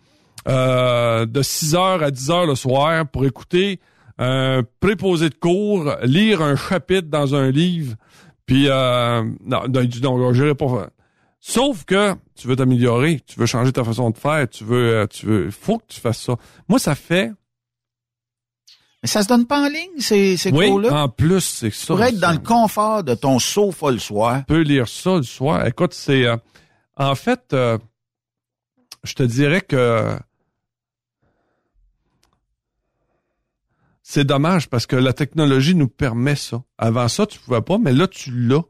[0.50, 3.80] euh, de 6 heures à 10 heures le soir pour écouter
[4.18, 7.96] un préposé de cours, lire un chapitre dans un livre.
[8.46, 10.89] Puis, euh, non, non, non, j'irai pas faire.
[11.46, 15.08] Sauf que tu veux t'améliorer, tu veux changer ta façon de faire, tu veux, euh,
[15.08, 16.38] tu veux, faut que tu fasses ça.
[16.70, 17.34] Moi, ça fait,
[19.02, 21.04] Mais ça se donne pas en ligne, ces, ces oui, cours-là?
[21.04, 21.88] en plus, c'est ça.
[21.88, 24.39] Pour être dans le confort de ton sofa le soir.
[24.48, 25.68] Tu peux lire ça le soir.
[25.68, 26.38] Écoute, c'est, euh,
[26.96, 27.78] en fait, euh,
[29.04, 30.18] je te dirais que
[34.02, 36.64] c'est dommage parce que la technologie nous permet ça.
[36.78, 38.64] Avant ça, tu pouvais pas, mais là, tu l'as.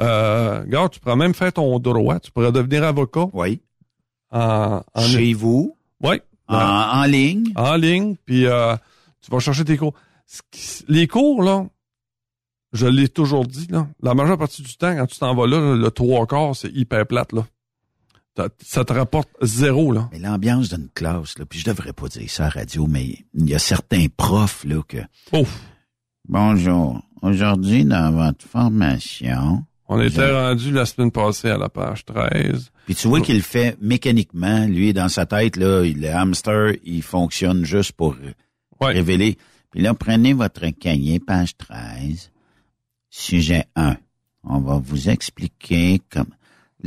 [0.00, 2.18] Euh, regarde, tu pourrais même faire ton droit.
[2.20, 3.26] Tu pourrais devenir avocat.
[3.32, 3.60] Oui.
[4.30, 6.20] En, en Chez vous, Oui.
[6.48, 7.52] en, en ligne.
[7.56, 8.76] En ligne, puis euh,
[9.20, 9.94] tu vas chercher tes cours.
[10.88, 11.66] Les cours, là,
[12.72, 15.74] je l'ai toujours dit, là, la majeure partie du temps, quand tu t'en vas là,
[15.74, 17.44] le trois quarts, c'est hyper plate, là.
[18.36, 20.08] Ça- Ça te rapporte zéro, là.
[20.12, 23.24] Mais l'ambiance d'une classe, là, puis je devrais pas dire ça à la radio, mais
[23.34, 24.98] il y a certains profs, là, que...
[25.32, 25.60] Ouf.
[26.28, 27.02] Bonjour.
[27.22, 29.64] Aujourd'hui, dans votre formation...
[29.92, 32.70] On était rendu la semaine passée à la page 13.
[32.86, 34.64] Puis tu vois qu'il le fait mécaniquement.
[34.66, 38.32] Lui, dans sa tête, là, le hamster, il fonctionne juste pour euh,
[38.80, 38.92] Ouais.
[38.92, 39.36] révéler.
[39.72, 42.30] Puis là, prenez votre cahier, page 13,
[43.10, 43.96] sujet 1.
[44.44, 46.28] On va vous expliquer comme...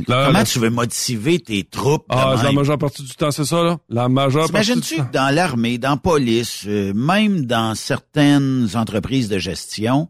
[0.08, 2.06] Là, comment là- tu veux motiver tes troupes.
[2.08, 3.78] Ah, la majeure partie du temps, c'est ça, là?
[3.88, 5.06] La majeure partie du T'imagines-tu temps.
[5.06, 10.08] que dans l'armée, dans la police, euh, même dans certaines entreprises de gestion,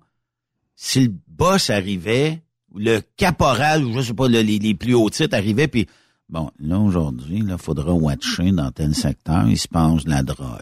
[0.75, 2.41] si le boss arrivait,
[2.77, 5.87] le caporal, ou je sais pas, le- les, les plus hauts titres arrivaient, puis
[6.29, 10.59] bon, là, aujourd'hui, il faudra watcher dans tel secteur, il se passe de la drogue.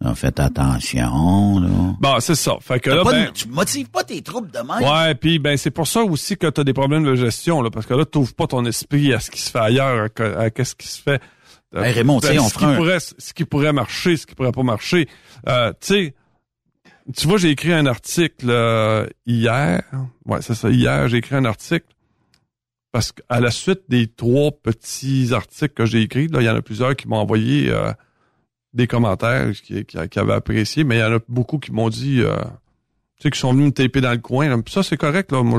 [0.00, 1.68] Là, faites attention, là.
[2.00, 2.56] Bon, c'est ça.
[2.60, 4.82] Fait que là, de- ben, tu motives pas tes troupes de même?
[4.82, 7.70] Ouais, puis ben c'est pour ça aussi que tu as des problèmes de gestion là
[7.70, 10.74] parce que là tu pas ton esprit à ce qui se fait ailleurs, à, qu'est-ce
[10.74, 11.20] qui se fait.
[11.72, 14.62] Raymond, ben, on ce qui un- pourrait ce qui pourrait marcher, ce qui pourrait pas
[14.64, 15.08] marcher.
[15.48, 16.14] Euh, tu sais
[17.14, 19.82] tu vois, j'ai écrit un article euh, hier.
[20.24, 21.86] Ouais, c'est ça, hier, j'ai écrit un article
[22.92, 26.62] parce qu'à la suite des trois petits articles que j'ai écrits, il y en a
[26.62, 27.90] plusieurs qui m'ont envoyé euh,
[28.74, 31.88] des commentaires qui, qui, qui avaient apprécié, mais il y en a beaucoup qui m'ont
[31.88, 32.36] dit euh,
[33.16, 34.48] tu sais, qui sont venus me taper dans le coin.
[34.48, 34.56] là.
[34.68, 35.32] Ça, c'est correct.
[35.32, 35.42] Là.
[35.42, 35.58] Moi,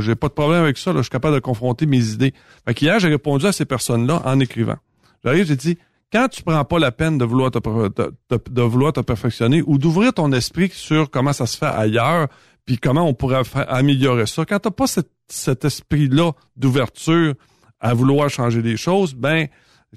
[0.00, 0.92] j'ai pas de problème avec ça.
[0.92, 0.98] Là.
[0.98, 2.32] Je suis capable de confronter mes idées.
[2.64, 4.76] Fait qu'hier, j'ai répondu à ces personnes-là en écrivant.
[5.24, 5.78] J'arrive, j'ai dit,
[6.12, 10.12] quand tu prends pas la peine de vouloir te, de vouloir te perfectionner ou d'ouvrir
[10.12, 12.28] ton esprit sur comment ça se fait ailleurs,
[12.66, 17.34] puis comment on pourrait améliorer ça, quand t'as pas cet, esprit-là d'ouverture
[17.80, 19.46] à vouloir changer les choses, ben,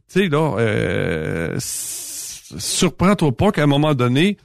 [0.08, 4.38] tu sais, là, euh, surprends-toi pas qu'à un moment donné,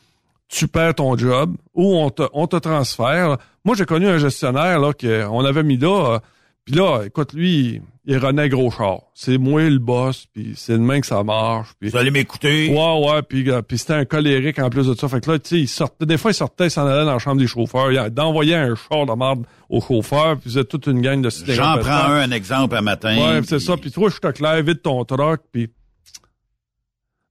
[0.48, 3.36] tu perds ton job ou on te, on te transfère.
[3.64, 6.14] Moi, j'ai connu un gestionnaire là qu'on avait mis là.
[6.14, 6.18] euh,
[6.64, 7.80] puis là, écoute, lui,
[8.11, 9.02] il renaît gros char.
[9.12, 11.68] C'est moi le boss, puis c'est le même que ça marche.
[11.78, 12.70] Puis, Vous allez m'écouter.
[12.70, 15.09] ouais, ouais, puis, euh, puis c'était un colérique en plus de ça.
[15.09, 17.12] Fait que là, tu sais, il sortait, des fois, il sortait, il s'en allait dans
[17.12, 17.92] la chambre des chauffeurs.
[17.92, 21.28] Il d'envoyer un char de merde au chauffeur, puis vous êtes toute une gang de
[21.28, 23.14] sidérants J'en prends un, un exemple un matin.
[23.14, 23.76] Ouais, c'est ça.
[23.76, 25.68] Puis toi, je te claire, vite ton truck, puis...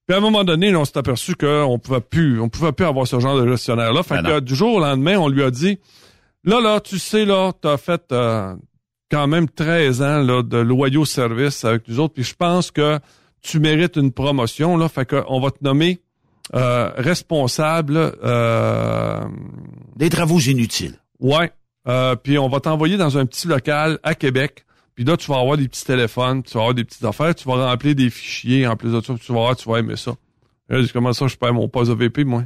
[0.05, 2.85] Puis à un moment donné, là, on s'est aperçu qu'on pouvait plus, on pouvait plus
[2.85, 4.03] avoir ce genre de gestionnaire-là.
[4.03, 4.39] Fait Ben que non.
[4.39, 5.79] du jour au lendemain, on lui a dit,
[6.45, 8.55] là, là, tu sais, là, t'as fait euh,
[9.09, 12.99] quand même 13 ans là, de loyaux services avec nous autres, puis je pense que
[13.41, 14.89] tu mérites une promotion, là.
[14.89, 16.01] Fait que on va te nommer
[16.55, 19.25] euh, responsable euh,
[19.95, 20.95] Des travaux inutiles.
[21.19, 21.51] Ouais.
[21.87, 24.65] Euh, puis on va t'envoyer dans un petit local à Québec.
[24.95, 27.47] Puis là, tu vas avoir des petits téléphones, tu vas avoir des petites affaires, tu
[27.47, 30.15] vas remplir des fichiers en plus de ça, tu vas voir, tu vas aimer ça.
[30.69, 32.43] Là, comment ça, je perds mon poste de VP, moi?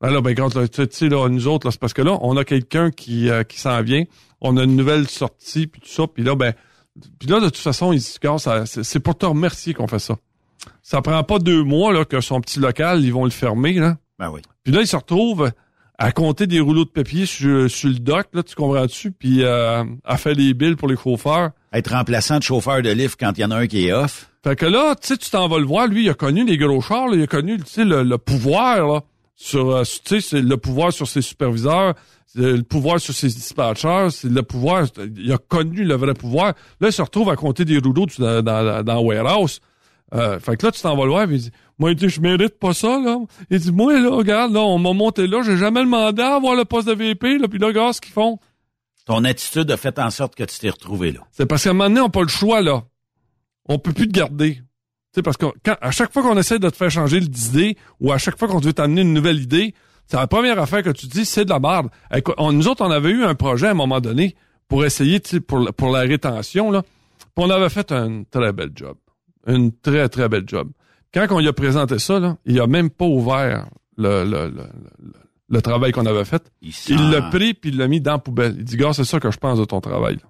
[0.00, 2.36] Ben là, ben, quand, tu sais, là, nous autres, là, c'est parce que là, on
[2.36, 4.04] a quelqu'un qui, euh, qui s'en vient,
[4.40, 6.52] on a une nouvelle sortie, puis tout ça, puis là, ben,
[7.18, 9.98] puis là, de toute façon, il dit, Gars, ça- c'est pour te remercier qu'on fait
[9.98, 10.16] ça.
[10.82, 13.96] Ça prend pas deux mois, là, que son petit local, ils vont le fermer, là.
[14.18, 14.40] Ben oui.
[14.64, 15.50] Puis là, il se retrouve
[15.98, 19.10] à compter des rouleaux de papier sur, sur le dock, là, tu comprends-tu?
[19.10, 21.50] Puis euh, à faire les billes pour les chauffeurs.
[21.72, 24.30] Être remplaçant de chauffeur de lift quand il y en a un qui est off.
[24.44, 26.56] Fait que là, tu sais, tu t'en vas le voir, lui, il a connu les
[26.56, 29.00] gros chars, là, il a connu, tu sais, le, le pouvoir, là,
[29.40, 31.94] sur, euh, tu sais, c'est le pouvoir sur ses superviseurs,
[32.26, 34.86] c'est le pouvoir sur ses dispatchers, c'est le pouvoir,
[35.16, 36.54] il a connu le vrai pouvoir.
[36.80, 39.60] Là, il se retrouve à compter des rouleaux dans, dans, dans warehouse.
[40.12, 42.20] Euh, fait que là, tu t'en vas le voir, il dit, moi, il dit, je
[42.20, 43.16] mérite pas ça, là.
[43.48, 46.56] Il dit, moi, là, regarde, là, on m'a monté là, j'ai jamais demandé à avoir
[46.56, 48.40] le poste de VP, là, puis là, regarde ce qu'ils font.
[49.06, 51.20] Ton attitude a fait en sorte que tu t'es retrouvé là.
[51.30, 52.82] C'est parce qu'à un moment donné, on n'a pas le choix, là.
[53.68, 54.60] On peut plus te garder.
[55.18, 58.12] Sais, parce que quand, à chaque fois qu'on essaie de te faire changer d'idée, ou
[58.12, 59.74] à chaque fois qu'on veut t'amener une nouvelle idée,
[60.06, 61.88] c'est la première affaire que tu dis, c'est de la merde.
[62.14, 64.36] Écoute, on- nous autres, on avait eu un projet à un moment donné
[64.68, 66.82] pour essayer, pour, la- pour la rétention, là.
[66.82, 68.96] Puis on avait fait un très bel job.
[69.46, 70.70] Une très, très belle job.
[71.12, 73.66] Quand on lui a présenté ça, là, il a même pas ouvert
[73.96, 75.12] le, le, le, le-
[75.50, 76.42] le travail qu'on avait fait.
[76.94, 78.54] Il, l'a pris puis il l'a mis dans la poubelle.
[78.58, 80.16] Il dit, gars, c'est ça que je pense de ton travail.
[80.16, 80.22] là.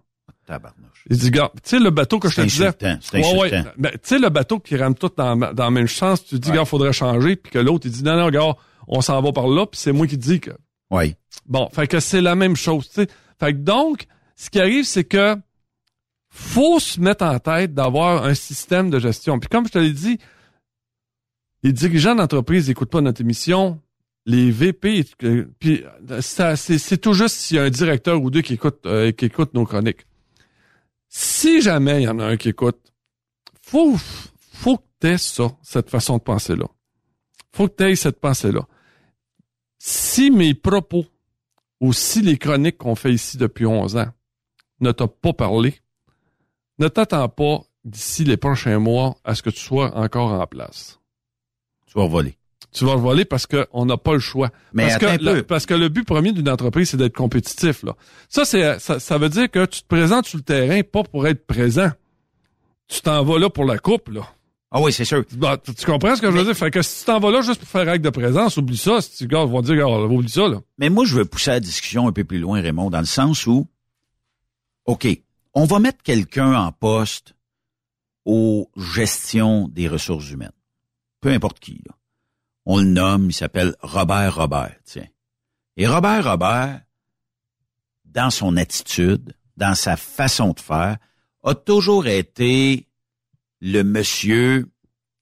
[1.11, 2.71] Il dit, gars, tu sais, le bateau que je te disais.
[3.01, 3.65] c'est Ouais, ouais.
[3.79, 6.51] Ben, tu sais, le bateau qui rame tout dans, dans le même sens, tu dis,
[6.51, 6.57] Ouais.
[6.57, 8.55] gars, faudrait changer, puis que l'autre, il dit, non, non, gars,
[8.87, 10.51] on s'en va par là, puis c'est moi qui dis que.
[10.91, 11.15] Oui.
[11.47, 13.09] Bon, fait que c'est la même chose, tu sais.
[13.41, 14.07] Fait que donc,
[14.37, 15.37] ce qui arrive, c'est que
[16.31, 19.39] faut se mettre en tête d'avoir un système de gestion.
[19.39, 20.19] Puis comme je te l'ai dit,
[21.63, 23.81] les dirigeants d'entreprise n'écoutent pas notre émission.
[24.27, 28.43] Les VP, euh, puis euh, c'est tout juste s'il y a un directeur ou deux
[28.43, 30.07] qui écoute, euh, qui écoute nos chroniques.
[31.09, 32.93] Si jamais il y en a un qui écoute,
[33.63, 33.97] faut,
[34.53, 36.67] faut que t'aies ça, cette façon de penser-là.
[37.53, 38.67] Faut que t'aies cette pensée-là.
[39.79, 41.07] Si mes propos
[41.81, 44.13] ou si les chroniques qu'on fait ici depuis 11 ans
[44.81, 45.81] ne t'ont pas parlé,
[46.79, 51.01] ne t'attends pas d'ici les prochains mois à ce que tu sois encore en place.
[51.87, 52.38] Tu vas voler.
[52.73, 54.51] Tu vas voler parce qu'on n'a pas le choix.
[54.73, 57.83] Mais parce, que le, parce que le but premier d'une entreprise, c'est d'être compétitif.
[57.83, 57.97] Là.
[58.29, 61.27] Ça, c'est, ça, ça veut dire que tu te présentes sur le terrain pas pour
[61.27, 61.91] être présent.
[62.89, 64.09] Tu t'en vas là pour la coupe.
[64.11, 64.23] Là.
[64.71, 65.25] Ah oui, c'est sûr.
[65.37, 66.55] Bah, tu comprends ce que je veux dire?
[66.55, 69.01] Fait que si tu t'en vas là juste pour faire acte de présence, oublie ça.
[69.01, 70.47] Si tu gars vont dire, gars, oublie ça.
[70.47, 70.61] Là.
[70.77, 73.47] Mais moi, je veux pousser la discussion un peu plus loin, Raymond, dans le sens
[73.47, 73.67] où,
[74.85, 75.07] OK,
[75.55, 77.35] on va mettre quelqu'un en poste
[78.27, 80.53] aux gestions des ressources humaines.
[81.21, 81.95] Peu importe qui, là.
[82.71, 85.09] On le nomme, il s'appelle Robert Robert, tiens.
[85.79, 86.83] Et Robert Robert,
[88.05, 90.99] dans son attitude, dans sa façon de faire,
[91.43, 92.87] a toujours été
[93.63, 94.71] le monsieur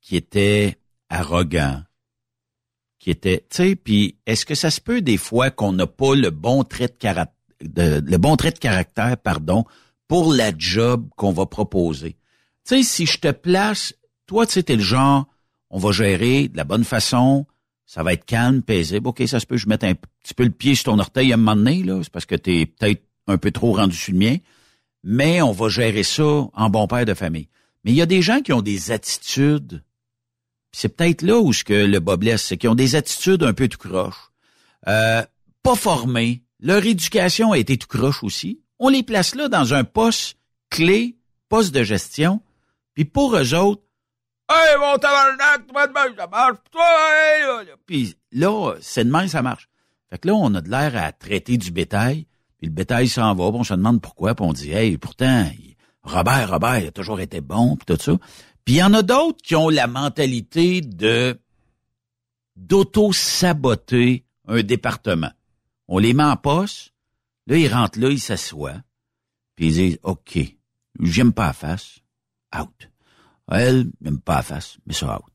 [0.01, 0.77] qui était
[1.09, 1.85] arrogant,
[2.98, 6.16] qui était, tu sais, puis est-ce que ça se peut des fois qu'on n'a pas
[6.16, 9.64] le bon trait de caractère, pardon,
[10.09, 12.16] pour la job qu'on va proposer?
[12.66, 13.94] Tu si je te place,
[14.27, 15.28] toi, tu sais, t'es le genre,
[15.71, 17.47] on va gérer de la bonne façon,
[17.87, 19.09] ça va être calme, paisible.
[19.09, 21.35] OK, ça se peut, je mette un petit peu le pied sur ton orteil à
[21.35, 24.19] un moment donné, là, c'est parce que t'es peut-être un peu trop rendu sur le
[24.19, 24.37] mien,
[25.03, 27.49] mais on va gérer ça en bon père de famille.
[27.85, 29.83] Mais il y a des gens qui ont des attitudes
[30.77, 33.55] c'est peut-être là où ce que le bas blesse, c'est qu'ils ont des attitudes un
[33.55, 34.31] peu tout croche.
[34.87, 35.23] Euh,
[35.63, 36.43] pas formés.
[36.61, 38.61] Leur éducation a été tout croche aussi.
[38.79, 40.37] On les place là dans un poste
[40.69, 41.17] clé,
[41.49, 42.43] poste de gestion.
[42.93, 43.81] Puis pour eux autres,
[44.48, 47.74] Hey, mon tabarnak, toi de même, ça marche, toi, hey, là.
[47.85, 49.68] Puis là, c'est de même, ça marche.
[50.09, 52.27] Fait que là, on a de l'air à traiter du bétail,
[52.59, 55.51] puis le bétail s'en va, puis on se demande pourquoi, puis on dit, hey, pourtant,
[56.05, 58.16] Robert, Robert, il a toujours été bon, puis tout ça.
[58.64, 61.39] Puis il y en a d'autres qui ont la mentalité de
[62.55, 65.32] d'auto-saboter un département.
[65.89, 66.94] On les met en poste,
[67.48, 68.81] là, ils rentrent là, ils s'assoient,
[69.56, 70.39] puis ils disent, OK,
[71.01, 71.98] j'aime pas la face,
[72.56, 72.89] out.
[73.51, 75.32] Elle, j'aime pas la face, mais ça out.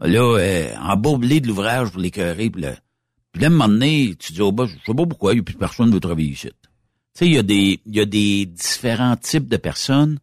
[0.00, 2.76] Là, euh, embourbelé de l'ouvrage pour l'écœurer, puis là,
[3.32, 5.38] puis là, à un moment donné, tu dis, oh, ben, je sais pas pourquoi, il
[5.38, 6.48] y a plus personne veut travailler ici.
[6.48, 6.54] Tu
[7.14, 10.18] sais, il y a des, y a des différents types de personnes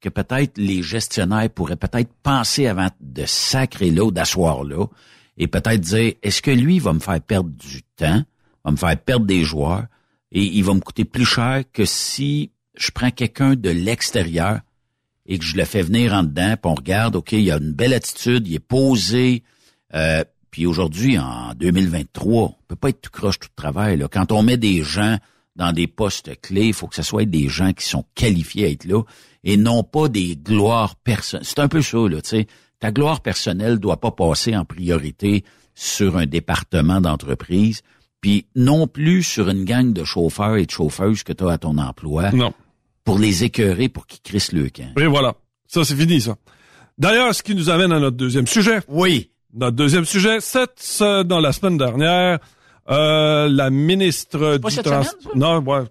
[0.00, 4.86] que peut-être les gestionnaires pourraient peut-être penser avant de sacrer là d'asseoir là
[5.38, 8.22] et peut-être dire, est-ce que lui va me faire perdre du temps,
[8.64, 9.86] va me faire perdre des joueurs
[10.32, 14.60] et il va me coûter plus cher que si je prends quelqu'un de l'extérieur
[15.26, 17.72] et que je le fais venir en dedans, puis on regarde, OK, il a une
[17.72, 19.42] belle attitude, il est posé,
[19.94, 23.98] euh, puis aujourd'hui, en 2023, on peut pas être tout croche tout de travail.
[23.98, 24.08] Là.
[24.10, 25.18] Quand on met des gens
[25.56, 28.70] dans des postes clés, il faut que ce soit des gens qui sont qualifiés à
[28.70, 29.02] être là
[29.44, 31.46] et non pas des gloires personnelles.
[31.46, 32.46] C'est un peu ça, là, tu sais.
[32.78, 35.44] Ta gloire personnelle doit pas passer en priorité
[35.74, 37.82] sur un département d'entreprise,
[38.20, 41.58] puis non plus sur une gang de chauffeurs et de chauffeuses que tu as à
[41.58, 42.52] ton emploi Non.
[43.06, 44.92] Pour les écœurer pour qu'ils crissent le camp.
[45.00, 45.34] Et voilà.
[45.66, 46.36] Ça, c'est fini, ça.
[46.98, 48.80] D'ailleurs, ce qui nous amène à notre deuxième sujet.
[48.88, 49.30] Oui.
[49.54, 52.38] Notre deuxième sujet, cette, ce- dans la semaine dernière,
[52.90, 55.30] euh, la ministre pas du cette Trans- semaine, ça?
[55.34, 55.84] Non, ouais.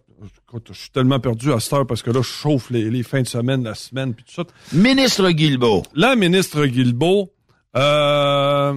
[0.68, 3.22] Je suis tellement perdu à cette heure parce que là, je chauffe les, les fins
[3.22, 4.44] de semaine, la semaine, puis tout ça.
[4.74, 5.84] Ministre Guilbeault.
[5.96, 7.32] La ministre Guilbeault,
[7.76, 8.74] euh,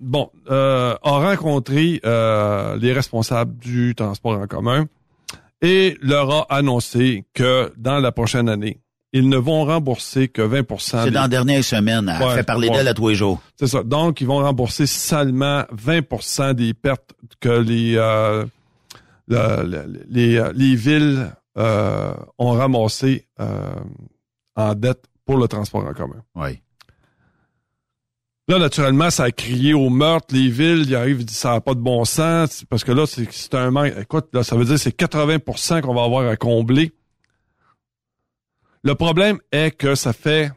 [0.00, 4.86] bon, euh, a rencontré euh, les responsables du transport en commun
[5.62, 8.80] et leur a annoncé que dans la prochaine année,
[9.14, 12.10] ils ne vont rembourser que 20% C'est des- dans la dernière semaine.
[12.18, 12.76] Elle Ouais, fait parler ouais.
[12.76, 13.40] d'elle à tous les jours.
[13.58, 13.82] C'est ça.
[13.82, 18.44] Donc, ils vont rembourser seulement 20% des pertes que les, euh,
[19.28, 23.74] les, euh, les villes euh, ont ramassées euh,
[24.56, 26.22] en dette pour le transport en commun.
[26.34, 26.58] Oui.
[28.48, 30.34] Là, naturellement, ça a crié au meurtre.
[30.34, 32.64] Les villes, ils arrivent, ils disent ça n'a pas de bon sens.
[32.68, 33.92] Parce que là, c'est un manque.
[34.00, 36.92] Écoute, là, ça veut dire que c'est 80% qu'on va avoir à combler.
[38.82, 40.50] Le problème est que ça fait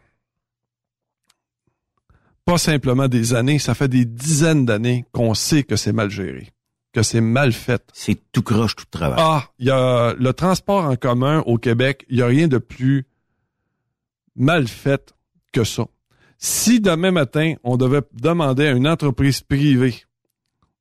[2.46, 6.52] pas simplement des années, ça fait des dizaines d'années qu'on sait que c'est mal géré,
[6.94, 7.84] que c'est mal fait.
[7.94, 9.18] C'est tout croche, tout travail.
[9.20, 12.60] Ah, il y a le transport en commun au Québec, il y a rien de
[12.60, 13.08] plus
[14.36, 15.14] mal fait
[15.52, 15.86] que ça.
[16.46, 20.04] Si demain matin, on devait demander à une entreprise privée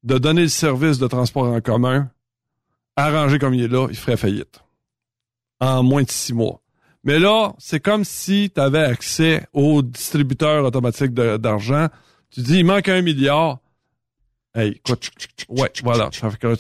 [0.03, 2.11] de donner le service de transport en commun,
[2.97, 4.61] arrangé comme il est là, il ferait faillite.
[5.61, 6.61] En moins de six mois.
[7.03, 11.89] Mais là, c'est comme si tu avais accès au distributeur automatique d'argent.
[12.29, 13.61] Tu dis, il manque un milliard.
[14.55, 15.11] Hey, écoute,
[15.49, 16.11] ouais, voilà.
[16.11, 16.57] Fait que là.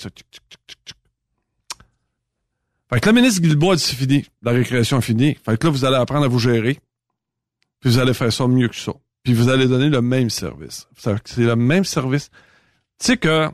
[2.88, 4.24] Fait le ministre Guilbault a dit, c'est fini.
[4.40, 5.36] La récréation est finie.
[5.44, 6.80] Fait que là, vous allez apprendre à vous gérer.
[7.84, 8.94] Puis vous allez faire ça mieux que ça.
[9.22, 10.88] Puis vous allez donner le même service.
[10.96, 12.30] C'est le même service.
[12.98, 13.50] Tu sais que,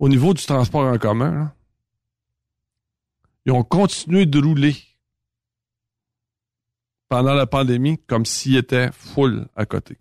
[0.00, 1.54] au niveau du transport en commun, là,
[3.46, 4.74] ils ont continué de rouler
[7.08, 9.96] pendant la pandémie comme s'ils étaient full à côté.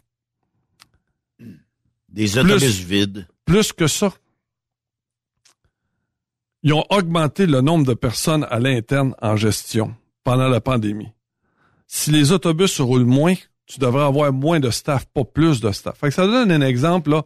[2.10, 3.28] Des autobus vides.
[3.45, 4.11] Plus que ça,
[6.64, 11.11] ils ont augmenté le nombre de personnes à l'interne en gestion pendant la pandémie.
[11.88, 13.34] Si les autobus roulent moins,
[13.66, 15.98] tu devrais avoir moins de staff, pas plus de staff.
[15.98, 17.24] Fait que ça donne un exemple, là.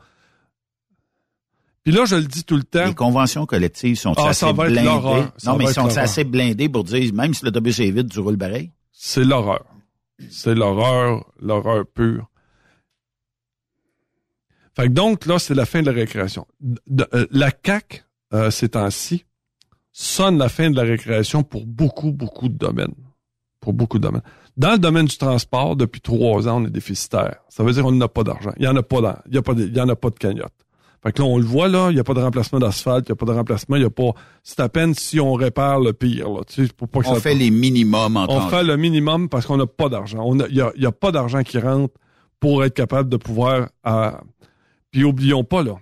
[1.84, 2.86] Puis là, je le dis tout le temps.
[2.86, 4.88] Les conventions collectives sont Ah, assez blindées?
[5.46, 8.38] Non, mais ils sont assez blindés pour dire, même si l'autobus est vide, tu roules
[8.38, 8.72] pareil?
[8.92, 9.66] C'est l'horreur.
[10.30, 12.30] C'est l'horreur, l'horreur pure.
[14.76, 16.46] Fait que donc, là, c'est la fin de la récréation.
[16.60, 19.26] De- euh, la CAC, euh, ces temps-ci,
[19.92, 22.94] sonne la fin de la récréation pour beaucoup, beaucoup de domaines.
[23.60, 24.22] Pour beaucoup de domaines.
[24.58, 27.38] Dans le domaine du transport, depuis trois ans, on est déficitaire.
[27.50, 28.52] Ça veut dire qu'on n'a pas d'argent.
[28.58, 30.10] Il y en a pas il y a pas de, il y en a pas
[30.10, 30.54] de cagnotte.
[31.04, 33.12] Fait que là, on le voit, là, il n'y a pas de remplacement d'asphalte, il
[33.12, 34.12] n'y a pas de remplacement, il n'y a pas,
[34.44, 37.16] c'est à peine si on répare le pire, là, tu sais, pour pas que On
[37.16, 38.50] ça- fait les minimums en on temps.
[38.50, 40.32] fait le minimum parce qu'on n'a pas d'argent.
[40.50, 41.96] Il n'y a, a pas d'argent qui rentre
[42.40, 43.70] pour être capable de pouvoir...
[43.88, 44.12] euh,
[44.92, 45.78] Puis oublions pas, là,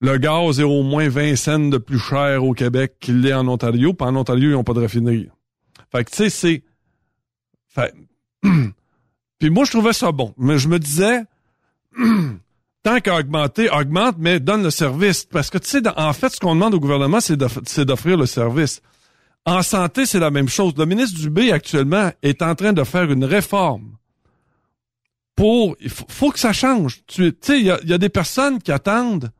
[0.00, 3.46] le gaz est au moins 20 cents de plus cher au Québec qu'il l'est en
[3.48, 3.92] Ontario.
[3.92, 5.28] Puis en Ontario, ils n'ont pas de raffinerie.
[5.92, 6.62] Fait que, tu sais, c'est...
[7.68, 7.94] Fait...
[9.38, 10.34] Puis moi, je trouvais ça bon.
[10.36, 11.24] Mais je me disais...
[12.82, 15.24] tant qu'à augmenter, augmente, mais donne le service.
[15.24, 18.16] Parce que, tu sais, en fait, ce qu'on demande au gouvernement, c'est d'off- c'est d'offrir
[18.16, 18.80] le service.
[19.44, 20.74] En santé, c'est la même chose.
[20.76, 23.96] Le ministre Dubé, actuellement, est en train de faire une réforme
[25.36, 25.76] pour...
[25.80, 27.02] Il faut, que ça change.
[27.06, 29.30] Tu sais, il y a, il y a des personnes qui attendent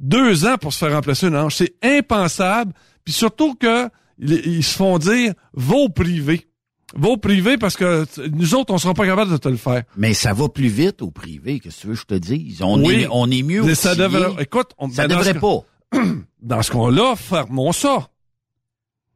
[0.00, 1.56] deux ans pour se faire remplacer une hanche.
[1.56, 2.72] C'est impensable.
[3.04, 3.88] Puis surtout que
[4.18, 6.47] ils, ils se font dire «va au privé».
[6.96, 9.82] Va au privé parce que nous autres, on sera pas capable de te le faire.
[9.96, 12.62] Mais ça va plus vite au privé, qu'est-ce que tu veux que je te dise?
[12.62, 13.02] On, Oui.
[13.02, 14.42] est, on est mieux Mais ça devrait...
[14.42, 15.64] Écoute, on, Ça ben, devrait ce- pas.
[16.42, 18.08] Dans ce qu'on-là, fermons ça.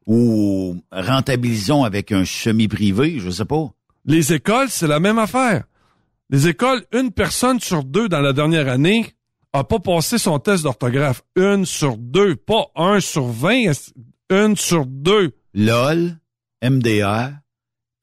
[0.05, 3.71] Ou rentabilisons avec un semi-privé, je sais pas.
[4.05, 5.63] Les écoles, c'est la même affaire.
[6.29, 9.13] Les écoles, une personne sur deux dans la dernière année
[9.53, 11.21] a pas passé son test d'orthographe.
[11.35, 13.71] Une sur deux, pas un sur vingt,
[14.29, 15.31] une sur deux.
[15.53, 16.17] LOL,
[16.63, 17.29] MDR,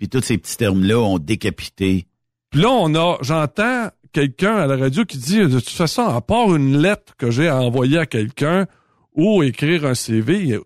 [0.01, 2.07] puis tous ces petits termes-là ont décapité.
[2.49, 6.23] Puis là, on a, j'entends quelqu'un à la radio qui dit, de toute façon, à
[6.23, 8.67] part une lettre que j'ai à envoyer à quelqu'un
[9.15, 10.59] ou écrire un CV,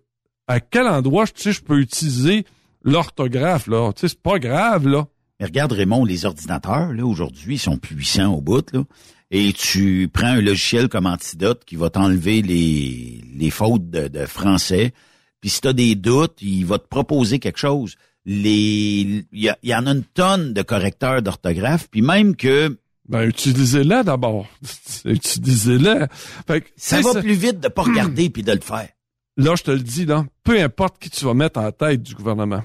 [0.46, 2.44] à quel endroit, tu sais, je peux utiliser
[2.84, 3.92] l'orthographe, là?
[3.92, 5.08] Tu sais, c'est pas grave, là.
[5.40, 8.84] Mais regarde, Raymond, les ordinateurs, là, aujourd'hui, sont puissants au bout, là.
[9.32, 14.26] Et tu prends un logiciel comme Antidote qui va t'enlever les, les fautes de, de
[14.26, 14.92] français.
[15.40, 17.96] Puis si tu as des doutes, il va te proposer quelque chose.
[18.26, 21.88] Les, il y, il y en a une tonne de correcteurs d'orthographe.
[21.90, 22.76] Puis même que
[23.08, 24.46] Ben, utilisez-la d'abord.
[25.04, 26.08] utilisez-la.
[26.46, 28.88] Que, ça va plus vite de pas regarder puis de le faire.
[29.36, 32.14] Là, je te le dis, là, peu importe qui tu vas mettre en tête du
[32.14, 32.62] gouvernement,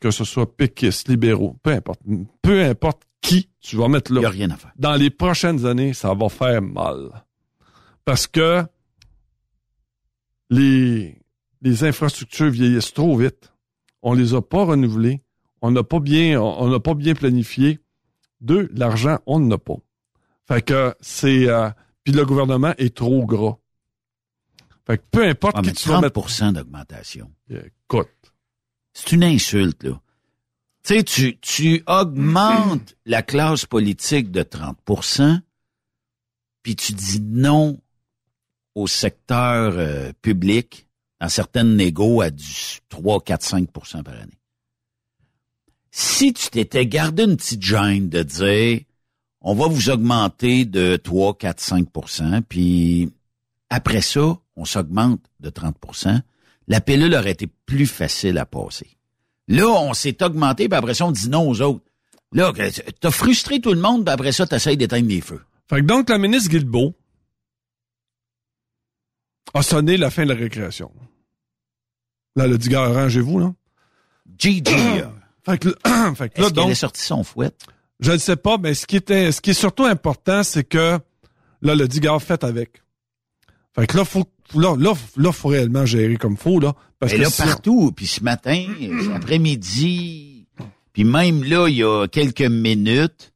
[0.00, 2.00] que ce soit péquistes, libéraux, peu importe,
[2.40, 4.20] peu importe qui tu vas mettre Il là.
[4.20, 4.72] n'y a rien à faire.
[4.76, 7.24] Dans les prochaines années, ça va faire mal.
[8.04, 8.62] Parce que
[10.50, 11.16] les,
[11.62, 13.50] les infrastructures vieillissent trop vite.
[14.04, 15.22] On les a pas renouvelées.
[15.60, 17.80] On n'a pas bien, on n'a pas bien planifié.
[18.40, 19.78] Deux, l'argent, on n'en a pas.
[20.46, 21.70] Fait que c'est, euh,
[22.04, 23.56] puis le gouvernement est trop gras.
[24.86, 26.20] Fait que peu importe Ah, qui mais tu vas mettre.
[26.20, 27.32] 30 d'augmentation.
[27.48, 28.08] Écoute.
[28.92, 30.00] C'est une insulte, là.
[30.84, 35.40] Tu sais, tu, tu augmentes la classe politique de 30%
[36.64, 37.80] puis tu dis non
[38.74, 40.88] au secteur euh, public
[41.20, 44.38] dans certaines négos à du 3, 4, 5% par année.
[45.90, 48.80] Si tu t'étais gardé une petite gêne de dire
[49.40, 53.12] on va vous augmenter de 3, 4, 5% puis
[53.70, 56.22] après ça, on s'augmente de 30%
[56.68, 58.96] la pilule aurait été plus facile à passer.
[59.48, 61.84] Là, on s'est augmenté, puis après ça, on dit non aux autres.
[62.32, 62.52] Là,
[63.00, 65.42] t'as frustré tout le monde, puis après ça, t'essayes d'éteindre les feux.
[65.68, 66.94] Fait que donc, la ministre Guilbeault
[69.54, 70.90] a sonné la fin de la récréation.
[72.36, 73.54] Là, le dit, gars, arrangez-vous, là.
[74.38, 75.04] GG.
[75.44, 75.68] Fait que,
[76.16, 77.50] fait que là, donc, est sortie son fouet?
[78.00, 80.98] je ne sais pas, mais ce qui était, ce qui est surtout important, c'est que,
[81.62, 82.82] là, le dit, gars, faites avec.
[83.74, 84.24] Fait que là, faut,
[84.54, 86.74] là, là, là, faut réellement gérer comme faut, là.
[86.98, 88.66] Parce Mais que là, partout, puis ce matin,
[89.14, 90.46] après-midi,
[90.92, 93.32] puis même là, il y a quelques minutes,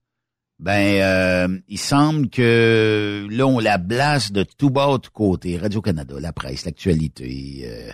[0.59, 5.57] ben, euh, il semble que là, on la blasse de tout bas, de côté.
[5.57, 7.93] Radio-Canada, la presse, l'actualité, euh,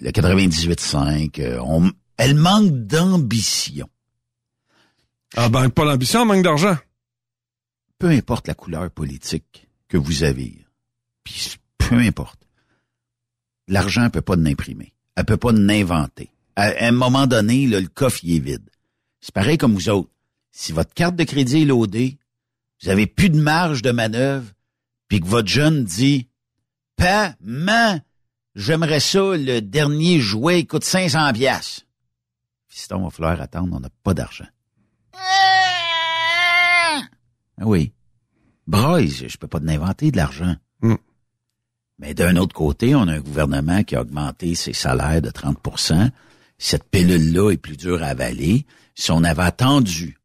[0.00, 1.40] le 98.5.
[1.40, 3.88] euh, on, elle manque d'ambition.
[5.36, 6.76] Ah ben, pas l'ambition, on manque d'argent.
[7.98, 10.64] Peu importe la couleur politique que vous avez,
[11.24, 12.40] puis peu importe.
[13.68, 14.92] L'argent, elle peut pas l'imprimer.
[15.14, 16.30] Elle peut pas l'inventer.
[16.56, 18.68] À, à un moment donné, là, le coffre, il est vide.
[19.20, 20.10] C'est pareil comme vous autres.
[20.52, 22.18] Si votre carte de crédit est loadée,
[22.82, 24.52] vous avez plus de marge de manœuvre,
[25.08, 26.28] puis que votre jeune dit,
[26.96, 28.02] pas, man,
[28.54, 31.82] j'aimerais ça, le dernier jouet, il coûte 500 piastres.
[32.68, 34.46] Fiston, va falloir attendre, on n'a pas d'argent.
[37.62, 37.92] Ah oui.
[38.66, 40.56] Braise, je peux pas l'inventer de l'argent.
[40.80, 40.94] Mm.
[41.98, 46.10] Mais d'un autre côté, on a un gouvernement qui a augmenté ses salaires de 30%
[46.58, 48.66] Cette pilule-là est plus dure à avaler.
[48.94, 50.18] Si on avait attendu,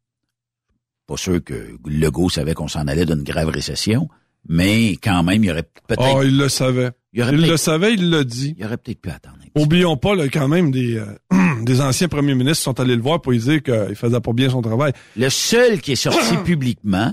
[1.08, 4.08] pas sûr que Legault savait qu'on s'en allait d'une grave récession,
[4.48, 6.16] mais quand même, il y aurait peut-être...
[6.16, 6.90] Oh, il le savait.
[7.12, 8.54] il le savait, il l'a dit.
[8.56, 9.38] il aurait peut-être pu attendre.
[9.56, 11.06] Oublions pas, là, quand même, des, euh,
[11.62, 14.50] des anciens premiers ministres sont allés le voir pour lui dire qu'il faisait pas bien
[14.50, 14.92] son travail.
[15.16, 17.12] Le seul qui est sorti publiquement,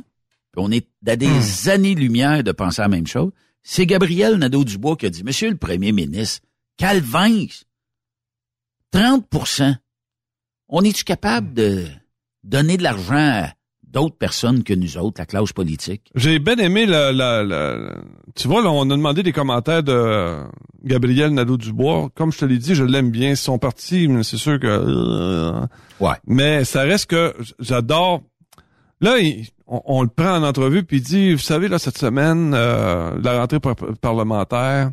[0.58, 3.32] on est à des années-lumière de penser à la même chose,
[3.64, 6.42] c'est Gabriel Nadeau-Dubois qui a dit, Monsieur le Premier ministre,
[6.78, 7.48] Calvin,
[8.94, 9.76] 30%
[10.68, 11.86] on est-tu capable de
[12.44, 13.54] donner de l'argent à
[13.96, 16.12] d'autres personnes que nous autres, la classe politique?
[16.16, 17.96] J'ai bien aimé la, la, la-
[18.36, 20.36] Tu vois, là, on a demandé des commentaires de
[20.84, 22.10] Gabriel Nadeau-Dubois.
[22.14, 23.36] Comme je te l'ai dit, je l'aime bien.
[23.36, 24.68] Son parti, c'est sûr que...
[24.68, 25.66] euh,
[26.00, 26.16] Ouais.
[26.28, 28.22] Mais ça reste que j'adore.
[29.02, 31.98] Là, il- on, on le prend en entrevue puis il dit, vous savez là cette
[31.98, 34.92] semaine, euh, la rentrée par- parlementaire,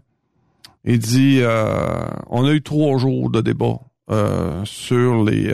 [0.85, 3.79] il dit, euh, on a eu trois jours de débat
[4.11, 5.53] euh, sur les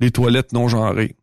[0.00, 1.16] les toilettes non genrées.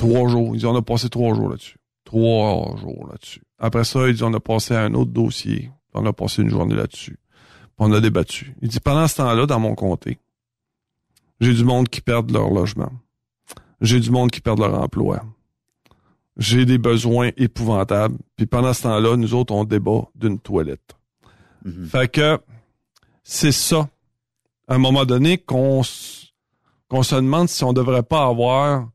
[0.00, 0.54] Trois jours.
[0.54, 1.76] Ils disent, on a passé trois jours là-dessus.
[2.04, 3.42] Trois jours là-dessus.
[3.58, 5.70] Après ça, ils disent, on a passé à un autre dossier.
[5.92, 7.18] On a passé une journée là-dessus.
[7.76, 8.54] On a débattu.
[8.62, 10.18] Il dit, pendant ce temps-là, dans mon comté,
[11.40, 12.90] j'ai du monde qui perd leur logement.
[13.82, 15.22] J'ai du monde qui perd leur emploi.
[16.36, 18.16] J'ai des besoins épouvantables.
[18.36, 20.96] Puis pendant ce temps-là, nous autres, on débat d'une toilette.
[21.64, 21.86] Mhm.
[21.86, 22.38] Fait que
[23.22, 23.88] c'est ça.
[24.66, 25.82] À un moment donné, qu'on
[26.88, 28.88] qu'on se demande si on devrait pas avoir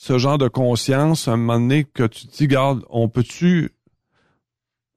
[0.00, 3.72] ce genre de conscience, à un moment donné, que tu te dis, garde, on peut-tu...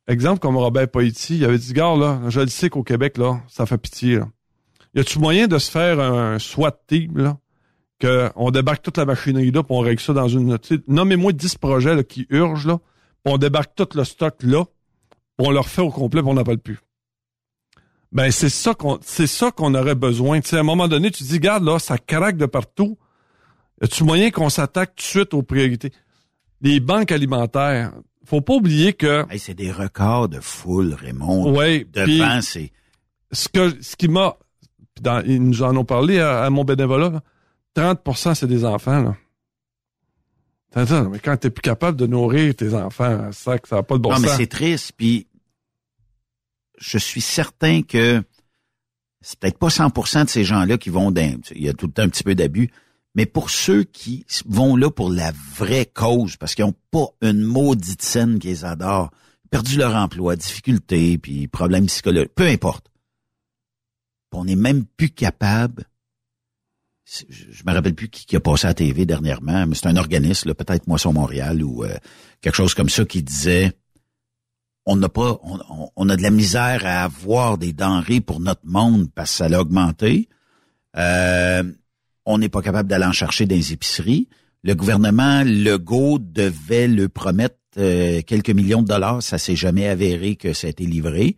[0.08, 3.42] Exemple comme Robert Poiti, il avait dit, garde, là, je le sais qu'au Québec, là,
[3.48, 4.30] ça fait pitié, là.
[4.94, 7.38] Y a-tu moyen de se faire un SWAT team, là?
[7.98, 10.58] Que on débarque toute la machinerie là, puis on règle ça dans une.
[10.88, 12.80] Nommez-moi 10 projets là, qui urgent, là,
[13.24, 14.66] puis on débarque tout le stock là,
[15.38, 16.80] puis on le refait au complet, puis on n'en plus.
[18.12, 20.42] Ben, c'est ça qu'on c'est ça qu'on aurait besoin.
[20.42, 22.98] Tu sais, à un moment donné, tu dis, regarde, là, ça craque de partout.
[23.82, 25.92] Y a-tu moyen qu'on s'attaque tout de suite aux priorités?
[26.62, 27.94] Les banques alimentaires.
[28.24, 29.26] Faut pas oublier que.
[29.32, 31.56] Hey, c'est des records de foule, Raymond.
[31.56, 32.72] Ouais, Devant, c'est...
[33.32, 34.38] ce que ce qui m'a
[35.26, 39.16] ils nous en ont parlé à, à mon bénévolat là, 30% c'est des enfants là.
[40.76, 44.02] Mais quand t'es plus capable de nourrir tes enfants, ça que ça n'a pas de
[44.02, 44.38] bon non, mais sens.
[44.38, 45.28] c'est triste, puis
[46.78, 48.24] je suis certain que
[49.20, 51.42] c'est peut-être pas 100% de ces gens-là qui vont dans...
[51.54, 52.72] Il y a tout le temps un petit peu d'abus,
[53.16, 57.42] mais pour ceux qui vont là pour la vraie cause, parce qu'ils n'ont pas une
[57.42, 59.12] maudite scène qui les adore,
[59.50, 62.88] perdu leur emploi, difficultés, puis problèmes psychologiques, peu importe.
[64.34, 65.86] On n'est même plus capable
[67.28, 70.54] je me rappelle plus qui, qui a passé à TV dernièrement, mais c'est un organisme,
[70.54, 71.94] peut-être Moisson Montréal ou euh,
[72.40, 73.74] quelque chose comme ça, qui disait
[74.86, 78.66] on n'a pas, on- on a de la misère à avoir des denrées pour notre
[78.66, 80.30] monde parce que ça l'a augmenté.
[80.96, 81.64] Euh,
[82.26, 84.28] on n'est pas capable d'aller en chercher dans les épiceries.
[84.64, 89.24] Le gouvernement Legault devait le promettre euh, quelques millions de dollars.
[89.24, 91.36] Ça s'est jamais avéré que ça a été livré.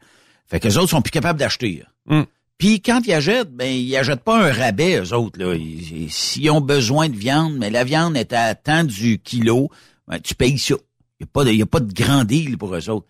[0.48, 1.84] Fait que les autres sont plus capables d'acheter.
[2.08, 2.24] Mm.
[2.58, 5.40] Puis quand ils achètent, ben ils achètent pas un rabais, eux autres.
[5.40, 5.56] Là.
[5.56, 9.70] Ils- ils- S'ils ont besoin de viande, mais la viande est à temps du kilo,
[10.08, 10.76] ben, tu payes ça.
[11.20, 13.08] Il n'y a, pas de- y a pas de grand deal pour eux autres.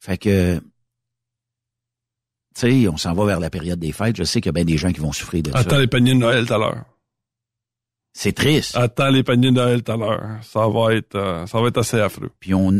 [0.00, 0.58] Fait que,
[2.54, 4.16] tu sais, on s'en va vers la période des fêtes.
[4.16, 5.78] Je sais qu'il y a bien des gens qui vont souffrir de Attends ça.
[5.80, 6.84] les paniers de Noël tout à l'heure.
[8.12, 8.76] C'est triste.
[8.76, 10.38] Attends les paniers de Noël tout à l'heure.
[10.42, 12.30] Ça va être, euh, ça va être assez affreux.
[12.40, 12.72] Puis on,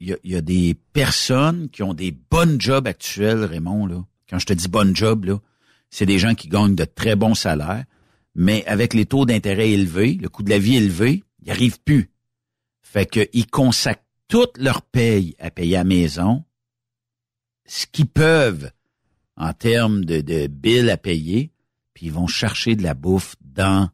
[0.00, 3.86] il y a, il y a des personnes qui ont des bonnes jobs actuels, Raymond,
[3.86, 4.04] là.
[4.28, 5.38] Quand je te dis bonnes jobs, là,
[5.90, 7.84] c'est des gens qui gagnent de très bons salaires,
[8.34, 11.80] mais avec les taux d'intérêt élevés, le coût de la vie élevé, ils n'y arrivent
[11.80, 12.10] plus.
[12.80, 16.44] Fait qu'ils consacrent toute leur paye à payer à maison,
[17.66, 18.70] ce qu'ils peuvent
[19.36, 21.52] en termes de, de billes à payer,
[21.92, 23.90] puis ils vont chercher de la bouffe dans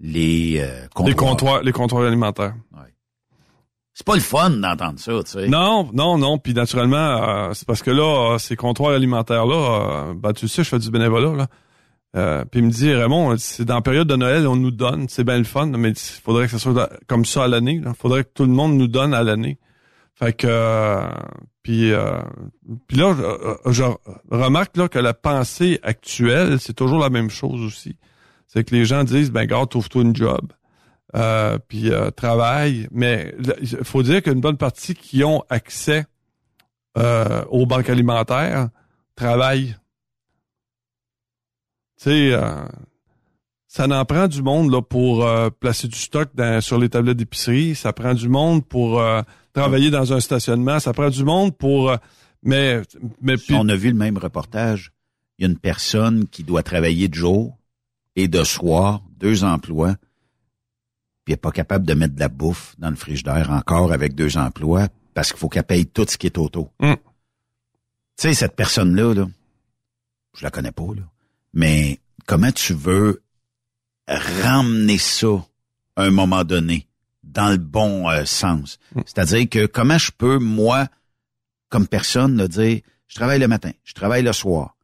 [0.00, 1.08] les euh, comptoirs.
[1.08, 2.54] Les comptoirs, les comptoirs alimentaires.
[3.96, 5.48] C'est pas le fun d'entendre ça, tu sais.
[5.48, 6.36] Non, non, non.
[6.36, 9.54] Puis naturellement, euh, c'est parce que là, euh, ces comptoirs alimentaires-là,
[10.10, 12.44] euh, ben, tu sais, je fais du bénévolat, là.
[12.50, 15.24] Puis il me dit, Raymond, c'est dans la période de Noël, on nous donne, c'est
[15.24, 17.80] bien le fun, mais il faudrait que ça soit comme ça à l'année.
[17.84, 19.58] Il faudrait que tout le monde nous donne à l'année.
[20.14, 21.00] Fait que,
[21.62, 21.92] puis,
[22.86, 23.14] puis là,
[23.66, 23.84] je, je
[24.30, 27.96] remarque là que la pensée actuelle, c'est toujours la même chose aussi.
[28.46, 30.52] C'est que les gens disent, ben, gars, trouve-toi une job.
[31.14, 36.04] Euh, puis euh, travaille, mais il faut dire qu'une bonne partie qui ont accès
[36.98, 38.68] euh, aux banques alimentaires
[39.14, 39.76] travaillent.
[41.98, 42.32] Tu sais,
[43.68, 45.26] ça n'en prend du monde là pour
[45.60, 47.74] placer du stock dans- sur les tablettes d'épicerie.
[47.74, 49.02] Ça prend du monde pour
[49.54, 50.78] travailler dans un stationnement.
[50.80, 51.94] Ça prend du monde pour.
[52.42, 52.82] mais
[53.22, 54.92] mais On a vu le même reportage.
[55.38, 57.56] Il y a une personne qui doit travailler de jour
[58.16, 59.94] et de soir, deux emplois,
[61.24, 64.14] puis elle n'est pas capable de mettre de la bouffe dans le frigidaire encore avec
[64.14, 66.70] deux emplois parce qu'il faut qu'elle paye tout ce qui est auto.
[66.80, 66.94] Mm.
[66.94, 66.98] Tu
[68.16, 69.26] sais, cette personne-là, là,
[70.34, 71.02] je la connais pas, là,
[71.52, 73.22] mais comment tu veux
[74.06, 75.44] ramener ça
[75.96, 76.86] à un moment donné
[77.24, 78.78] dans le bon euh, sens?
[78.94, 80.88] C'est-à-dire que comment je peux, moi,
[81.68, 84.76] comme personne, là, dire, je travaille le matin, je travaille le soir,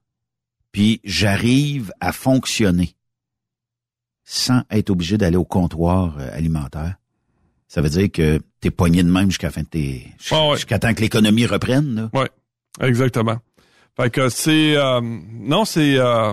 [0.73, 2.97] puis j'arrive à fonctionner
[4.25, 6.95] sans être obligé d'aller au comptoir euh, alimentaire.
[7.69, 10.07] Ça veut dire que t'es poigné de même jusqu'à fin de tes...
[10.31, 10.57] Ah ouais.
[10.57, 12.11] jusqu'à temps que l'économie reprenne.
[12.13, 12.29] Ouais,
[12.81, 13.39] exactement.
[13.97, 16.33] Fait que c'est euh, non, c'est euh,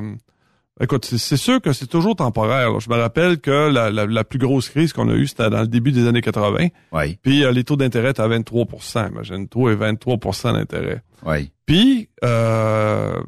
[0.82, 2.72] écoute, c'est- sûr que c'est toujours temporaire.
[2.72, 2.80] là.
[2.80, 5.62] Je me rappelle que la, la, la plus grosse crise qu'on a eue, c'était dans
[5.62, 6.68] le début des années 80.
[6.92, 11.02] Oui, Puis euh, les taux d'intérêt étaient à 23% Imagine-toi, et 23% d'intérêt.
[11.26, 11.52] oui.
[11.66, 13.22] Puis euh,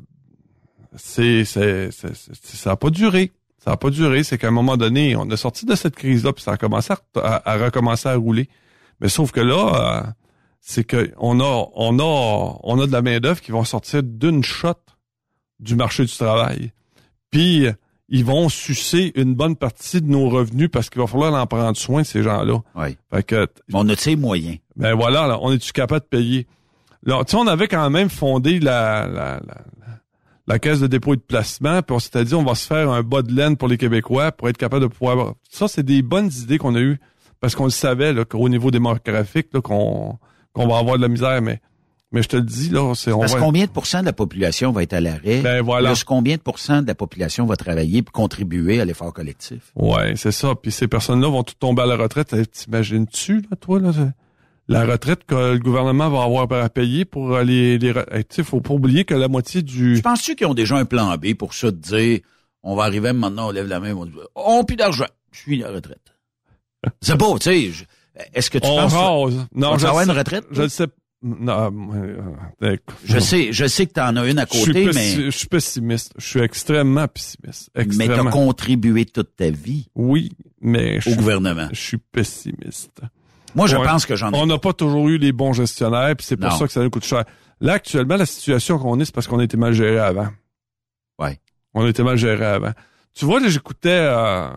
[0.96, 3.32] c'est ça a pas duré.
[3.64, 4.24] Ça a pas duré.
[4.24, 6.94] C'est qu'à un moment donné, on est sorti de cette crise-là, puis ça a commencé
[6.94, 8.50] à, à- à recommencer à rouler.
[9.00, 10.12] Mais sauf que là, euh,
[10.60, 14.02] c'est que on a on a on a de la main d'œuvre qui vont sortir
[14.04, 14.74] d'une shot
[15.60, 16.72] du marché du travail.
[17.30, 17.68] Puis
[18.10, 21.78] ils vont sucer une bonne partie de nos revenus parce qu'il va falloir en prendre
[21.78, 22.60] soin ces gens-là.
[22.76, 22.98] Oui.
[23.14, 24.58] Fait que Mais on a de ces moyens.
[24.76, 26.48] ben voilà, là, on est-tu capable de payer?
[27.04, 29.62] Là, on avait quand même fondé la, la, la,
[30.52, 32.90] la caisse de dépôt et de placement, puis on s'était dit on va se faire
[32.90, 35.34] un bas de laine pour les Québécois pour être capable de pouvoir.
[35.50, 37.00] Ça, c'est des bonnes idées qu'on a eues
[37.40, 40.18] parce qu'on le savait là, qu'au niveau démographique, là, qu'on
[40.54, 41.62] qu'on va avoir de la misère, mais
[42.12, 43.40] mais je te le dis, là, c'est on Parce va.
[43.40, 45.40] combien de pourcents de la population va être à l'arrêt?
[45.40, 45.92] Ben voilà.
[45.92, 49.72] Plus combien de pourcents de la population va travailler pour contribuer à l'effort collectif?
[49.78, 50.54] Ouais, c'est ça.
[50.62, 52.36] Puis ces personnes-là vont toutes tomber à la retraite.
[52.52, 53.92] T'imagines-tu, là, toi, là,
[54.68, 57.78] la retraite que le gouvernement va avoir à payer pour les...
[57.78, 59.98] les tu sais, faut pas oublier que la moitié du...
[59.98, 62.20] Je penses-tu qu'ils ont déjà un plan B pour ça de dire,
[62.64, 65.64] on va arriver maintenant, on lève la main, on dit, on plus d'argent, je suis
[65.64, 66.16] à la retraite.
[67.02, 67.86] C'est beau, tu sais.
[68.34, 68.94] Est-ce que tu On penses...
[68.94, 69.48] rase.
[69.54, 70.46] Non, je avoir sais- une retraite?
[70.52, 70.88] Je le sais.
[71.24, 71.72] Non,
[72.64, 76.14] euh, Je sais, je sais que t'en as une à côté, mais, je suis pessimiste.
[76.18, 77.70] Je suis extrêmement pessimiste.
[77.76, 78.32] mais t'as Extrêmement.
[78.32, 80.32] contribué toute ta vie Oui,
[80.62, 81.68] mais au gouvernement.
[81.72, 83.02] je suis pessimiste.
[83.56, 83.86] Moi, je Ouais.
[83.86, 84.38] pense que j'en ai...
[84.38, 86.56] On n'a pas toujours eu les bons gestionnaires, puis c'est pour Non.
[86.58, 87.24] ça que ça nous coûte cher.
[87.60, 90.30] Là, actuellement, la situation qu'on est, c'est parce qu'on a été mal géré avant.
[91.20, 91.40] Ouais.
[91.74, 92.72] On a été mal géré avant.
[93.14, 94.50] Tu vois, là, j'écoutais euh,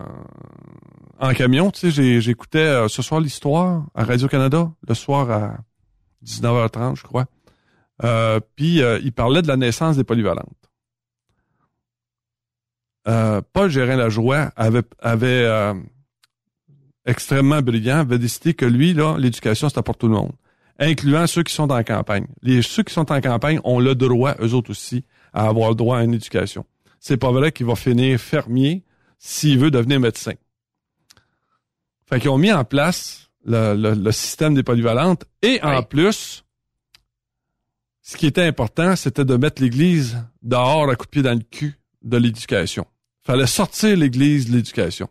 [1.19, 5.57] en camion, tu sais, j'écoutais euh, ce soir l'histoire à Radio-Canada, le soir à
[6.25, 7.25] 19h30, je crois.
[8.03, 10.49] Euh, puis euh, il parlait de la naissance des polyvalentes.
[13.07, 15.73] Euh, Paul Gérin-Lajoie avait, avait euh,
[17.05, 20.31] extrêmement brillant, avait décidé que lui, là, l'éducation, c'était pour tout le monde,
[20.79, 22.25] incluant ceux qui sont en campagne.
[22.41, 25.03] Les, ceux qui sont en campagne ont le droit, eux autres aussi,
[25.33, 26.65] à avoir le droit à une éducation.
[26.99, 28.83] C'est pas vrai qu'il va finir fermier,
[29.19, 30.33] s'il veut devenir médecin.
[32.07, 36.43] Fait qu'ils ont mis en place le, le- le système des polyvalentes et en plus,
[38.01, 41.43] ce qui était important, c'était de mettre l'Église dehors à coup de pied dans le
[41.43, 42.85] cul de l'éducation.
[43.23, 45.09] Fallait sortir l'Église de l'éducation.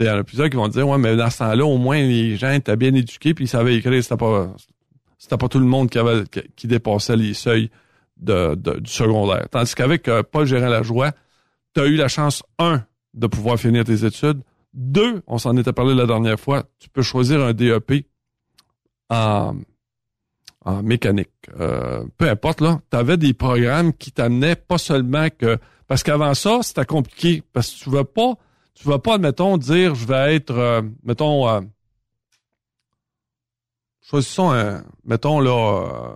[0.00, 1.96] Il y en a plusieurs qui vont dire, ouais, mais dans ce temps-là, au moins,
[2.00, 4.02] les gens étaient bien éduqués puis ils savaient écrire.
[4.02, 4.54] C'était pas,
[5.18, 6.24] c'était pas tout le monde qui avait,
[6.56, 7.70] qui, dépassait les seuils
[8.16, 9.46] de, de- du secondaire.
[9.50, 11.12] Tandis qu'avec euh, Paul Gérard-Lajoie,
[11.74, 12.84] tu as eu la chance, un,
[13.14, 14.40] de pouvoir finir tes études.
[14.74, 18.06] Deux, on s'en était parlé la dernière fois, tu peux choisir un DEP
[19.10, 19.56] en,
[20.64, 21.30] en mécanique.
[21.58, 25.58] Euh, peu importe, là, tu avais des programmes qui t'amenaient pas seulement que...
[25.86, 27.42] Parce qu'avant ça, c'était compliqué.
[27.52, 28.34] Parce que tu vas pas,
[28.80, 31.60] tu vas pas, admettons, dire je vais être, euh, mettons, euh,
[34.02, 36.10] choisissons un, mettons là,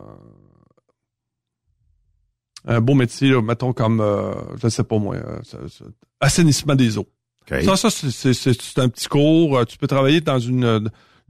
[2.65, 4.33] euh, un beau métier, là, mettons comme, euh,
[4.63, 5.85] je sais pas moi, euh, ça- ça-
[6.21, 7.09] assainissement des eaux.
[7.51, 7.63] OK.
[7.65, 9.67] Ça, ça c'est- c'est c'est- c'est un petit cours.
[9.67, 10.81] Tu peux travailler dans une euh,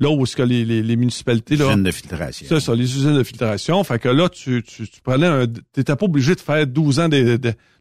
[0.03, 1.66] là où est-ce que les, les, les municipalités là.
[1.69, 2.47] Usine de filtration.
[2.49, 3.83] C'est ça, les usines de filtration.
[3.85, 5.47] Fait que là, tu, tu, tu prenais un.
[5.73, 7.09] T'étais pas obligé de faire 12 ans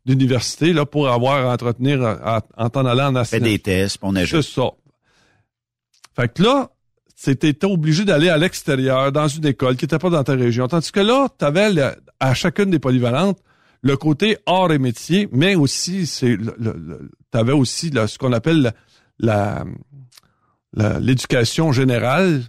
[0.06, 3.52] d'université là pour avoir à entretenir à- en t'en allant en Fait assainissement.
[3.52, 4.42] des tests, on C'est ajoute.
[4.44, 4.70] ça.
[6.16, 6.70] Fait que là,
[7.16, 10.68] c'était obligé d'aller à l'extérieur, dans une école qui n'était pas dans ta région.
[10.68, 11.70] Tandis que là, tu avais
[12.20, 13.40] à chacune des polyvalentes
[13.84, 18.62] le côté art et métier, mais aussi, c'est tu avais aussi là, ce qu'on appelle
[18.64, 18.74] la
[19.20, 19.66] la-
[20.74, 22.44] l'éducation générale,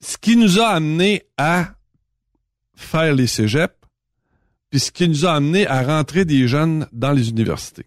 [0.00, 1.74] ce qui nous a amené à
[2.74, 3.74] faire les cégeps,
[4.70, 7.86] puis ce qui nous a amené à rentrer des jeunes dans les universités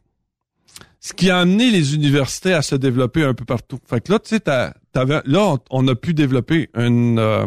[1.06, 3.78] ce qui a amené les universités à se développer un peu partout.
[3.88, 7.46] Fait que là, tu sais, là, on, a pu développer une, euh,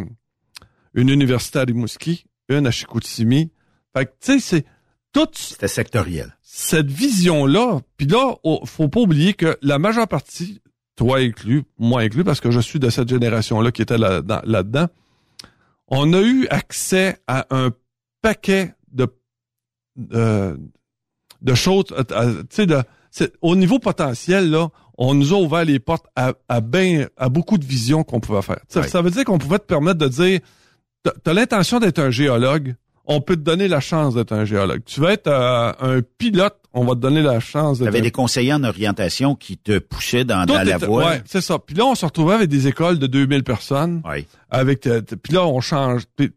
[0.95, 3.51] une université à Rimouski, une à Chicoutimi.
[3.97, 4.65] Fait que, tu sais, c'est
[5.13, 6.37] toute C'était sectoriel.
[6.41, 7.81] cette vision-là.
[7.97, 10.61] Puis là, oh, faut pas oublier que la majeure partie,
[10.99, 14.43] toi inclus, moi inclus, parce que je suis de cette génération-là qui était là- dans-
[14.45, 14.89] là-dedans,
[15.87, 17.71] on a eu accès à un
[18.21, 19.07] paquet de
[20.13, 20.57] euh,
[21.41, 22.79] de choses, euh, euh, tu sais, de
[23.41, 24.69] au niveau potentiel là,
[24.99, 28.43] on nous a ouvert les portes à, à ben à beaucoup de visions qu'on pouvait
[28.43, 28.61] faire.
[28.69, 28.89] Ça, Ouais.
[28.89, 30.41] ça veut dire qu'on pouvait te permettre de dire,
[31.05, 32.75] t'as as, l'intention d'être un géologue,
[33.09, 34.83] on peut te donner la chance d'être un géologue.
[34.85, 38.11] Tu veux être euh, un pilote, on va te donner la chance Tu avais des
[38.11, 41.07] conseillers en orientation qui te poussaient dans, dans la voie.
[41.07, 41.59] Ouais, c'est ça.
[41.59, 44.03] Puis là, on se retrouvait avec des écoles de 2000 personnes.
[44.05, 44.27] Ouais.
[44.51, 46.03] Avec, euh, puis là, on change.
[46.17, 46.33] Puis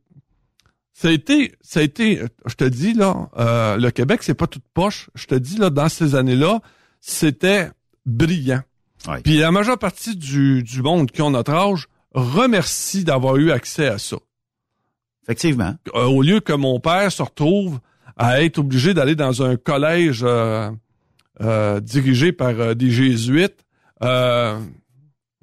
[0.93, 4.47] ça a été, ça a été, je te dis là, euh, le Québec, c'est pas
[4.47, 5.09] toute poche.
[5.13, 6.61] Je te dis là, dans ces années-là,
[7.01, 7.69] c'était
[8.05, 8.61] brillant.
[9.09, 9.19] Ouais.
[9.21, 13.87] Puis la majeure partie du, du monde qui ont notre âge remercie d'avoir eu accès
[13.87, 14.17] à ça.
[15.23, 15.73] Effectivement.
[15.95, 17.79] Euh, au lieu que mon père se retrouve
[18.17, 20.69] à être obligé d'aller dans un collège euh,
[21.41, 23.57] euh, dirigé par des jésuites.
[24.03, 24.59] Euh,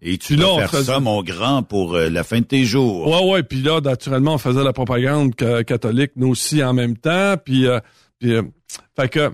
[0.02, 3.06] Et tu là, on faire ça, mon grand, pour la fin de tes jours.
[3.08, 6.96] Ouais, ouais, puis là, naturellement, on faisait la propagande ca- catholique, nous aussi, en même
[6.96, 7.80] temps, puis, euh,
[8.18, 8.42] puis euh,
[8.96, 9.30] fait que,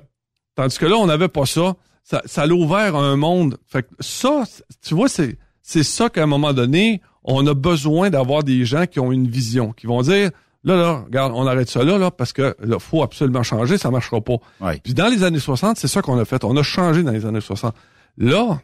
[0.55, 3.89] tandis que là, on n'avait pas ça, ça, ça l'a ouvert un monde, fait que
[4.01, 4.45] ça,
[4.87, 8.87] tu vois, c'est, c'est ça qu'à un moment donné, on a besoin d'avoir des gens
[8.87, 10.31] qui ont une vision, qui vont dire,
[10.63, 13.91] là, là, regarde, on arrête ça là, là, parce que là, faut absolument changer, ça
[13.91, 14.37] marchera pas.
[14.61, 14.81] Ouais.
[14.83, 17.27] Puis dans les années 60, c'est ça qu'on a fait, on a changé dans les
[17.27, 17.75] années 60.
[18.19, 18.61] Là,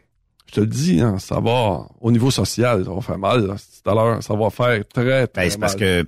[0.47, 3.55] je te le dis, hein, ça va, au niveau social, ça va faire mal, là,
[3.55, 6.05] tout à l'heure, ça va faire très, très Ben, c'est parce que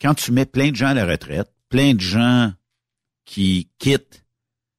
[0.00, 2.52] quand tu mets plein de gens à la retraite, plein de gens
[3.24, 4.24] qui quittent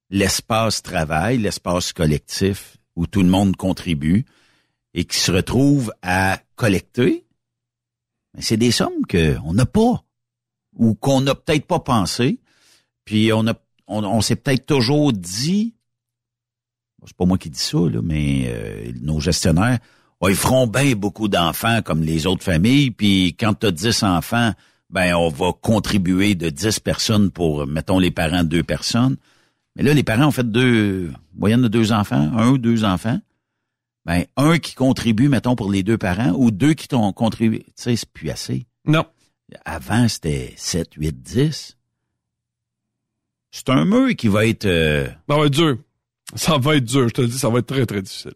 [0.10, 4.26] l'espace travail, l'espace collectif où tout le monde contribue
[4.94, 7.26] et qui se retrouvent à collecter,
[8.36, 10.04] ben, c'est des sommes qu'on n'a pas
[10.78, 12.40] ou qu'on n'a peut-être pas pensé.
[13.04, 13.56] Puis on a
[14.22, 15.74] s'est peut-être toujours dit
[17.08, 19.80] c'est pas moi qui dis ça, là, mais euh, nos gestionnaires,
[20.20, 24.04] oh, ils feront bien beaucoup d'enfants comme les autres familles, puis quand tu as 10
[24.04, 24.54] enfants,
[24.92, 29.18] ben on va contribuer de 10 personnes pour, mettons, les parents, deux personnes.
[29.76, 33.20] Mais là, les parents ont fait deux, moyenne de deux enfants, un ou deux enfants.
[34.06, 37.64] Ben, un qui contribue, mettons, pour les deux parents, ou deux qui t'ont contribué.
[37.68, 38.66] Tu sais, c'est plus assez.
[38.86, 39.06] Non.
[39.66, 41.78] Avant, c'était 7, 8, 10.
[43.52, 44.66] C'est un mur qui va être...
[44.66, 45.78] euh, Ça va être dur.
[46.36, 48.34] Ça va être dur, je te le dis, ça va être très, très difficile.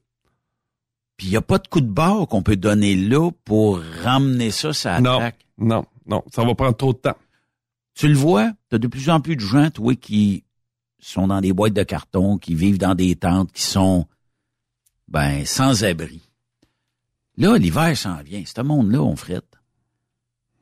[1.18, 4.52] Puis il n'y a pas de coup de barre qu'on peut donner là pour ramener
[4.52, 5.16] ça ça Non.
[5.20, 5.46] attaque.
[5.58, 7.16] Non, non, ça va prendre trop de temps.
[7.94, 10.44] Tu le vois, tu as de plus en plus de gens, toi, qui
[11.00, 14.06] sont dans des boîtes de carton, qui vivent dans des tentes, qui sont
[15.16, 16.22] ben sans abri.
[17.38, 18.44] Là, l'hiver s'en vient.
[18.46, 19.54] Ce monde-là, on frette.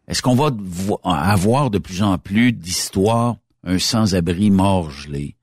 [0.08, 5.36] Est-ce qu'on va vo- avoir de plus en plus d'histoires, un sans-abri mort gelé,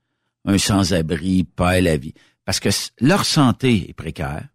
[0.45, 2.13] un sans-abri perd la vie.
[2.45, 2.69] Parce que
[3.01, 4.47] leur santé est précaire.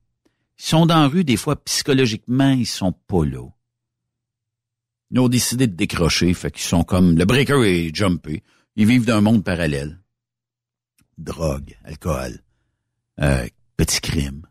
[0.58, 3.46] Ils sont dans la rue, des fois, psychologiquement, ils sont pas là.
[5.10, 7.18] Ils ont décidé de décrocher, fait qu'ils sont comme...
[7.18, 8.42] Le breaker est jumpé.
[8.74, 10.00] Ils vivent dans un monde parallèle.
[11.18, 12.42] Drogue, alcool,
[13.20, 13.46] euh,
[13.76, 14.46] petits crimes.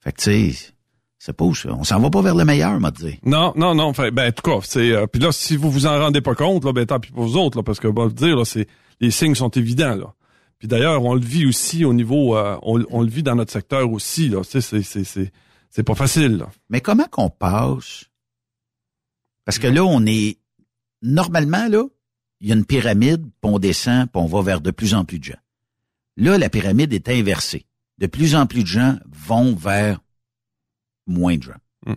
[0.00, 0.72] Fait que, tu sais,
[1.18, 1.44] c'est pas.
[1.44, 3.18] On s'en va pas vers le meilleur, m'a dit.
[3.24, 3.94] Non, non, non.
[3.94, 4.92] Fait, ben, en tout cas, c'est.
[4.92, 7.24] euh, puis là, si vous vous en rendez pas compte, là, ben tant pis pour
[7.24, 8.66] vous autres, là, parce que bon, dire, là, c'est
[9.00, 10.14] les signes sont évidents, là.
[10.58, 13.52] Puis d'ailleurs, on le vit aussi au niveau, euh, on, on le vit dans notre
[13.52, 14.42] secteur aussi, là.
[14.44, 15.32] C'est, c'est, c'est,
[15.70, 16.50] c'est pas facile, là.
[16.68, 18.04] Mais comment qu'on passe?
[19.44, 20.38] Parce que là, on est...
[21.02, 21.84] Normalement, là,
[22.40, 25.04] il y a une pyramide, puis on descend, puis on va vers de plus en
[25.04, 25.40] plus de gens.
[26.16, 27.66] Là, la pyramide est inversée.
[27.98, 30.00] De plus en plus de gens vont vers
[31.06, 31.60] moins de gens.
[31.86, 31.94] Mm.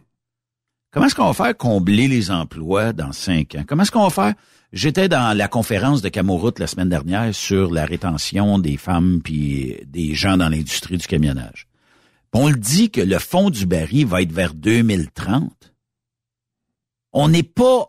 [0.92, 3.64] Comment est-ce qu'on va faire combler les emplois dans cinq ans?
[3.68, 4.34] Comment est-ce qu'on va faire?
[4.74, 9.78] J'étais dans la conférence de Camoroute la semaine dernière sur la rétention des femmes puis
[9.86, 11.68] des gens dans l'industrie du camionnage.
[12.32, 15.74] Puis on le dit que le fond du baril va être vers 2030.
[17.14, 17.88] On n'est pas,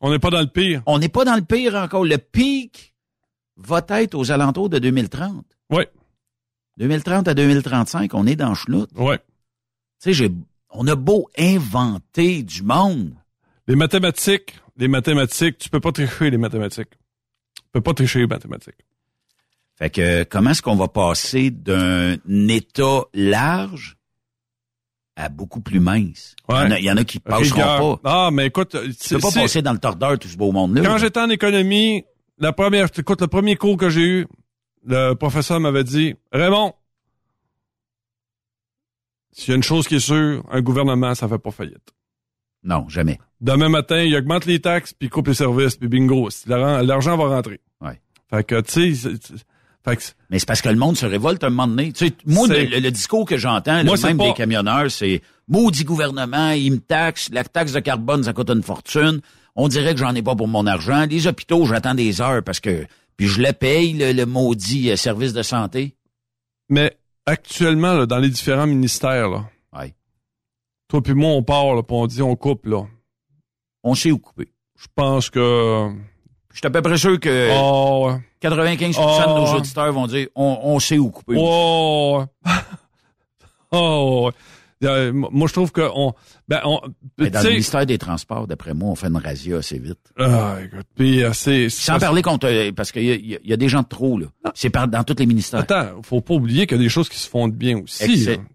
[0.00, 0.82] On n'est pas dans le pire.
[0.86, 2.04] on n'est pas dans le pire encore.
[2.04, 2.94] Le pic
[3.56, 5.44] va être aux alentours de 2030.
[5.70, 5.84] Oui,
[6.78, 8.90] 2030 à 2035, on est dans chenoute.
[8.96, 9.16] oui.
[10.00, 10.30] Tu sais, j'ai,
[10.70, 13.14] on a beau inventer du monde.
[13.66, 16.90] Les mathématiques, les mathématiques, tu peux pas tricher les mathématiques.
[17.56, 18.76] Tu peux pas tricher les mathématiques.
[19.76, 22.16] Fait que comment est-ce qu'on va passer d'un
[22.48, 23.96] État large
[25.16, 26.36] à beaucoup plus mince?
[26.48, 27.98] Il, y en a, il y en a qui passeront Rigueur.
[28.00, 28.26] pas.
[28.26, 30.82] Ah, mais écoute, Tu c'est, peux pas passer dans le tordeur tout ce beau monde-là.
[30.84, 32.04] quand j'étais en économie,
[32.38, 34.26] la première, écoute, le premier cours que j'ai eu,
[34.88, 36.74] le professeur m'avait dit, Raymond,
[39.32, 41.92] s'il y a une chose qui est sûre, un gouvernement, ça fait pas faillite.
[42.64, 43.18] Non, jamais.
[43.40, 47.28] Demain matin, il augmente les taxes, puis il coupe les services, puis bingo, l'argent va
[47.28, 47.60] rentrer.
[47.80, 48.00] Ouais.
[48.30, 49.10] Fait que, tu sais,
[50.28, 51.92] Mais c'est parce que le monde se révolte un moment donné.
[51.92, 56.50] Tu sais, moi, le, le discours que j'entends, même pas- des camionneurs, c'est maudit gouvernement,
[56.50, 59.20] il me taxe, la taxe de carbone, ça coûte une fortune.
[59.54, 61.06] On dirait que j'en ai pas pour mon argent.
[61.08, 62.86] Les hôpitaux, j'attends des heures parce que
[63.18, 65.94] puis je le paye, le, le maudit euh, service de santé.
[66.70, 66.96] mais
[67.26, 69.94] actuellement, là, dans les différents ministères, là, Ouais.
[70.88, 72.84] toi puis moi, on part, là, puis on dit on coupe, là.
[73.84, 74.48] On sait où couper.
[74.80, 75.90] Je pense que...
[76.52, 78.20] Je suis à peu près sûr que Oh, ouais.
[78.40, 81.34] 95% de nos auditeurs vont dire on, on sait où couper.
[81.36, 82.52] Oh, ouais.
[83.72, 84.32] oh, ouais.
[84.84, 86.12] Euh, moi, je trouve que on,
[86.46, 86.80] ben, on,
[87.18, 89.98] Mais dans le ministère des Transports, d'après moi, on fait une razzia assez vite.
[90.18, 92.46] ah, écoute, puis euh, c'est, Sans c'est- parler contre...
[92.46, 94.26] euh, Parce qu'il y, y a- il y a des gens de trop, là.
[94.54, 95.60] C'est par- dans tous les ministères.
[95.60, 98.04] Attends, faut pas oublier qu'il y a des choses qui se font de bien aussi.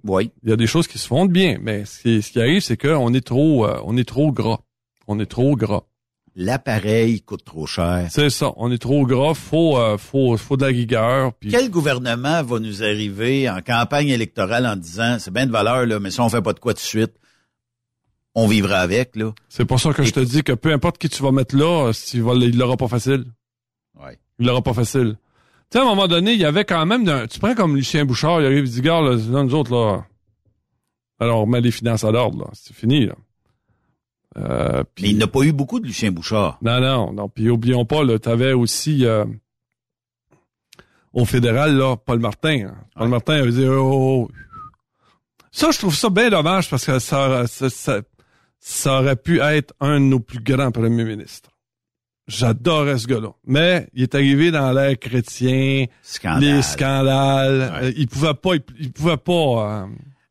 [0.05, 0.31] Oui.
[0.43, 2.39] Il y a des choses qui se font de bien, mais ce qui, ce qui
[2.39, 4.59] arrive, c'est qu'on est trop, euh, on est trop gras.
[5.07, 5.83] On est trop gras.
[6.35, 8.07] L'appareil coûte trop cher.
[8.09, 9.35] C'est ça, on est trop gras.
[9.35, 11.33] Faut, euh, faut, faut de la rigueur.
[11.33, 15.85] Puis Quel gouvernement va nous arriver en campagne électorale en disant c'est bien de valeur,
[15.85, 17.13] là, mais si on fait pas de quoi tout de suite,
[18.33, 19.31] on vivra avec, là?
[19.47, 21.89] c'est pour ça que je te dis que peu importe qui tu vas mettre là,
[21.89, 23.25] euh, il l'aura pas facile.
[24.03, 24.17] Ouais.
[24.39, 25.17] Il l'aura pas facile.
[25.69, 28.05] Tu sais, à un moment donné, il y avait quand même, tu prends comme Lucien
[28.05, 30.03] Bouchard, il arrive, il dit, gars, là, nous autres, là,
[31.19, 32.49] alors on remet les finances à l'ordre, là.
[32.53, 33.13] C'est fini, là.
[34.37, 36.57] Euh, Mais il n'a pas eu beaucoup de Lucien Bouchard.
[36.61, 37.29] Non, non, non.
[37.29, 39.25] Puis oublions pas, là, t'avais aussi euh,
[41.13, 42.67] au fédéral, là, Paul Martin.
[42.69, 42.75] hein.
[42.95, 44.31] Paul Martin avait dit oh, oh.
[45.51, 48.01] Ça, je trouve ça bien dommage parce que ça, ça, ça,
[48.59, 51.51] ça aurait pu être un de nos plus grands premiers ministres.
[52.27, 53.33] J'adorais ce gars-là.
[53.45, 56.41] Mais il est arrivé dans l'ère chrétien, Scandale.
[56.41, 57.59] les scandales.
[57.81, 57.87] Ouais.
[57.89, 59.83] Euh, il pouvait pas, il, il pouvait pas.
[59.83, 59.85] euh,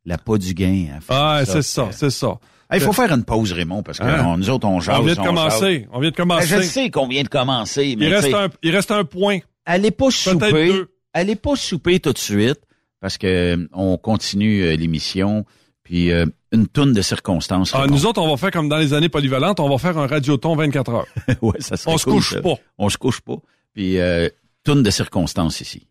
[0.06, 0.86] La pas du gain.
[0.94, 1.52] Hein, Ah, ça.
[1.52, 2.38] c'est ça, c'est ça.
[2.74, 4.24] Il faut faire une pause, Raymond, parce que Hein?
[4.26, 4.98] on- nous autres, on jase.
[4.98, 5.86] On vient de commencer.
[5.92, 6.46] On vient de Ben, commencer.
[6.48, 9.38] je sais qu'on vient de commencer, mais il, reste un, il reste un point.
[9.66, 10.50] allez pas souper.
[10.52, 10.88] deux.
[11.14, 12.60] Allez pas souper tout de suite,
[13.00, 13.26] parce que
[13.56, 15.44] euh, on continue euh, l'émission,
[15.84, 17.72] puis euh, une toune de circonstances.
[17.74, 20.06] Ah, nous autres, on va faire comme dans les années polyvalentes, on va faire un
[20.06, 21.06] radioton 24 heures.
[21.42, 22.40] ouais, ça serait On se couche ça.
[22.40, 22.54] pas.
[22.78, 23.36] On se couche pas.
[23.74, 24.28] Puis euh,
[24.64, 25.86] toune de circonstances ici.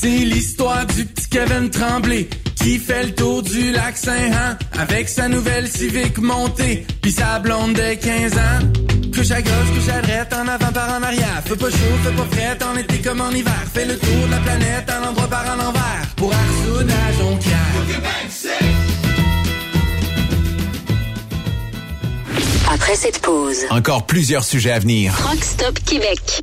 [0.00, 5.28] C'est l'histoire du petit Kevin Tremblay qui fait le tour du lac Saint-Han avec sa
[5.28, 9.10] nouvelle Civic montée puis sa blonde de 15 ans.
[9.14, 11.42] Couche à gauche, couche à droite, en avant par en arrière.
[11.44, 13.62] Fais pas chaud, fais pas frais, en été comme en hiver.
[13.72, 16.06] Fais le tour de la planète en endroit par en envers.
[16.16, 17.60] Pour Arsoun à Jonquière.
[22.72, 25.14] Après cette pause, Encore plusieurs sujets à venir.
[25.22, 26.42] Rock Stop Québec.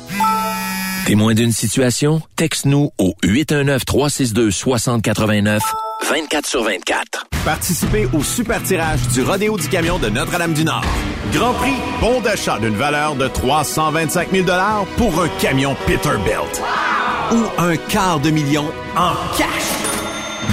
[1.05, 2.21] Témoin d'une situation?
[2.35, 5.59] Texte-nous au 819-362-6089,
[6.07, 7.25] 24 sur 24.
[7.43, 10.85] Participez au super tirage du Rodéo du Camion de Notre-Dame-du-Nord.
[11.33, 14.45] Grand prix, bon d'achat d'une valeur de 325 000
[14.97, 16.61] pour un camion Peterbilt.
[17.31, 18.65] Ou un quart de million
[18.95, 19.47] en cash.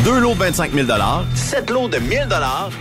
[0.04, 0.88] Deux lots de 25 000
[1.34, 2.26] sept lots de 1000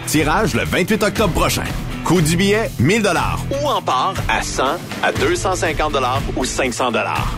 [0.08, 1.66] tirage le 28 octobre prochain.
[2.08, 3.04] Coût du billet, 1000
[3.52, 4.64] Ou en part à 100,
[5.04, 5.94] à 250
[6.38, 6.94] ou 500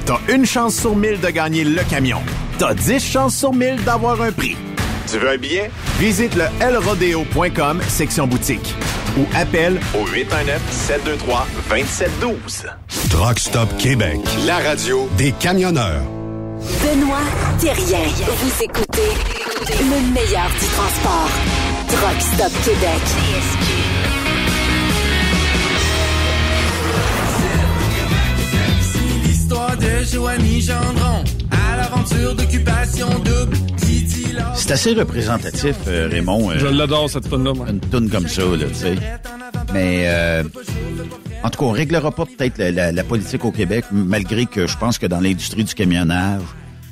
[0.05, 2.19] T'as une chance sur 1000 de gagner le camion.
[2.59, 4.55] T'as 10 chances sur 1000 d'avoir un prix.
[5.11, 5.71] Tu veux un billet?
[5.97, 8.75] Visite le lrodeo.com, section boutique.
[9.17, 10.05] Ou appelle au
[11.71, 12.67] 819-723-2712.
[13.09, 14.19] Truck Stop Québec.
[14.45, 16.03] La radio des camionneurs.
[16.83, 17.25] Benoît
[17.59, 18.05] Thérien.
[18.37, 19.17] Vous écoutez
[19.79, 21.31] le meilleur du transport.
[21.87, 23.01] Truck Stop Québec.
[34.55, 36.51] C'est assez représentatif, euh, Raymond.
[36.51, 37.53] euh, Je l'adore, cette tune-là.
[37.53, 37.67] moi.
[37.69, 38.95] Une toune comme ça, là, tu sais.
[39.73, 40.43] Mais, euh,
[41.43, 44.67] en tout cas, on réglera pas peut-être la, la- la politique au Québec, malgré que
[44.67, 46.41] je pense que dans l'industrie du camionnage,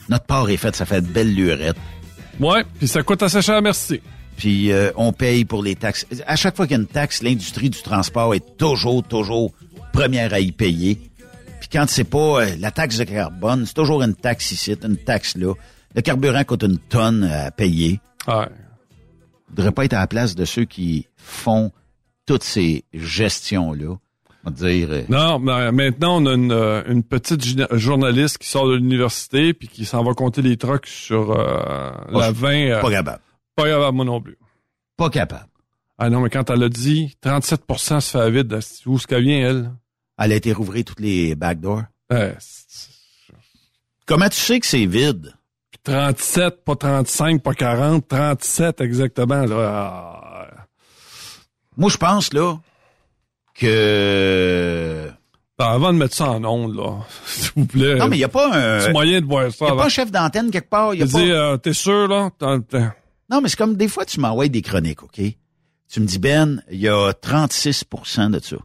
[0.10, 1.76] notre part est faite, ça fait de belles lurettes.
[2.40, 4.00] Ouais, puis ça coûte assez cher, merci.
[4.38, 6.06] Puis euh, on paye pour les taxes.
[6.28, 9.52] À chaque fois qu'il y a une taxe, l'industrie du transport est toujours, toujours
[9.92, 11.00] première à y payer.
[11.60, 14.98] Puis quand c'est pas euh, la taxe de carbone, c'est toujours une taxe ici, une
[14.98, 15.54] taxe là.
[15.96, 18.00] Le carburant coûte une tonne à payer.
[18.28, 18.48] Ouais.
[19.50, 21.72] Il devrait pas être à la place de ceux qui font
[22.26, 23.96] toutes ces gestions-là.
[24.44, 27.42] On va dire, euh, Non, mais maintenant, on a une, euh, une petite
[27.76, 32.32] journaliste qui sort de l'université puis qui s'en va compter les trucks sur euh, la
[32.32, 32.50] 20.
[32.54, 33.22] euh, pas capable.
[33.56, 34.38] Pas capable, moi non plus.
[34.96, 35.48] Pas capable.
[35.98, 38.54] Ah non, mais quand elle a dit 37 se fait à vide,
[38.86, 39.72] où est-ce qu'elle vient, elle?
[40.20, 41.84] Elle a été rouvrir toutes les backdoors.
[42.12, 42.34] Euh,
[44.06, 45.34] Comment tu sais que c'est vide?
[45.70, 49.46] puis 37, pas 35, pas 40, 37 exactement.
[49.46, 49.56] Là.
[49.70, 50.48] Ah.
[51.76, 52.58] Moi, je pense, là,
[53.54, 55.10] que...
[55.60, 57.96] Ben, avant de mettre ça en onde, là, s'il vous plaît.
[57.96, 58.80] Non, mais il n'y a pas un...
[58.80, 59.82] C'est moyen de voir ça Il n'y a avant.
[59.82, 60.94] pas un chef d'antenne quelque part.
[60.94, 61.20] Y a pas...
[61.20, 62.30] euh, t'es sûr, là?
[63.30, 65.20] Non, mais c'est comme des fois, tu m'envoies des chroniques, OK?
[65.90, 68.58] Tu me dis, Ben, il y a 36% de ça.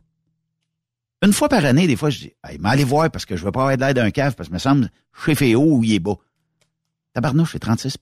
[1.23, 3.44] Une fois par année, des fois, je dis, hey, mais allez voir parce que je
[3.44, 4.90] veux pas avoir de l'air d'un cave parce que me semble,
[5.24, 6.16] chez Féo, il est bas.
[7.15, 7.97] Tabarnouche, c'est 36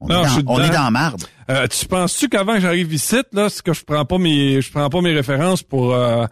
[0.00, 1.22] On, Non, est, dans, on est dans marde.
[1.50, 4.70] Euh, tu penses-tu qu'avant que j'arrive ici, là, c'est que je prends pas mes, je
[4.72, 6.24] prends pas mes références pour, euh,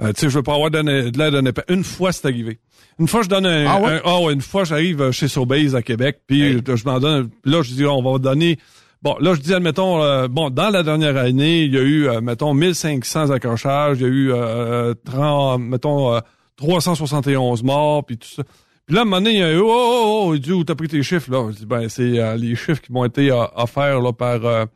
[0.00, 1.64] euh, tu sais, je veux pas avoir donné- de l'air d'un épais.
[1.68, 2.60] Une fois, c'est arrivé.
[3.00, 3.90] Une fois, je donne un, Ah ouais?
[3.94, 7.62] un- ah une fois, j'arrive chez Sobeys à Québec, puis je, je m'en donne, là,
[7.62, 8.58] je dis, on va donner,
[9.02, 12.08] bon, là, je dis, admettons, euh, bon, dans la dernière année, il y a eu,
[12.08, 16.20] euh, mettons, 1500 accrochages, il y a eu, euh, 30, mettons, euh,
[16.56, 18.42] 371 morts, puis tout ça.
[18.86, 20.52] Puis là, à un moment donné, il y a eu, oh, oh, oh, il dit,
[20.52, 21.50] où t'as pris tes chiffres, là?
[21.52, 24.66] Je dis, ben, c'est euh, les chiffres qui m'ont été euh, offerts, là, par, euh,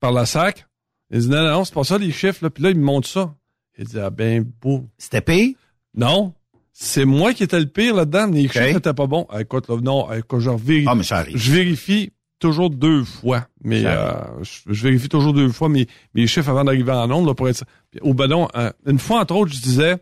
[0.00, 0.66] par la SAC.
[1.10, 2.50] Il dit, non, non, non, c'est pas ça, les chiffres, là.
[2.50, 3.34] Puis là, il me montre ça.
[3.78, 4.84] Il dit, ah, ben, beau.
[4.98, 5.54] C'était pire?
[5.94, 6.34] Non.
[6.72, 8.26] C'est moi qui étais le pire là-dedans.
[8.26, 9.26] Les chiffres étaient pas bons.
[9.38, 10.88] Écoute, là, non, écoute, je vérifie.
[10.88, 11.36] Ah, mais ça arrive.
[11.36, 13.46] Je vérifie toujours deux fois.
[13.62, 14.12] Mais euh,
[14.42, 17.48] je, je vérifie toujours deux fois mes, mes chiffres avant d'arriver en onde, là, pour
[17.48, 17.64] être.
[18.00, 19.96] Au ballon, euh, une fois, entre autres, je disais.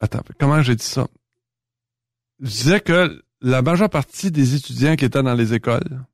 [0.00, 1.06] Attends, comment j'ai dit ça?
[2.40, 6.04] Je disais que la majeure partie des étudiants qui étaient dans les écoles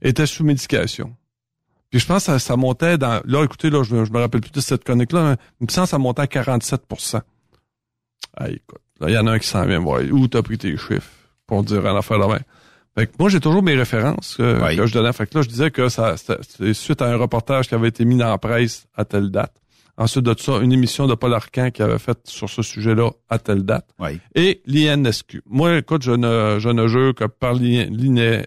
[0.00, 1.14] étaient sous médication.
[1.90, 3.20] Puis je pense que ça, ça montait dans...
[3.24, 5.98] Là, écoutez, là, je, je me rappelle plus de cette chronique-là, mais me semble ça
[5.98, 7.20] montait à 47%
[8.36, 10.00] Ah, écoute, là, il y en a un qui s'en vient voir.
[10.12, 11.10] Où t'as pris tes chiffres
[11.46, 12.44] pour dire une affaire de même?
[13.00, 14.76] Fait que moi, j'ai toujours mes références euh, Oui.
[14.76, 15.12] que je donnais.
[15.12, 17.88] Fait que là, je disais que ça, c'était c'était suite à un reportage qui avait
[17.88, 19.54] été mis dans la presse à telle date.
[19.96, 23.38] Ensuite de ça, une émission de Paul Arcan qui avait fait sur ce sujet-là à
[23.38, 23.86] telle date.
[23.98, 24.18] Oui.
[24.34, 25.42] Et l'INSQ.
[25.46, 28.46] Moi, écoute, je ne, je ne jure que par l'INSQ.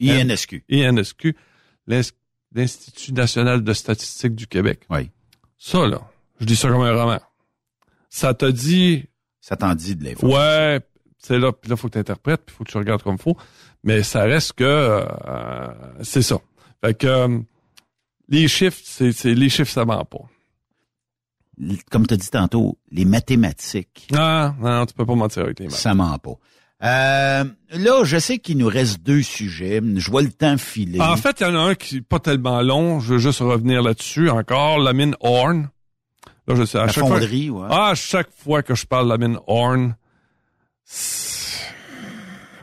[0.00, 0.64] INSQ.
[0.70, 1.36] INSQ,
[1.86, 2.00] l'Ins-
[2.54, 4.80] l'Institut national de statistique du Québec.
[4.90, 5.10] Oui.
[5.58, 6.00] Ça, là,
[6.40, 7.20] je dis ça comme un roman.
[8.10, 9.04] Ça te dit,
[9.40, 10.26] Ça t'en dit de l'info.
[10.26, 10.80] ouais,
[11.26, 13.36] c'est là, puis là, faut que tu interprètes, puis faut que tu regardes comme faut.
[13.82, 15.66] Mais ça reste que euh,
[16.02, 16.36] c'est ça.
[16.84, 17.38] Fait que euh,
[18.28, 20.24] les chiffres, c'est, c'est les chiffres, ça ment pas.
[21.90, 25.60] Comme tu as dit tantôt, les mathématiques, Ah, non, non, tu peux pas mentir avec
[25.60, 25.74] les maths.
[25.76, 26.34] ça ment pas.
[26.82, 29.80] Euh, là, je sais qu'il nous reste deux sujets.
[29.96, 31.00] Je vois le temps filer.
[31.00, 32.98] En fait, il y en a un qui est pas tellement long.
[33.00, 34.78] Je veux juste revenir là-dessus encore.
[34.80, 35.70] La mine Horn.
[36.46, 37.68] Là, je sais, à La chaque fonderie, fois, ouais.
[37.70, 39.96] Ah, à chaque fois que je parle de la mine Horn,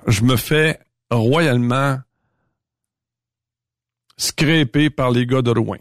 [0.07, 0.79] je me fais
[1.09, 1.99] royalement
[4.17, 5.77] scraper par les gars de Rouen.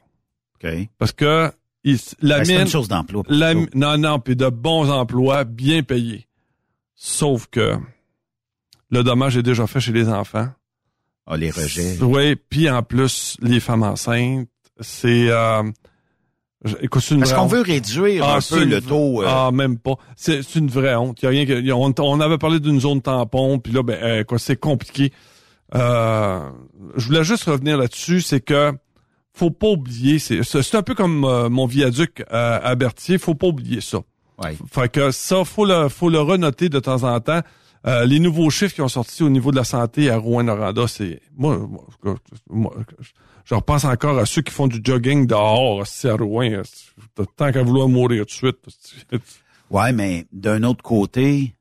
[0.62, 0.70] OK.
[0.98, 1.52] Parce que
[1.84, 2.60] ils- la Ben, mine...
[2.62, 3.22] une source d'emploi.
[3.74, 6.26] non, non, puis de bons emplois bien payés.
[6.94, 7.76] Sauf que
[8.90, 10.48] le dommage est déjà fait chez les enfants.
[11.26, 11.96] Ah, les rejets.
[12.02, 14.48] Oui, puis en plus, les femmes enceintes,
[14.80, 15.30] c'est...
[15.30, 15.62] Euh,
[16.82, 19.22] écoute, Parce qu'on veut réduire Ah, un peu le taux.
[19.22, 19.94] euh, Ah, même pas.
[20.16, 21.22] C'est une vraie honte.
[21.22, 24.24] Y a rien que, on, on avait parlé d'une zone tampon, puis là, ben, euh,
[24.24, 25.12] quoi, c'est compliqué.
[25.74, 26.40] Euh,
[26.96, 28.72] je voulais juste revenir là-dessus, c'est que
[29.32, 30.40] faut pas oublier, c'est
[30.74, 34.00] un peu comme euh, mon viaduc à, à Berthier, faut pas oublier ça.
[34.42, 34.56] ouais.
[34.70, 37.40] Fait que ça, faut le, faut le renoter de temps en temps.
[37.86, 41.20] Euh, les nouveaux chiffres qui ont sorti au niveau de la santé à Rouen-Noranda, c'est
[41.38, 42.16] moi, moi,
[42.50, 42.74] moi,
[43.50, 46.62] je repense encore à ceux qui font du jogging dehors, à Rouen.
[46.64, 48.58] c'est- Tant qu'à vouloir mourir tout de suite.
[49.70, 51.54] Ouais, mais d'un autre côté,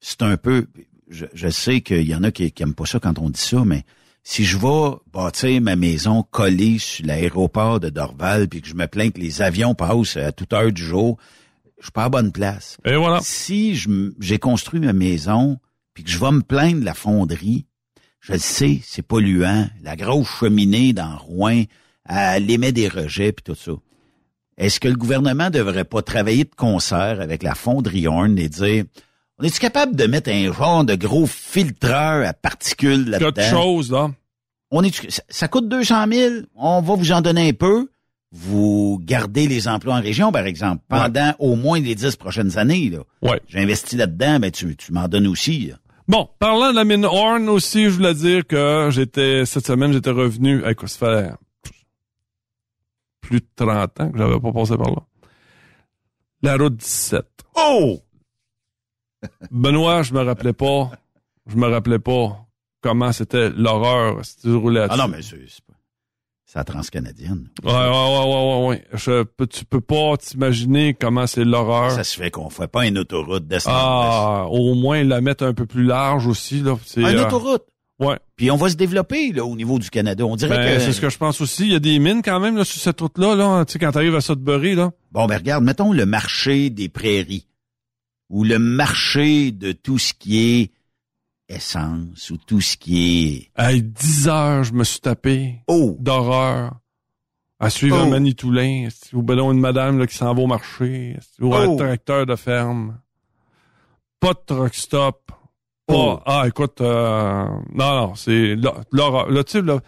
[0.00, 0.66] c'est un peu.
[1.08, 3.40] Je, je sais qu'il y en a qui, qui aiment pas ça quand on dit
[3.40, 3.82] ça, mais
[4.22, 8.86] si je vais bâtir ma maison collée sur l'aéroport de Dorval, puis que je me
[8.86, 11.18] plains que les avions passent à toute heure du jour,
[11.78, 12.76] je suis pas à bonne place.
[12.84, 13.20] Et voilà.
[13.22, 13.74] Si
[14.20, 15.58] j'ai construit ma maison,
[15.94, 17.66] puis que je vais me plaindre de la fonderie,
[18.20, 19.68] je le sais, c'est polluant.
[19.82, 21.62] La grosse cheminée dans Rouen,
[22.08, 23.72] elle émet des rejets, puis tout ça.
[24.56, 28.84] Est-ce que le gouvernement devrait pas travailler de concert avec la fonderie Horn et dire,
[29.38, 33.30] on est-tu capable de mettre un genre de gros filtreur à particules là-dedans?
[33.32, 34.10] Quelque chose, là.
[34.70, 37.88] On est, ça, ça coûte 200 000, on va vous en donner un peu.
[38.32, 42.90] Vous gardez les emplois en région, par exemple, pendant au moins les dix prochaines années.
[42.90, 42.98] Là.
[43.22, 43.40] Ouais.
[43.48, 45.68] J'ai investi là-dedans, mais tu, tu m'en donnes aussi.
[45.68, 45.76] là.
[46.08, 50.10] Bon, parlant de la mine Horn aussi, je voulais dire que j'étais cette semaine, j'étais
[50.10, 50.62] revenu.
[50.86, 51.34] Ça fait
[53.20, 55.02] plus de 30 ans que j'avais pas passé par là.
[56.40, 57.26] La route 17.
[57.56, 58.00] Oh!
[59.50, 60.92] Benoît, je me rappelais pas.
[61.46, 62.46] Je me rappelais pas
[62.80, 65.36] comment c'était l'horreur si tu roulais Ah non, mais c'est
[66.48, 67.46] c'est la transcanadienne.
[67.62, 68.84] Ouais, ouais, ouais, ouais, ouais, ouais.
[68.94, 71.90] Je tu peux pas t'imaginer comment c'est l'horreur.
[71.90, 75.52] Ça se fait qu'on fait pas une autoroute d'est Ah, au moins la mettre un
[75.52, 76.78] peu plus large aussi, là.
[76.86, 77.02] C'est.
[77.02, 77.64] Une euh, autoroute?
[78.00, 78.16] Ouais.
[78.36, 80.24] Puis on va se développer là, au niveau du Canada.
[80.24, 80.82] On dirait Ben, que...
[80.82, 81.64] c'est ce que je pense aussi.
[81.66, 83.66] Il y a des mines quand même là, sur cette route-là, là.
[83.66, 84.92] Tu sais, quand t'arrives à Sudbury, là.
[85.12, 87.46] Bon, ben regarde, mettons le marché des prairies
[88.30, 90.70] ou le marché de tout ce qui est
[91.48, 93.60] essence ou tout ce qui est...
[93.62, 95.96] Hey, 10 heures, je me suis tapé Oh!
[95.98, 96.76] d'horreur
[97.60, 98.02] à suivre Oh.
[98.02, 101.54] un manitoulin, esti, ou ben non, une madame là, qui s'en va au marché, ou
[101.54, 101.76] un Oh.
[101.76, 102.98] tracteur de ferme.
[104.20, 105.32] Pas de truck stop,
[105.86, 109.86] Pas, ah, écoute, euh, non, non, c'est là, là, là, tu sais, là, tu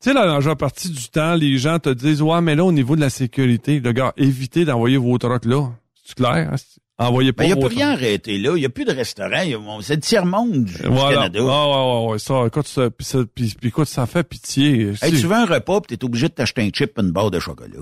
[0.00, 2.96] sais, la majeure partie du temps, les gens te disent, ouais, mais là, au niveau
[2.96, 5.70] de la sécurité, le gars, évitez d'envoyer vos trucks là.
[6.02, 6.50] C'est clair?
[6.50, 6.56] hein?
[6.96, 8.52] Envoyez pas Ben, il n'y a plus rien arrêté là.
[8.56, 9.80] Il n'y a plus de restaurant.
[9.82, 11.22] C'est le tiers-monde du, Voilà.
[11.28, 11.40] Canada.
[11.42, 14.92] Ah, ouais, ouais, ouais, ça, écoute, ça, pis ça, pis- pis écoute, ça fait pitié.
[15.02, 17.30] Hey, tu veux un repas puis t'es obligé de t'acheter un chip et une barre
[17.32, 17.80] de chocolat.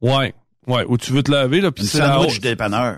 [0.00, 0.32] Ouais.
[0.68, 2.38] Ouais, ou tu veux te laver, là, pis Une c'est la hausse.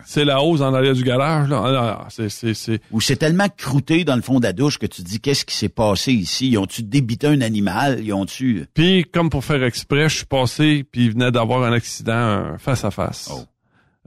[0.05, 1.63] C'est la hausse en arrière du garage, là.
[1.65, 2.79] Ah, c'est, c'est, c'est.
[2.91, 5.47] Ou c'est tellement croûté dans le fond de la douche que tu te dis qu'est-ce
[5.47, 6.51] qui s'est passé ici?
[6.51, 8.01] Ils ont-tu débité un animal?
[8.05, 8.67] Ils ont-tu.
[8.75, 12.59] Puis, comme pour faire exprès, je suis passé, puis il venait d'avoir un accident un
[12.59, 13.31] face-à-face.
[13.33, 13.45] Oh.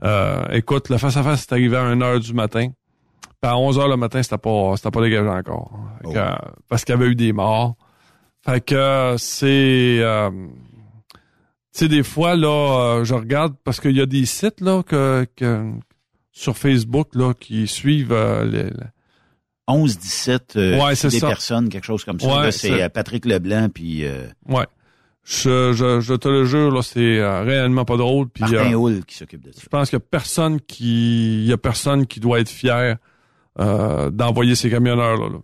[0.04, 2.68] Euh, écoute, le face-à-face est arrivé à 1h du matin.
[3.40, 5.70] Puis à 11h le matin, c'était pas, c'était pas dégagé encore.
[6.02, 6.34] Que, euh,
[6.68, 7.76] parce qu'il y avait eu des morts.
[8.44, 9.98] Fait que euh, c'est...
[10.00, 10.30] euh,
[11.72, 12.48] tu sais, des fois, là,
[12.98, 15.70] euh, je regarde, parce qu'il y a des sites, là, que, que
[16.32, 18.72] sur Facebook, là, qui suivent euh, les, les-
[19.70, 21.28] 11, 17 euh, Ouais, c'est des ça.
[21.28, 22.26] personnes, quelque chose comme ça.
[22.26, 24.64] Ouais, Là, c'est c'est- Patrick Leblanc puis euh, Ouais.
[25.30, 28.30] Je, je, je te le jure, là, c'est euh, réellement pas drôle.
[28.30, 29.60] Puis, Martin euh, Hull qui s'occupe de ça.
[29.62, 32.96] Je pense qu'il y a personne qui, il y a personne qui doit être fier
[33.58, 35.28] euh, d'envoyer ces camionneurs là.
[35.28, 35.38] là.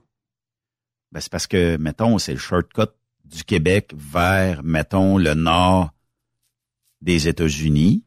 [1.13, 2.89] Ben, c'est parce que, mettons, c'est le shortcut
[3.27, 5.91] du Québec vers, mettons, le nord
[7.03, 8.05] des États-Unis.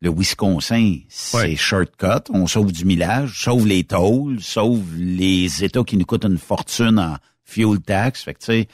[0.00, 2.30] Le Wisconsin, c'est shortcut.
[2.30, 6.98] On sauve du millage, sauve les tolls, sauve les États qui nous coûtent une fortune
[6.98, 8.22] en fuel tax.
[8.22, 8.68] Fait que, tu sais,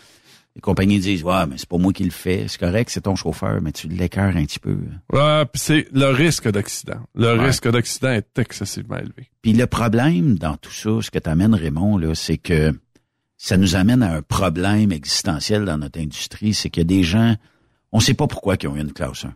[0.58, 2.46] les compagnies disent, ouais, mais c'est pas moi qui le fais.
[2.48, 4.76] C'est correct, c'est ton chauffeur, mais tu l'écœures un petit peu.
[5.12, 6.98] Ouais, puis c'est le risque d'accident.
[7.14, 7.46] Le Ouais.
[7.46, 9.30] risque d'accident est excessivement élevé.
[9.40, 12.76] Puis le problème dans tout ça, ce que t'amènes, Raymond, là, c'est que
[13.36, 17.04] ça nous amène à un problème existentiel dans notre industrie, c'est qu'il y a des
[17.04, 17.36] gens,
[17.92, 19.34] on sait pas pourquoi ils ont eu une classe 1.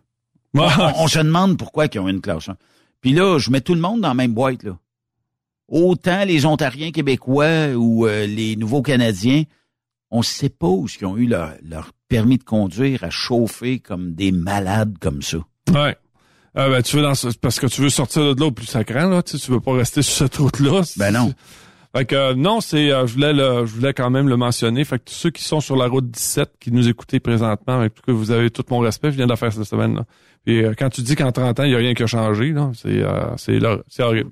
[0.55, 2.57] On, on- on se demande pourquoi ils ont eu une classe 1.
[3.01, 4.77] Puis là, je mets tout le monde dans la même boîte, là.
[5.69, 9.45] Autant les Ontariens québécois ou euh, les nouveaux Canadiens,
[10.13, 14.15] on sait pas où ils ont eu leur, leur permis de conduire à chauffer comme
[14.15, 15.39] des malades comme ça.
[15.73, 15.97] Ouais.
[16.55, 18.67] Ah, ben, tu veux dans ce- parce que tu veux sortir de là au plus
[18.67, 20.83] sacrant, là, tu sais, tu veux pas rester sur cette route-là.
[20.99, 21.33] Ben non.
[21.97, 24.85] Fait que euh, non, c'est euh, je voulais le, je voulais quand même le mentionner.
[24.85, 27.95] Fait que tous ceux qui sont sur la route 17, qui nous écoutez présentement, avec
[27.95, 29.95] tout que vous avez tout mon respect, je viens de la faire cette semaine.
[29.97, 30.05] Là.
[30.45, 32.53] Puis euh, quand tu dis qu'en 30 ans, il n'y a rien qui a changé,
[32.53, 34.31] là, c'est euh, c'est là, c'est horrible.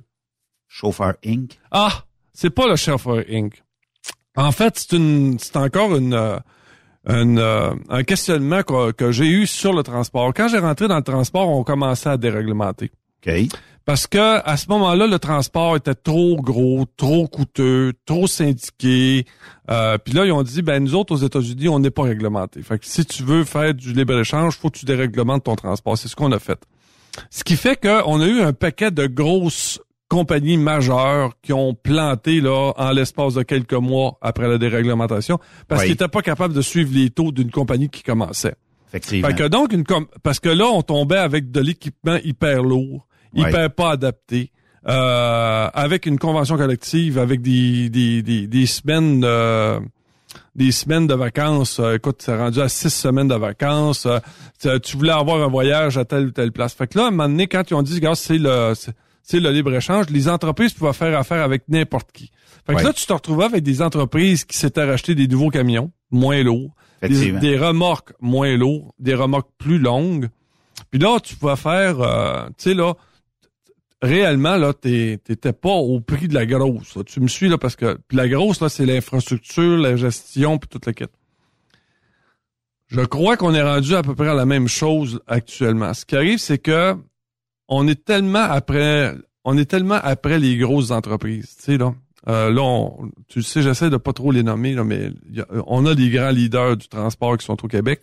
[0.69, 1.59] Chauffeur Inc.
[1.71, 3.63] Ah, c'est pas le chauffeur Inc.
[4.37, 6.39] En fait, c'est une, c'est encore une, euh,
[7.07, 10.33] une, euh, un questionnement que, que j'ai eu sur le transport.
[10.35, 12.91] Quand j'ai rentré dans le transport, on commençait à déréglementer.
[13.27, 13.33] OK.
[13.87, 19.25] Parce que à ce moment-là, le transport était trop gros, trop coûteux, trop syndiqué.
[19.71, 22.63] Euh, Puis là, ils ont dit, ben nous autres aux États-Unis, on n'est pas réglementé.
[22.63, 25.99] Fait que si tu veux faire du libre échange, faut que tu déréglementes ton transport.
[25.99, 26.61] C'est ce qu'on a fait.
[27.31, 32.41] Ce qui fait qu'on a eu un paquet de grosses compagnies majeures qui ont planté
[32.43, 35.39] là en l'espace de quelques mois après la déréglementation
[35.69, 35.87] parce Oui.
[35.87, 38.55] qu'ils n'étaient pas capables de suivre les taux d'une compagnie qui commençait.
[38.89, 39.29] Effectivement.
[39.29, 43.07] Fait que donc une com- parce que là on tombait avec de l'équipement hyper lourd,
[43.35, 44.51] hyper pas adapté,
[44.89, 49.79] euh, avec une convention collective, avec des des des, des semaines euh,
[50.57, 51.79] des semaines de vacances.
[51.79, 54.07] Euh, écoute, c'est rendu à six semaines de vacances.
[54.07, 54.19] Euh,
[54.61, 56.75] tu- tu voulais avoir un voyage à telle ou telle place.
[56.75, 58.73] Fait que là, à un moment donné, quand ils ont dit, regarde, c'est le
[59.23, 62.31] c'est- le libre-échange, les entreprises pouvaient faire affaire avec n'importe qui.
[62.67, 62.85] Fait que Ouais.
[62.85, 66.75] là, tu te retrouvais avec des entreprises qui s'étaient racheté des nouveaux camions, moins lourds,
[67.03, 70.29] des, remorques moins lourdes, des remorques plus longues.
[70.91, 72.95] Puis là, tu pouvais faire, euh, tu sais, là,
[74.03, 76.95] réellement, là, t'étais pas au prix de la grosse.
[76.97, 77.05] là.
[77.05, 80.69] Tu me suis, là, parce que puis la grosse, là, c'est l'infrastructure, la gestion, puis
[80.69, 81.13] toute la quête.
[82.89, 85.95] Je crois qu'on est rendu à peu près à la même chose actuellement.
[85.95, 86.97] Ce qui arrive, c'est que
[87.71, 89.15] on est tellement après,
[89.45, 91.95] on est tellement après les grosses entreprises, tu sais, là.
[92.29, 92.91] Euh, là,
[93.29, 95.11] tu sais, j'essaie de pas trop les nommer, mais
[95.67, 98.03] on a des grands leaders du transport qui sont au Québec.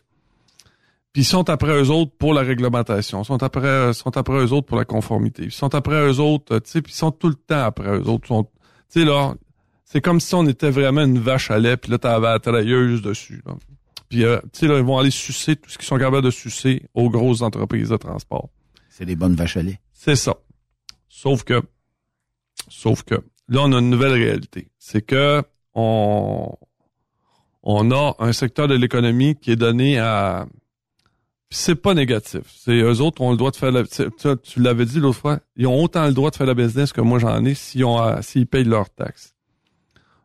[1.13, 4.65] Puis ils sont après eux autres pour la réglementation, sont après, sont après eux autres
[4.65, 7.35] pour la conformité, ils sont après eux autres, tu sais, puis ils sont tout le
[7.35, 8.27] temps après eux autres.
[8.27, 9.35] Tu sais, là,
[9.83, 13.01] c'est comme si on était vraiment une vache à lait, puis là, t'avais la trailleuse
[13.01, 13.43] dessus.
[14.09, 16.31] Puis, euh, tu sais, là, ils vont aller sucer tout ce qu'ils sont capables de
[16.31, 18.49] sucer aux grosses entreprises de transport.
[18.97, 19.79] C'est des bonnes vaches à lait.
[19.93, 20.37] C'est ça.
[21.07, 21.61] Sauf que,
[22.67, 23.13] sauf que,
[23.47, 24.71] là, on a une nouvelle réalité.
[24.79, 25.43] C'est que
[25.75, 26.51] on,
[27.61, 30.47] on a un secteur de l'économie qui est donné à,
[31.51, 32.41] c'est pas négatif.
[32.47, 35.67] C'est eux autres ont le droit de faire la, tu, l'avais dit l'autre fois, ils
[35.67, 37.85] ont autant le droit de faire la business que moi j'en ai s'ils
[38.21, 39.35] s'ils payent leurs taxes.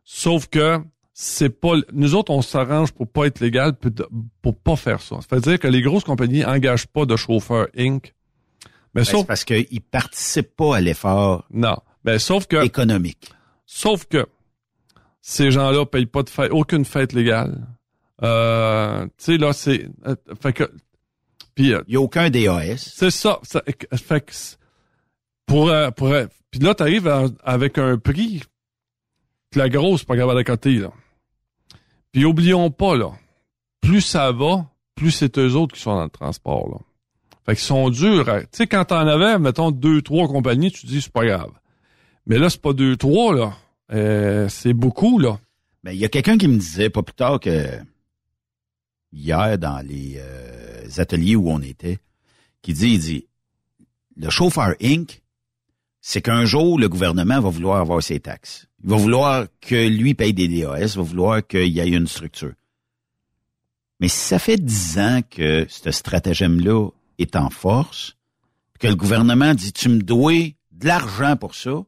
[0.03, 0.79] Sauf que,
[1.13, 4.09] c'est pas, nous autres, on s'arrange pour pas être légal, de-
[4.41, 5.19] pour pas faire ça.
[5.29, 8.15] Ça veut dire que les grosses compagnies engagent pas de chauffeurs Inc.
[8.95, 11.77] Mais Ben, sauf c'est parce qu'ils participent pas à l'effort non.
[12.03, 12.63] Ben, sauf que.
[12.63, 13.31] économique.
[13.65, 14.25] Sauf que.
[15.21, 17.65] Ces gens-là payent pas de fête, aucune fête légale.
[18.23, 19.87] Euh, tu sais, là, c'est...
[20.05, 20.71] euh, fait que...
[21.55, 21.73] Puis...
[21.73, 22.77] euh, Il n'y a aucun DAS.
[22.93, 23.39] c'est ça.
[23.43, 23.61] ça
[23.95, 24.33] fait que
[25.45, 26.13] pour, euh, pour,
[26.51, 28.41] puis là, t'arrives à- avec un prix
[29.51, 30.91] que la grosse pas capable d'accoter, là.
[32.11, 33.11] Puis oublions pas, là,
[33.81, 34.65] plus ça va,
[34.95, 36.77] plus c'est eux autres qui sont dans le transport, là.
[37.45, 38.25] Fait qu'ils sont durs.
[38.25, 41.51] Tu sais, quand t'en avais, mettons, deux, trois compagnies, tu te dis, c'est pas grave.
[42.25, 43.53] Mais là, c'est pas deux, trois, là.
[43.91, 45.39] Euh, c'est beaucoup, là.
[45.83, 47.67] Ben, il y a quelqu'un qui me disait pas plus tard que
[49.11, 51.99] hier dans les euh, ateliers où on était,
[52.61, 53.27] qui dit, il dit,
[54.15, 55.21] le chauffeur Inc.,
[55.99, 58.67] c'est qu'un jour, le gouvernement va vouloir avoir ses taxes.
[58.83, 62.53] Il va vouloir que lui paye des DAS, va vouloir qu'il y ait une structure.
[63.99, 68.15] Mais si ça fait dix ans que ce stratagème-là est en force,
[68.79, 70.33] que le gouvernement dit, tu me dois
[70.71, 71.83] de l'argent pour ça,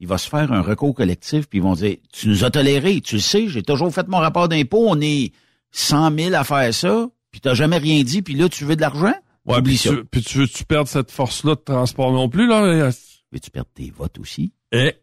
[0.00, 3.00] il va se faire un recours collectif, puis ils vont dire, tu nous as toléré,
[3.00, 5.32] tu le sais, j'ai toujours fait mon rapport d'impôt, on est
[5.70, 8.80] 100 000 à faire ça, puis t'as jamais rien dit, puis là, tu veux de
[8.80, 9.14] l'argent?
[9.46, 9.90] Ouais, Oublie puis ça.
[9.90, 12.90] tu, puis tu veux tu perds cette force-là de transport non plus, là?
[13.32, 14.52] Veux-tu perdre tes votes aussi?
[14.72, 14.94] Et,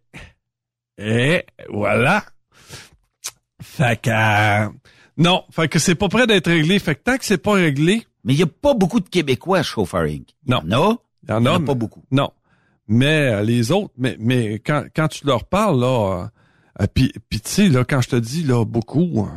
[0.98, 2.24] et voilà.
[3.62, 4.70] Fait que, euh,
[5.18, 6.80] non, fait que c'est pas prêt d'être réglé.
[6.80, 8.06] Fait que tant que c'est pas réglé.
[8.24, 10.28] Mais il y a pas beaucoup de Québécois chauffeur Inc.
[10.48, 10.62] Non.
[10.66, 10.96] Il y en a?
[11.24, 11.52] Il y en a.
[11.52, 12.04] en a mais- pas beaucoup.
[12.12, 12.32] Non.
[12.88, 15.88] Mais euh, les autres, mais, mais quand, quand tu leur parles, là,
[16.78, 19.30] euh, euh, puis, puis tu sais, là, quand je te dis, là, beaucoup, euh,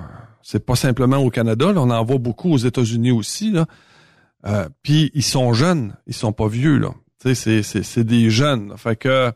[0.43, 3.66] c'est pas simplement au Canada, là, on en voit beaucoup aux États-Unis aussi, là.
[4.47, 6.90] Euh, puis ils sont jeunes, ils sont pas vieux, là.
[7.23, 8.70] Tu sais, c'est, c'est, c'est des jeunes.
[8.70, 8.77] là.
[8.77, 9.32] Fait que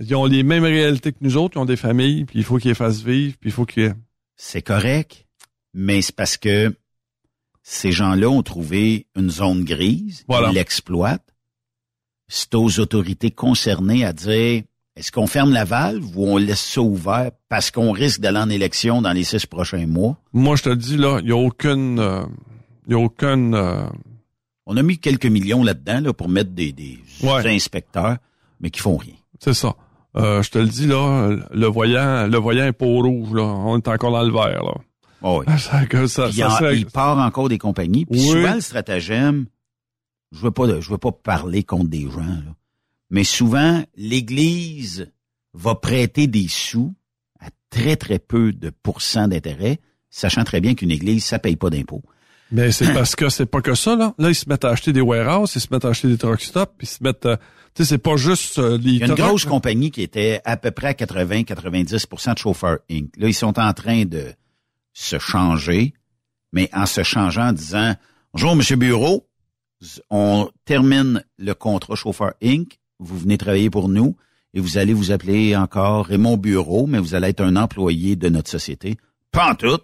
[0.00, 2.56] ils ont les mêmes réalités que nous autres, ils ont des familles, puis il faut
[2.56, 3.94] qu'ils les fassent vivre, puis il faut qu'ils...
[4.36, 5.26] C'est correct,
[5.74, 6.74] mais c'est parce que
[7.72, 10.48] ces gens-là ont trouvé une zone grise, Voilà.
[10.50, 11.24] ils l'exploitent.
[12.26, 14.62] C'est aux autorités concernées à dire
[14.96, 18.50] est-ce qu'on ferme la valve ou on laisse ça ouvert parce qu'on risque d'aller en
[18.50, 20.16] élection dans les six prochains mois?
[20.32, 21.98] Moi, je te le dis, là, il y a aucune...
[22.00, 22.24] euh,
[22.88, 23.54] Il y a aucune...
[23.54, 23.86] euh,
[24.66, 27.46] On a mis quelques millions là-dedans là, pour mettre des, des Ouais.
[27.54, 28.16] inspecteurs,
[28.60, 29.14] mais qui font rien.
[29.38, 29.74] C'est ça.
[30.16, 33.42] Euh, je te le dis, là, le voyant, le voyant est pas au rouge, là.
[33.44, 34.74] On est encore dans le vert, là.
[35.22, 35.58] Oh oui.
[35.58, 38.06] Ça, que ça, il, ça en- serait- il part encore des compagnies.
[38.06, 38.26] Puis Oui.
[38.28, 39.46] souvent, le stratagème,
[40.32, 42.54] je veux pas, je veux pas parler contre des gens, là.
[43.10, 45.10] mais souvent, l'Église
[45.54, 46.94] va prêter des sous
[47.40, 49.78] à très, très peu de pourcents d'intérêt,
[50.10, 52.02] sachant très bien qu'une Église, ça paye pas d'impôts.
[52.52, 54.14] Mais c'est parce que c'est pas que ça, là.
[54.18, 56.40] Là, ils se mettent à acheter des warehouses, ils se mettent à acheter des truck
[56.40, 57.26] stops, ils se mettent...
[57.26, 57.36] euh,
[57.74, 58.90] tu sais, c'est pas juste euh, les...
[58.92, 62.78] Il y a une grosse compagnie qui était à peu près à 80-90% de chauffeurs
[62.90, 63.10] Inc.
[63.16, 64.24] Là, ils sont en train de
[64.92, 65.94] se changer,
[66.52, 67.94] mais en se changeant en disant
[68.32, 69.26] Bonjour, Monsieur Bureau,
[70.10, 72.78] on termine le contrat chauffeur Inc.
[72.98, 74.16] Vous venez travailler pour nous
[74.52, 78.28] et vous allez vous appeler encore Raymond Bureau, mais vous allez être un employé de
[78.28, 78.96] notre société.
[79.32, 79.78] Pas en tout.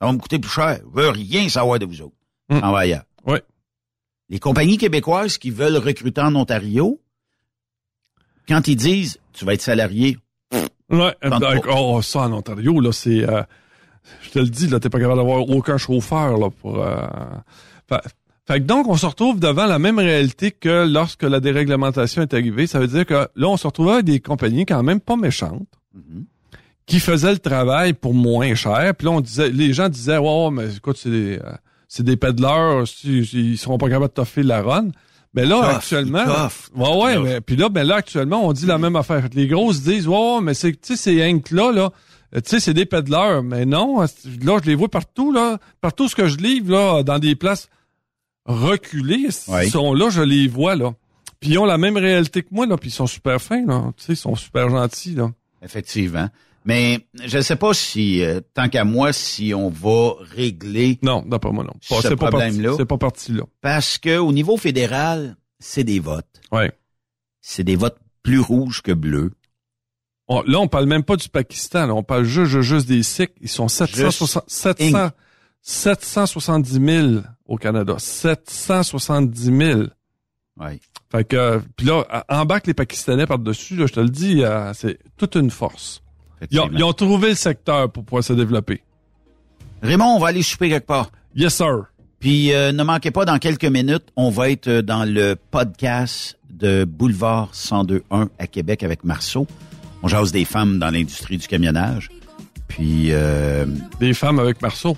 [0.00, 0.80] Ça va me coûter plus cher.
[0.82, 2.16] Je veux rien savoir de vous autres.
[2.48, 2.58] Mm.
[2.62, 3.04] En ailleurs.
[3.24, 3.42] Ouais.
[4.28, 7.00] Les compagnies québécoises qui veulent recruter en Ontario,
[8.48, 10.18] quand ils disent tu vas être salarié,
[10.88, 11.16] Ouais,
[11.68, 13.28] oh, ça, en Ontario, là, c'est...
[13.28, 13.42] euh,
[14.22, 16.82] je te le dis, là, t'es pas capable d'avoir aucun chauffeur, là, pour...
[16.82, 16.96] euh,
[17.88, 18.00] fait,
[18.46, 22.32] fait que donc, on se retrouve devant la même réalité que lorsque la déréglementation est
[22.32, 22.68] arrivée.
[22.68, 25.66] Ça veut dire que là, on se retrouvait avec des compagnies quand même pas méchantes,
[26.86, 28.94] qui faisaient le travail pour moins cher.
[28.96, 31.52] Puis là, on disait, les gens disaient, ouais, mais écoute, c'est des, euh,
[31.88, 34.90] c'est des pédaleurs, ils seront pas capables de toffer la run.
[35.34, 36.24] Mais là, Tough, actuellement,
[36.76, 39.24] ouais, ouais, mais puis là, ben là, actuellement, on dit la même affaire.
[39.34, 41.90] Les grosses disent, ouais, mais c'est, tu sais, ces Hank là, là,
[42.34, 43.42] tu sais, c'est des pédaleurs.
[43.42, 44.06] Mais non, là,
[44.62, 47.68] je les vois partout, là, partout ce que je livre, là, dans des places
[48.44, 49.66] reculées, Ouais.
[49.66, 50.94] ils sont là, je les vois, là.
[51.40, 53.92] Puis ils ont la même réalité que moi, là, puis ils sont super fins, là.
[53.96, 55.30] Tu sais, ils sont super gentils, là.
[55.62, 56.28] effectivement.
[56.64, 61.22] Mais je ne sais pas si, euh, tant qu'à moi, si on va régler Non,
[61.26, 61.72] d'après moi, non.
[61.88, 62.74] Pas- ce c'est pas parti, problème-là.
[62.76, 63.42] c'est pas parti, là.
[63.60, 66.40] Parce que au niveau fédéral, c'est des votes.
[66.52, 66.72] Ouais.
[67.40, 69.32] C'est des votes plus rouges que bleus.
[70.28, 71.94] On- là, on parle même pas du Pakistan, là.
[71.94, 73.32] On parle juste, juste, des Sikhs.
[73.40, 75.10] Ils sont 760, 700,
[75.62, 76.80] 770
[77.12, 77.94] 000 au Canada.
[77.98, 79.80] 770 000.
[80.58, 80.80] Ouais.
[81.12, 84.98] Fait que, puis là, embarque les Pakistanais par-dessus, là, je te le dis, euh, c'est
[85.16, 86.02] toute une force.
[86.50, 88.82] Ils ont, ils ont trouvé le secteur pour pouvoir se développer.
[89.82, 91.10] Raymond, on va aller souper quelque part.
[91.34, 91.84] Yes, sir.
[92.18, 96.38] Puis euh, ne manquez pas, dans quelques minutes, on va être euh, dans le podcast
[96.50, 99.46] de Boulevard 1021 à Québec avec Marceau.
[100.06, 102.10] On jase des femmes dans l'industrie du camionnage.
[102.68, 103.66] Puis euh,
[103.98, 104.96] Des femmes avec Marceau.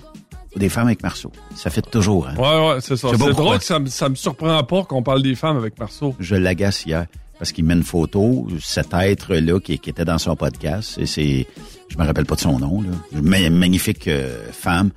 [0.55, 1.31] des femmes avec Marceau.
[1.55, 2.35] Ça fait toujours, hein?
[2.37, 3.07] Ouais, ouais, c'est ça.
[3.09, 3.33] C'est pourquoi.
[3.45, 6.15] drôle que ça, me- ça me surprend pas qu'on parle des femmes avec Marceau.
[6.19, 7.07] Je l'agace hier
[7.39, 10.99] parce qu'il met une photo, cet être-là qui, qui était dans son podcast.
[10.99, 11.47] Et c'est
[11.89, 12.89] je me rappelle pas de son nom, là.
[13.19, 14.91] Ma- magnifique euh, femme.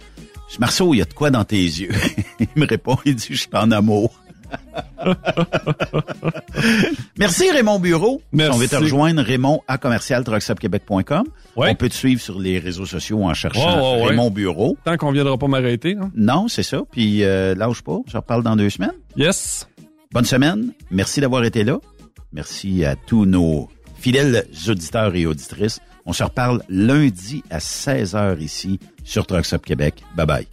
[0.59, 1.89] Marceau, il y a de quoi dans tes yeux?
[2.39, 4.13] il me répond, il dit, je suis en amour.
[7.19, 8.23] Merci Raymond Bureau.
[8.33, 8.53] Merci.
[8.55, 11.25] On va te rejoindre Raymond à commercial truckstopquebec.com.
[11.71, 14.09] On peut te suivre sur les réseaux sociaux en cherchant Ouais, ouais, ouais.
[14.11, 14.77] Raymond Bureau.
[14.85, 15.97] Tant qu'on viendra pas m'arrêter.
[16.01, 16.11] hein.
[16.15, 16.83] Non, c'est ça.
[16.91, 17.99] Puis euh, lâche pas.
[18.07, 18.93] Je reparle dans deux semaines.
[19.17, 19.69] Yes.
[20.13, 20.73] Bonne semaine.
[20.91, 21.79] Merci d'avoir été là.
[22.33, 23.69] Merci à tous nos
[23.99, 25.81] fidèles auditeurs et auditrices.
[26.07, 30.03] On se reparle lundi à 16h ici sur Truck Stop Québec.
[30.17, 30.47] Bye bye.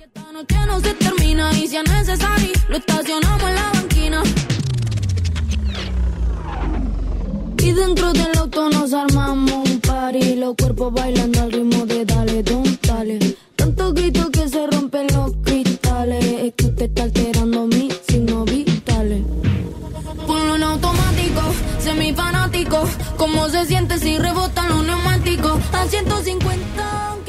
[7.62, 12.42] Y dentro del auto nos armamos un party, los cuerpos bailando al ritmo de dale,
[12.42, 13.20] don, dale.
[13.56, 19.22] Tanto grito que se rompen los cristales, es que usted está alterando mis signos vitales.
[20.26, 21.42] Ponlo en automático,
[21.80, 25.62] semifanático, cómo se siente si rebotan los neumáticos.
[25.72, 27.29] A 150, aunque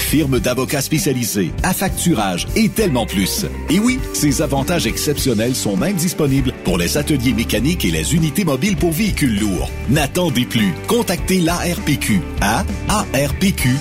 [0.11, 3.45] firme d'avocats spécialisés, affacturage et tellement plus.
[3.69, 8.43] Et oui, ces avantages exceptionnels sont même disponibles pour les ateliers mécaniques et les unités
[8.43, 9.69] mobiles pour véhicules lourds.
[9.87, 10.73] N'attendez plus.
[10.87, 13.71] Contactez l'ARPQ à arpq.org.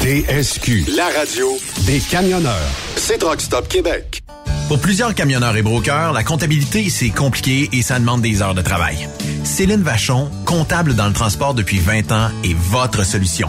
[0.00, 1.48] TSQ, la radio
[1.84, 2.70] des camionneurs.
[2.94, 4.22] C'est Truck Stop Québec.
[4.68, 8.62] Pour plusieurs camionneurs et brokers, la comptabilité, c'est compliqué et ça demande des heures de
[8.62, 9.08] travail.
[9.42, 13.48] Céline Vachon, comptable dans le transport depuis 20 ans, est votre solution.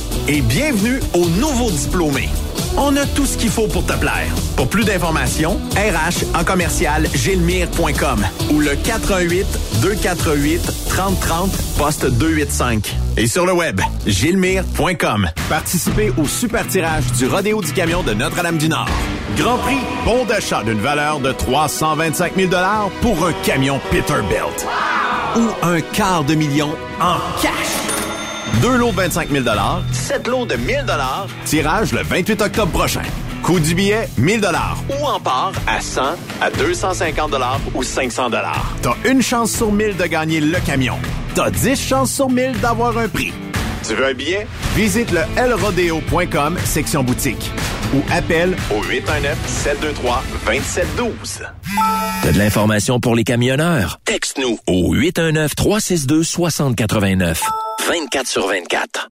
[0.27, 2.29] Et bienvenue aux nouveaux diplômés.
[2.77, 4.33] On a tout ce qu'il faut pour te plaire.
[4.55, 9.45] Pour plus d'informations, RH en commercial gilmire.com ou le 418
[9.81, 12.95] 248 3030 poste 285.
[13.17, 15.29] Et sur le web, gilmire.com.
[15.49, 18.87] Participez au super tirage du Rodéo du camion de Notre-Dame-du-Nord.
[19.37, 22.51] Grand prix, bon d'achat d'une valeur de 325 000
[23.01, 24.65] pour un camion Peterbilt.
[25.35, 26.69] Ou un quart de million
[26.99, 27.90] en cash.
[28.59, 29.45] Deux lots de 25 000
[29.91, 30.85] sept lots de 1000
[31.45, 33.01] tirage le 28 octobre prochain.
[33.43, 34.41] Coût du billet, 1000
[34.89, 36.01] ou en part à 100,
[36.41, 37.31] à 250
[37.73, 40.97] ou 500 T'as une chance sur 1000 de gagner le camion.
[41.33, 43.33] T'as 10 chances sur 1000 d'avoir un prix.
[43.87, 44.45] Tu veux un billet?
[44.75, 47.51] Visite le lrodeo.com, section boutique.
[47.93, 51.49] Ou appelle au 819-723-2712.
[52.23, 53.99] T'as de l'information pour les camionneurs?
[54.05, 57.39] Texte-nous au 819-362-6089.
[57.87, 59.07] 24 sur 24.